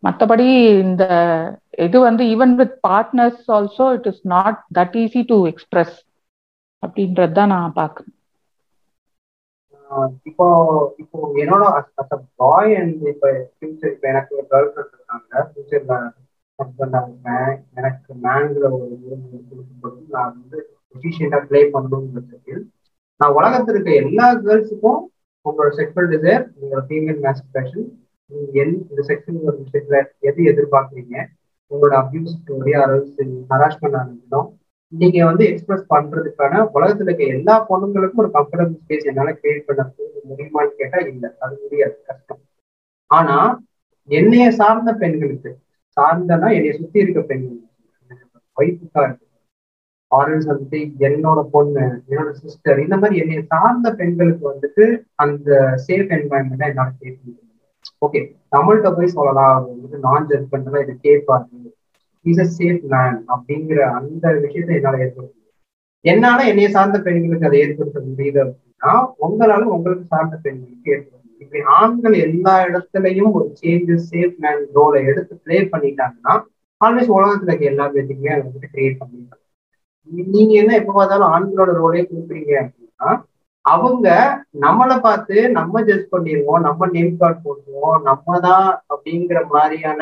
[0.04, 0.48] மற்றபடி
[0.86, 1.04] இந்த
[1.86, 5.96] இது வந்து even with partners also it is not that easy to express
[6.84, 8.16] அப்படின்றது தான் நான் பார்க்குறேன்.
[10.30, 10.46] இப்போ
[11.02, 11.64] இப்போ என்னோட
[12.42, 15.96] பாய் அண்ட் இப்போ ஃபியூச்சர் இப்போ எனக்கு ஒரு கேர்ள் ஃப்ரெண்ட் இருக்காங்க ஃபியூச்சர்ல
[16.60, 17.52] ஹஸ்பண்ட் இருப்பேன்.
[17.80, 18.96] எனக்கு மேங்கிற ஒரு
[19.50, 20.60] கொடுக்கும்போது நான் வந்து
[20.96, 22.60] எஃபிஷியண்டாக ப்ளே பண்ணணும்னு
[23.20, 25.02] நான் உலகத்தில் இருக்க எல்லா கேர்ள்ஸுக்கும்
[25.46, 27.88] உங்களோட செக்ஷுவல் டிசைர் உங்களோட ஃபீமேல் மேஸ்பிரேஷன்
[28.32, 31.16] நீங்க எல் இந்த செக்ஷன் ஒரு விஷயத்துல எது எதிர்பார்க்குறீங்க?
[31.72, 34.50] உங்களோட அபியூஸ் ஸ்டோரி அரசு ஹராஸ்மெண்ட் ஆனதும்
[34.94, 39.84] நீங்க வந்து எக்ஸ்பிரஸ் பண்றதுக்கான உலகத்துல இருக்க எல்லா பொண்ணுங்களுக்கும் ஒரு கம்ஃபர்டபுள் ஸ்பேஸ் என்னால கிரியேட் பண்ண
[40.30, 41.30] முடியுமான்னு கேட்டா இல்லை.
[41.40, 41.96] அது முடியாது.
[42.06, 42.42] கஷ்டம்.
[43.10, 43.38] ஆனா
[44.10, 45.52] என்னைய சார்ந்த பெண்களுக்கு
[45.98, 47.60] சார்ந்தனா என்னைய சுத்தி இருக்க பெண்கள்
[48.58, 49.26] ஒய்ஃபுக்கா இருக்கு
[50.12, 55.50] ஆரல்ஸ் வந்துட்டு என்னோட பொண்ணு என்னோட சிஸ்டர் இந்த மாதிரி என்னைய சார்ந்த பெண்களுக்கு வந்துட்டு அந்த
[55.88, 57.51] சேஃப் என்வாயன்மெண்ட்டை என்னால கிரியேட் முடியும்
[58.02, 58.20] ஓகே
[58.52, 59.60] தமிழ்கிட்ட போய் சொல்லலாம்.
[59.74, 61.70] வந்து நான் ஜட்ஜ் பண்றதா இதை கேட்பாரு
[62.26, 65.38] இஸ் அ சேஃப் மேன் அப்படிங்கிற அந்த விஷயத்தை என்னால ஏற்படுத்த
[66.06, 68.94] என்னால என்னைய சார்ந்த பெண்களுக்கு அதை ஏற்படுத்த முடியுது அப்படின்னா
[69.26, 71.42] உங்களால உங்களுக்கு சார்ந்த பெண்களுக்கு ஏற்படுத்த முடியும்.
[71.44, 76.34] இப்படி ஆண்கள் எல்லா இடத்துலயும் ஒரு சேஞ்சஸ் சேஃப் மேன் ரோலை எடுத்து பிளே பண்ணிட்டாங்கன்னா
[76.82, 79.40] ஆல்வேஸ் உலகத்துல இருக்க எல்லா பேத்துக்குமே அதை வந்துட்டு கிரியேட் பண்ணிட்டாங்க
[80.30, 83.10] நீங்க என்ன எப்ப பார்த்தாலும் ஆண்களோட ரோலே கொடுக்குறீங்க அப்படின்னா
[83.66, 84.08] அவங்க
[84.66, 90.02] நம்மளை பார்த்து நம்ம ஜட்ஜ் பண்ணிடுவோம் நம்ம நேம் கார்டு போட்டுருவோம் நம்ம தான் அப்படிங்கிற மாதிரியான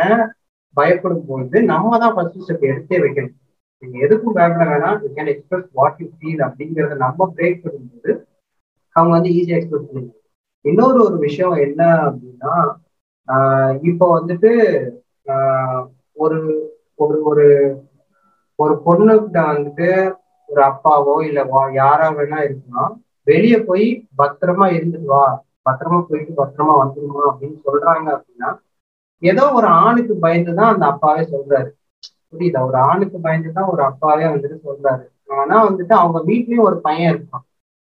[0.77, 3.35] பயப்படும் பொழுது நம்ம தான் ஃபர்ஸ்ட் ஸ்டெப் எடுத்தே வைக்கணும்.
[3.83, 4.97] நீங்க எதுக்கும் பயப்பட வேணாம்.
[5.03, 8.11] You can express what you feel அப்படிங்கிறத நம்ம பிரேக் பண்ணும்போது
[8.95, 10.15] அவங்க வந்து ஈஸியா எக்ஸ்பிரஸ் பண்ணுவாங்க
[10.65, 12.53] இன்னொரு ஒரு விஷயம் என்ன அப்படின்னா
[13.89, 14.51] இப்போ வந்துட்டு
[16.23, 16.39] ஒரு
[17.03, 17.45] ஒரு ஒரு
[18.59, 19.89] ஒரு பொண்ணுகிட்ட வந்துட்டு
[20.49, 21.43] ஒரு அப்பாவோ இல்லை
[21.81, 22.91] யாரா வேணா இருக்கலாம்.
[23.31, 25.25] வெளியே போய் பத்திரமா இருந்துட்டு வா.
[25.65, 28.49] பத்திரமா போயிட்டு பத்திரமா வந்துருமா அப்படின்னு சொல்றாங்க அப்படின்னா
[29.21, 31.69] ஏதோ ஒரு ஆணுக்கு பயந்துதான் அந்த அப்பாவே சொல்றாரு.
[32.31, 32.59] புரியுதா?
[32.65, 35.05] ஒரு ஆணுக்கு பயந்து தான் ஒரு அப்பாவே வந்துட்டு சொல்றாரு.
[35.31, 37.45] ஆனா வந்துட்டு அவங்க வீட்லயும் ஒரு பையன் இருக்கான்.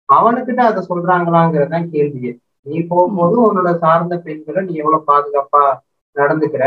[0.08, 2.32] அவனுக்கிட்ட அதை சொல்றாங்களாங்கிறதான் கேள்வியே.
[2.62, 5.64] நீ போகும்போது உன்னோட சார்ந்த பெண்களை நீ எவ்வளவு பாதுகாப்பா
[6.16, 6.64] நடந்துக்கிற?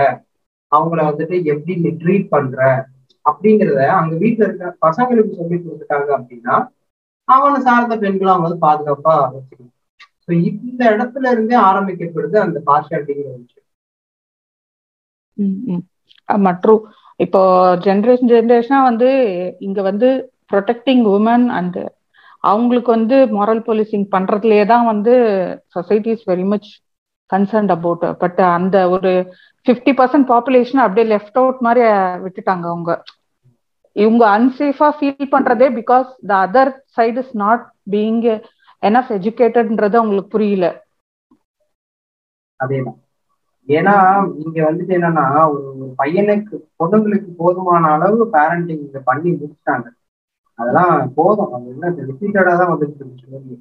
[0.72, 2.88] அவங்கள வந்துட்டு எப்படி நீ ட்ரீட் பண்ற?
[3.26, 6.56] அப்படிங்கிறத அங்க வீட்டுல இருக்க பசங்களுக்கு சொல்லி கொடுத்துட்டாங்க அப்படின்னா
[7.28, 9.74] அவனை சார்ந்த பெண்களும் அவங்க வந்து பாதுகாப்பா வச்சுக்கணும்.
[10.24, 13.68] ஸோ இந்த இடத்துல இருந்தே ஆரம்பிக்கப்படுது அந்த பார்ஷாலிட்டிங்கிற விஷயம்.
[16.30, 16.82] மற்றும்
[17.20, 17.42] இப்போ
[17.86, 19.10] ஜென்ரேஷன் ஜென்ரேஷனா வந்து
[19.68, 20.10] இங்க வந்து
[20.52, 21.80] ப்ரொடெக்டிங் உமன் அண்ட்
[22.44, 25.14] அவங்களுக்கு வந்து மாரல் போலீசிங் பண்றதுலயே தான் வந்து
[25.76, 26.70] society is very much
[27.30, 29.12] concerned about but அந்த ஒரு
[29.66, 31.84] ஃபிஃப்டி பர்சன்ட் பாப்புலேஷன் அப்படியே லெஃப்ட் அவுட் மாதிரி
[32.26, 32.92] விட்டுட்டாங்க அவங்க.
[33.96, 38.22] இவங்க அன்சேஃபா ஃபீல் பண்றதே because the other side is not being
[38.84, 40.66] enough எஜுகேட்டட்ன்றது அவங்களுக்கு புரியல.
[42.60, 43.00] அதேதான்
[43.68, 43.94] ஏன்னா
[44.44, 45.70] இங்க வந்துட்டு என்னன்னா ஒரு
[46.02, 49.88] பையனுக்கு பொண்ணுங்களுக்கு போதுமான அளவு பேரண்டிங் இங்க பண்ணி முடிச்சிட்டாங்க.
[50.60, 51.54] அதெல்லாம் போதும்.
[51.56, 53.58] அது என்ன ரிப்பீட்டடா தான் வந்துட்டு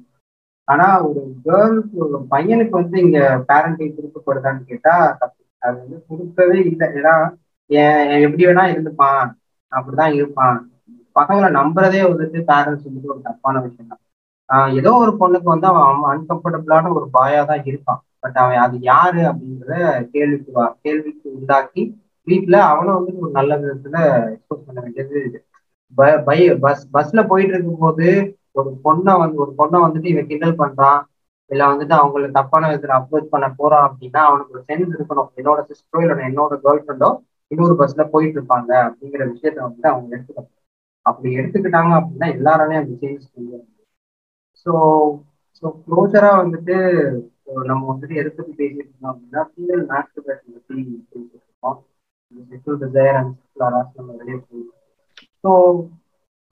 [0.67, 3.19] ஆனா ஒரு கேர்ள்ஸ் ஒரு பையனுக்கு வந்து இங்க
[3.49, 6.87] பேரண்டிங் கொடுக்கப்படுதான்னு கேட்டா தப்பு அது வந்து கொடுக்கவே இல்லை.
[6.99, 7.13] ஏன்னா
[8.25, 9.27] எப்படி வேணா இருந்துப்பான்.
[9.71, 10.57] அப்படிதான் இருப்பான்.
[11.17, 16.91] பசங்களை நம்புறதே வந்துட்டு பேரண்ட்ஸ் வந்துட்டு ஒரு தப்பான விஷயம் தான் ஏதோ ஒரு பொண்ணுக்கு வந்து அவன் அன்கம்ஃபர்டபுளான
[16.97, 18.01] ஒரு பாயா தான் இருப்பான்.
[18.23, 19.73] பட் அவன் அது யாரு அப்படின்றத
[20.13, 20.51] கேள்விக்கு
[20.85, 21.83] கேள்விக்கு உண்டாக்கி
[22.27, 23.97] வீட்டுல அவனை வந்து ஒரு நல்ல விதத்துல
[24.35, 25.19] எக்ஸ்போஸ் பண்ண வேண்டியது
[26.27, 28.07] பை பஸ் பஸ்ல போயிட்டு இருக்கும் போது
[28.59, 31.01] ஒரு பொண்ணை வந்து ஒரு பொண்ணை வந்துட்டு இவன் கிண்டல் பண்றான்.
[31.51, 35.29] இல்ல வந்துட்டு அவங்களை தப்பான விதத்துல அப்ரோச் பண்ண போறான் அப்படின்னா அவனுக்கு ஒரு சென்ஸ் இருக்கணும்.
[35.39, 37.09] என்னோட சிஸ்டரோ இல்லை என்னோட கேர்ள் ஃப்ரெண்டோ
[37.55, 40.51] இன்னொரு பஸ்ல போயிட்டு இருப்பாங்க அப்படிங்கிற விஷயத்த வந்துட்டு அவங்க எடுத்துக்கணும்.
[41.05, 43.57] அப்படி எடுத்துக்கிட்டாங்க அப்படின்னா எல்லாராலையும் அந்த சேஞ்ச் கொண்டு
[44.65, 44.71] ஸோ
[45.57, 46.75] ஸோ க்ளோஸரா வந்துட்டு
[47.69, 51.77] நம்ம வந்துட்டு எதை பத்தி பேசிட்டு இருக்கோம் அப்படின்னா ஃபீமேல் மேஸ்டர்பேஷன் பத்தி பேசிட்டு இருக்கோம்.
[52.49, 54.81] Sexual desire and sexual harass நம்ம வெளியே போயிருக்கோம்
[55.43, 55.51] ஸோ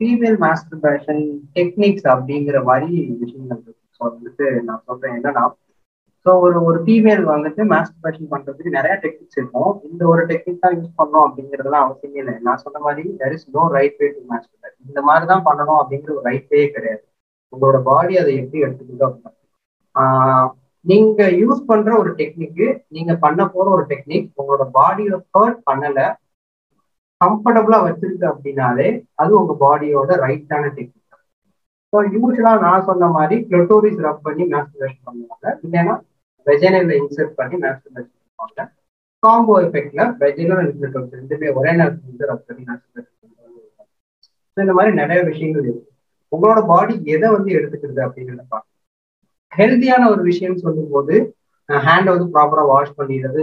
[0.01, 1.24] ஃபீமேல் மாஸ்டர்பேஷன்
[1.56, 2.89] டெக்னிக்ஸ் அப்படிங்கிற மாதிரி
[3.22, 3.84] விஷயங்கள் இருக்கு.
[3.97, 5.16] ஸோ வந்துட்டு நான் சொல்றேன்.
[5.18, 5.43] என்னன்னா
[6.26, 9.71] ஸோ ஒரு ஒரு ஃபீமேல் வந்துட்டு மாஸ்டர்பேஷன் பண்றதுக்கு நிறைய டெக்னிக்ஸ் இருக்கும்.
[9.89, 12.36] இந்த ஒரு டெக்னிக் தான் யூஸ் பண்ணணும் அப்படிங்கிறதுலாம் அவசியமே இல்லை.
[12.47, 16.11] நான் சொன்ன மாதிரி there is no right way to masturbate இந்த மாதிரி தான் பண்ணணும் அப்படிங்கிற
[16.17, 17.03] ஒரு ரைட் வே கிடையாது.
[17.53, 19.32] உங்களோட பாடி அதை எப்படி எடுத்துக்கிட்டோ அப்படின்னா
[20.86, 22.65] நீங்க யூஸ் பண்ற ஒரு டெக்னிக்கு
[22.95, 25.99] நீங்க பண்ண போற ஒரு டெக்னிக் உங்களோட பாடியோட ஹர்ட் பண்ணல
[27.21, 28.88] கம்ஃபர்டபுளா வச்சிருக்கு அப்படின்னாலே
[29.21, 30.99] அது உங்க பாடியோட ரைட்டான டெக்னிக்
[31.93, 35.45] ஸோ யூஸ்வலா நான் சொன்ன மாதிரி கிளட்டோரிஸ் ரப் பண்ணி மாஸ்டர்பேஷன் பண்ணுவாங்க.
[35.65, 35.95] இல்லைன்னா
[36.45, 38.65] வெஜைனல்ல இன்சர்ட் பண்ணி மாஸ்டர்பேஷன் பண்ணுவாங்க
[39.23, 43.05] காம்போ எஃபெக்ட்ல வெஜினல் அண்ட் கிளட்டோரிஸ் ரெண்டுமே ஒரே நேரத்தில் வந்து ரப் பண்ணி பண்ணுவாங்க
[44.57, 45.89] ஸோ இந்த மாதிரி நிறைய விஷயங்கள் இருக்கு.
[46.31, 48.69] உங்களோட பாடி எதை வந்து எடுத்துக்கிறது அப்படின்னு பார்க்கணும்
[49.51, 51.15] ஹெல்த்தியான ஒரு விஷயம் சொல்லும் போது
[51.69, 53.41] ஹேண்டை வந்து ப்ராப்பரா வாஷ் பண்ணிடுறது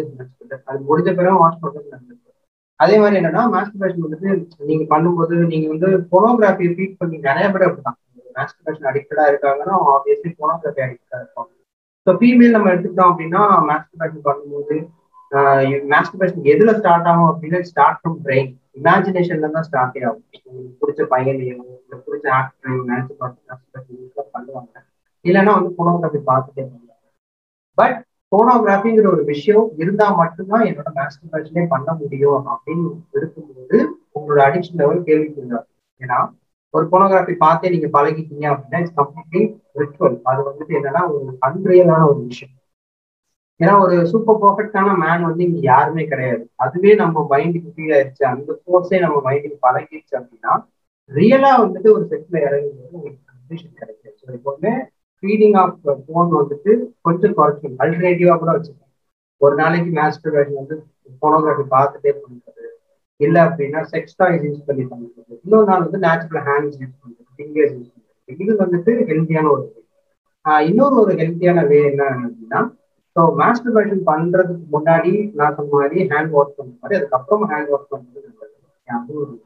[0.70, 2.16] அது முடிஞ்ச பிறகு வாஷ் பண்ணுறது நல்லது.
[2.80, 4.28] அதே மாதிரி என்னன்னா மாஸ்டர்பேஷன் வந்துட்டு
[4.68, 7.98] நீங்க பண்ணும்போது நீங்க வந்து போனோகிராஃபியை ஃபீட் பண்ணி நிறைய பேர் அப்படிதான்
[8.38, 11.50] மாஸ்டர்பேஷன் அடிக்டடா இருக்காங்கன்னா ஆப்வியஸ்லி போனோகிராஃபி அடிக்டடா இருப்பாங்க.
[12.10, 14.76] ஸோ ஃபீமேல் நம்ம எடுத்துக்கிட்டோம் அப்படின்னா மேஸ்டர்பேஷன் பண்ணும்போது
[15.90, 18.48] மேஸ்டர்பேஷன் எதுல ஸ்டார்ட் ஆகும் அப்படின்னா ஸ்டார்ட் ஃப்ரம் பிரெயின்
[18.78, 20.24] இமேஜினேஷன்ல தான் ஸ்டார்ட் ஆகும்.
[20.46, 24.74] உங்களுக்கு பிடிச்ச பையனையும் இல்லை பிடிச்ச ஆக்டரையும் நினைச்சு பார்த்து பண்ணுவாங்க.
[25.24, 27.06] இல்லைன்னா வந்து போனோகிராஃபி பார்த்துட்டே பண்ணுவாங்க
[27.78, 27.96] பட்
[28.32, 33.78] போனோகிராஃபிங்கிற ஒரு விஷயம் இருந்தா மட்டும்தான் என்னோட மேஸ்டர்பேஷனே பண்ண முடியும் அப்படின்னு இருக்கும்போது
[34.16, 35.66] உங்களோட அடிக்ஷன் லெவல் கேள்விக்குள்ளாரு
[36.00, 36.18] ஏன்னா
[36.74, 39.42] ஒரு போனோகிராஃபி பார்த்தே நீங்க பழகிட்டீங்க அப்படின்னா இட்ஸ் கம்ப்ளீட்லி
[39.76, 42.54] ரிச்சுவல் அது வந்துட்டு என்னன்னா ஒரு அன்ரியலான ஒரு விஷயம்.
[43.60, 46.44] ஏன்னா ஒரு சூப்பர் பர்ஃபெக்டான மேன் வந்து இங்க யாருமே கிடையாது.
[46.56, 48.24] அதுவே நம்ம மைண்டுக்கு ஃபீல் ஆயிடுச்சு.
[48.32, 50.52] அந்த ஃபோர்ஸே நம்ம மைண்டுக்கு பழகிடுச்சு அப்படின்னா
[51.10, 54.72] ரியலா வந்துட்டு ஒரு செட்ல இறங்கும்போது உங்களுக்கு கன்ஃபியூஷன் கிடைக்கும் ஸோ எப்பவுமே
[55.22, 57.80] ஃபீடிங் ஆஃப் ஃபோன் வந்துட்டு கொஞ்சம் குறைச்சிக்கணும்.
[57.84, 58.86] அல்டர்னேட்டிவா கூட வச்சுக்கணும்
[59.40, 60.76] ஒரு நாளைக்கு மேஸ்டர் வந்து
[61.22, 62.59] போனோகிராஃபி பார்த்துட்டே பண்ணுறது
[63.20, 67.74] இல்ல அப்படின்னா செக்ஸ் டாய்ஸ் யூஸ் பண்ணி பண்றது இன்னொரு நாள் வந்து நேச்சுரல் ஹேண்ட்ஸ் யூஸ் பண்றது ஃபிங்கர்ஸ்
[67.76, 68.06] யூஸ் பண்றது.
[68.38, 69.78] இது வந்துட்டு ஹெல்த்தியான ஒரு வே
[70.68, 72.60] இன்னொரு ஒரு ஹெல்த்தியான வே என்ன அப்படின்னா
[73.16, 78.28] ஸோ மாஸ்டர்பேஷன் பண்றதுக்கு முன்னாடி நான் சொன்ன மாதிரி ஹேண்ட் வாஷ் பண்ற மாதிரி அதுக்கப்புறம் ஹேண்ட் வாஷ் பண்றது
[78.88, 79.38] நல்லது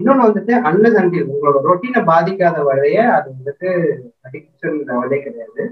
[0.00, 3.68] இன்னொன்று வந்துட்டு அன்லஸ் அண்டில் உங்களோட ரொட்டீனை பாதிக்காத வரைய அது வந்துட்டு
[4.26, 5.62] அடிக்ஷன் வழியே கிடையாது.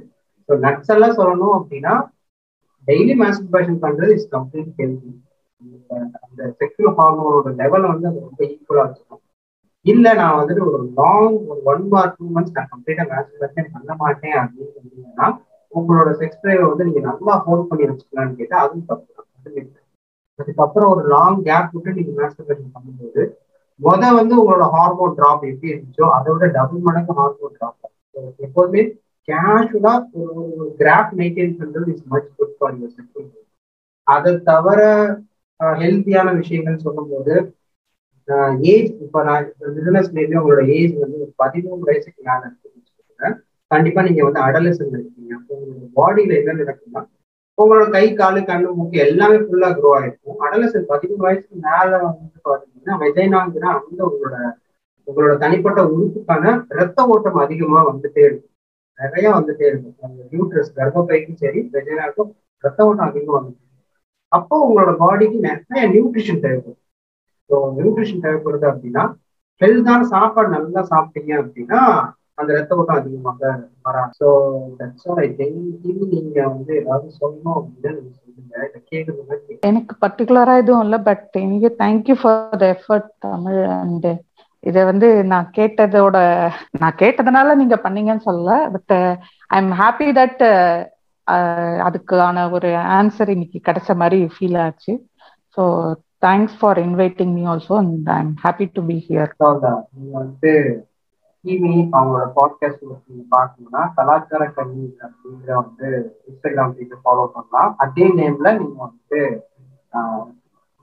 [0.49, 1.95] ஸோ நட்ஸ் எல்லாம் சொல்லணும் அப்படின்னா
[2.89, 5.11] டெய்லி மாஸ்டர்பேஷன் பண்றது இஸ் கம்ப்ளீட் ஹெல்த்தி
[6.25, 9.23] அந்த செக்ஷுவல் ஹார்மோனோட லெவலை வந்து அது ரொம்ப ஈக்குவலா வச்சுக்கணும்
[9.87, 14.39] இல்ல நான் வந்துட்டு ஒரு லாங் ஒரு ஒன் ஆர் டூ மந்த்ஸ் நான் கம்ப்ளீட்டா மாஸ்டர்பேஷன் பண்ண மாட்டேன்
[14.41, 15.29] அப்படின்னு சொன்னீங்கன்னா
[15.73, 19.71] உங்களோட செக்ஸ் டிரைவை வந்து நீங்க நல்லா ஹோல்ட் பண்ணி வச்சுக்கலாம்னு கேட்டா அதுவும் தப்பு தான்.
[20.39, 23.23] அதுக்கப்புறம் ஒரு லாங் கேப் விட்டு நீங்க மாஸ்டர்பேஷன் பண்ணும்போது
[23.81, 27.91] முத வந்து உங்களோட ஹார்மோன் ட்ராப் எப்படி இருந்துச்சோ அதை விட டபுள் மடங்கு ஹார்மோன் ட்ராப்
[28.41, 28.83] எப்போதுமே
[29.29, 33.31] கேஷுவலா ஒரு ஒரு கிராஃப் மெயின்டைன் பண்றது is much good for your sexual
[34.07, 34.81] அதை தவிர
[35.61, 37.35] ஹெல்த்தியான விஷயங்கள் சொல்லும்போது
[38.73, 39.47] ஏஜ் இப்போ நான்
[39.77, 43.31] பிசினஸ் மேபி உங்களோட ஏஜ் வந்து ஒரு பதிமூணு வயசுக்கு மேலே இருக்குன்னு
[43.71, 45.33] கண்டிப்பா நீங்க வந்து அடலசன் இருக்கீங்க.
[45.39, 47.03] அப்போ உங்களோட பாடியில என்ன நடக்கும்னா
[47.59, 50.39] உங்களோட கை காலு கண்ணு மூக்கு எல்லாமே ஃபுல்லா க்ரோ ஆயிருக்கும்.
[50.47, 54.37] அடலசன் பதிமூணு வயசுக்கு மேல வந்து பாத்தீங்கன்னா வெஜைனாங்கிற அந்த உங்களோட
[55.09, 56.45] உங்களோட தனிப்பட்ட உறுப்புக்கான
[56.79, 58.53] ரத்த ஓட்டம் அதிகமா வந்துட்டே இருக்கும்.
[58.99, 59.95] நிறைய வந்துட்டே இருக்கும்.
[60.35, 62.31] யூட்ரஸ் கர்ப்பப்பைக்கும் சரி வெஜைனாக்கும்
[62.65, 63.64] ரத்த ஓட்டம் அதிகமா வந்துட்டு
[64.33, 66.81] அப்போ உங்களோட பாடிக்கு நிறைய நியூட்ரிஷன் தேவைப்படும்.
[67.51, 69.05] ஸோ நியூட்ரிஷன் தேவைப்படுது அப்படின்னா
[69.61, 71.81] ஹெல்தான சாப்பாடு நல்லா சாப்பிட்டீங்க அப்படின்னா
[72.41, 73.51] அந்த ரத்த ஓட்டம் அதிகமாக
[73.87, 74.13] வராது.
[74.21, 74.29] ஸோ
[74.79, 79.51] தட்ஸ் ஐ திங்க் நீங்க வந்து ஏதாவது சொல்லணும் அப்படின்னா நீங்க சொல்லுங்க.
[79.63, 84.09] எனக்கு பர்டிகுலரா எதுவும் இல்லை பட் எனக்கு thank you for the effort Tamil and
[84.65, 86.17] இதை வந்து நான் கேட்டதோட
[86.83, 88.95] நான் கேட்டதுனால நீங்க பண்ணீங்கன்னு சொல்லல but
[89.51, 90.43] I am happy that
[91.87, 94.93] அதுக்கான ஒரு ஆன்சர் இன்னைக்கு கிடைச்ச மாதிரி ஃபீல் ஆச்சு.
[95.57, 95.63] So
[96.27, 100.53] thanks for inviting me also and I am happy to be here நீங்கள் வந்து
[101.45, 105.89] டிவி அவங்களோட பாட்காஸ்ட் நீங்கள் பார்க்கணும்னா கலாச்சார கல்வி அப்படிங்கிற வந்து
[106.29, 107.75] இன்ஸ்டாகிராம் பேஜ் ஃபாலோ பண்ணலாம்.
[107.77, 109.21] அதே நேம்ல நீங்க வந்து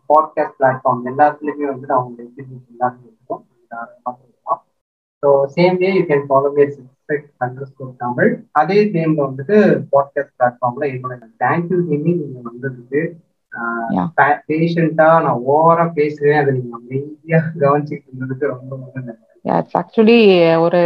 [0.09, 3.43] பாட்காஸ்ட் பிளாட்ஃபார்ம் எல்லாத்துலயுமே வந்து அவங்க எக்ஸிபிஷன் எல்லாமே இருக்கும்.
[5.23, 6.63] So same way you can follow me
[7.69, 8.31] underscore Tamil.
[8.51, 9.57] அதே நேம்ல வந்துட்டு
[9.93, 13.01] பாட்காஸ்ட் பிளாட்ஃபார்ம்ல என்னோட தேங்க்யூ ஜிமி நீங்க வந்ததுக்கு
[14.49, 16.39] பேஷண்டா நான் ஓவரா பேசுவேன்.
[16.41, 19.25] அதை நீங்க அமைதியா கவனிச்சுட்டு இருந்ததுக்கு ரொம்ப ரொம்ப நன்றி.
[19.45, 20.19] இட்ஸ் ஆக்சுவலி
[20.65, 20.81] ஒரு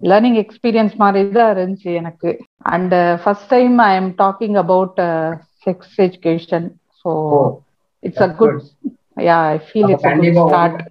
[0.00, 2.30] லேர்னிங் எக்ஸ்பீரியன்ஸ் மாதிரி தான் இருந்துச்சு எனக்கு.
[2.74, 4.98] And first time I am talking about
[5.66, 6.66] sex education
[7.04, 7.12] so
[8.02, 8.58] it's a good
[9.28, 10.82] yeah I feel it's start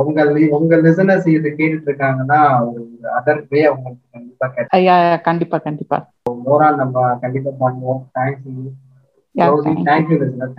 [0.00, 0.18] உங்க
[0.56, 2.82] உங்க லிசனர்ஸ் இது கேட்டுட்டு இருக்காங்கன்னா ஒரு
[3.18, 5.98] அதர் வே அவங்களுக்கு கண்டிப்பா கிடைக்கும் யா கண்டிப்பா கண்டிப்பா.
[6.44, 8.02] மோரா நம்ம கண்டிப்பா பண்ணுவோம்.
[8.14, 8.50] Thanks
[9.34, 9.84] Yeah, thank you.
[9.86, 10.52] Thank you listener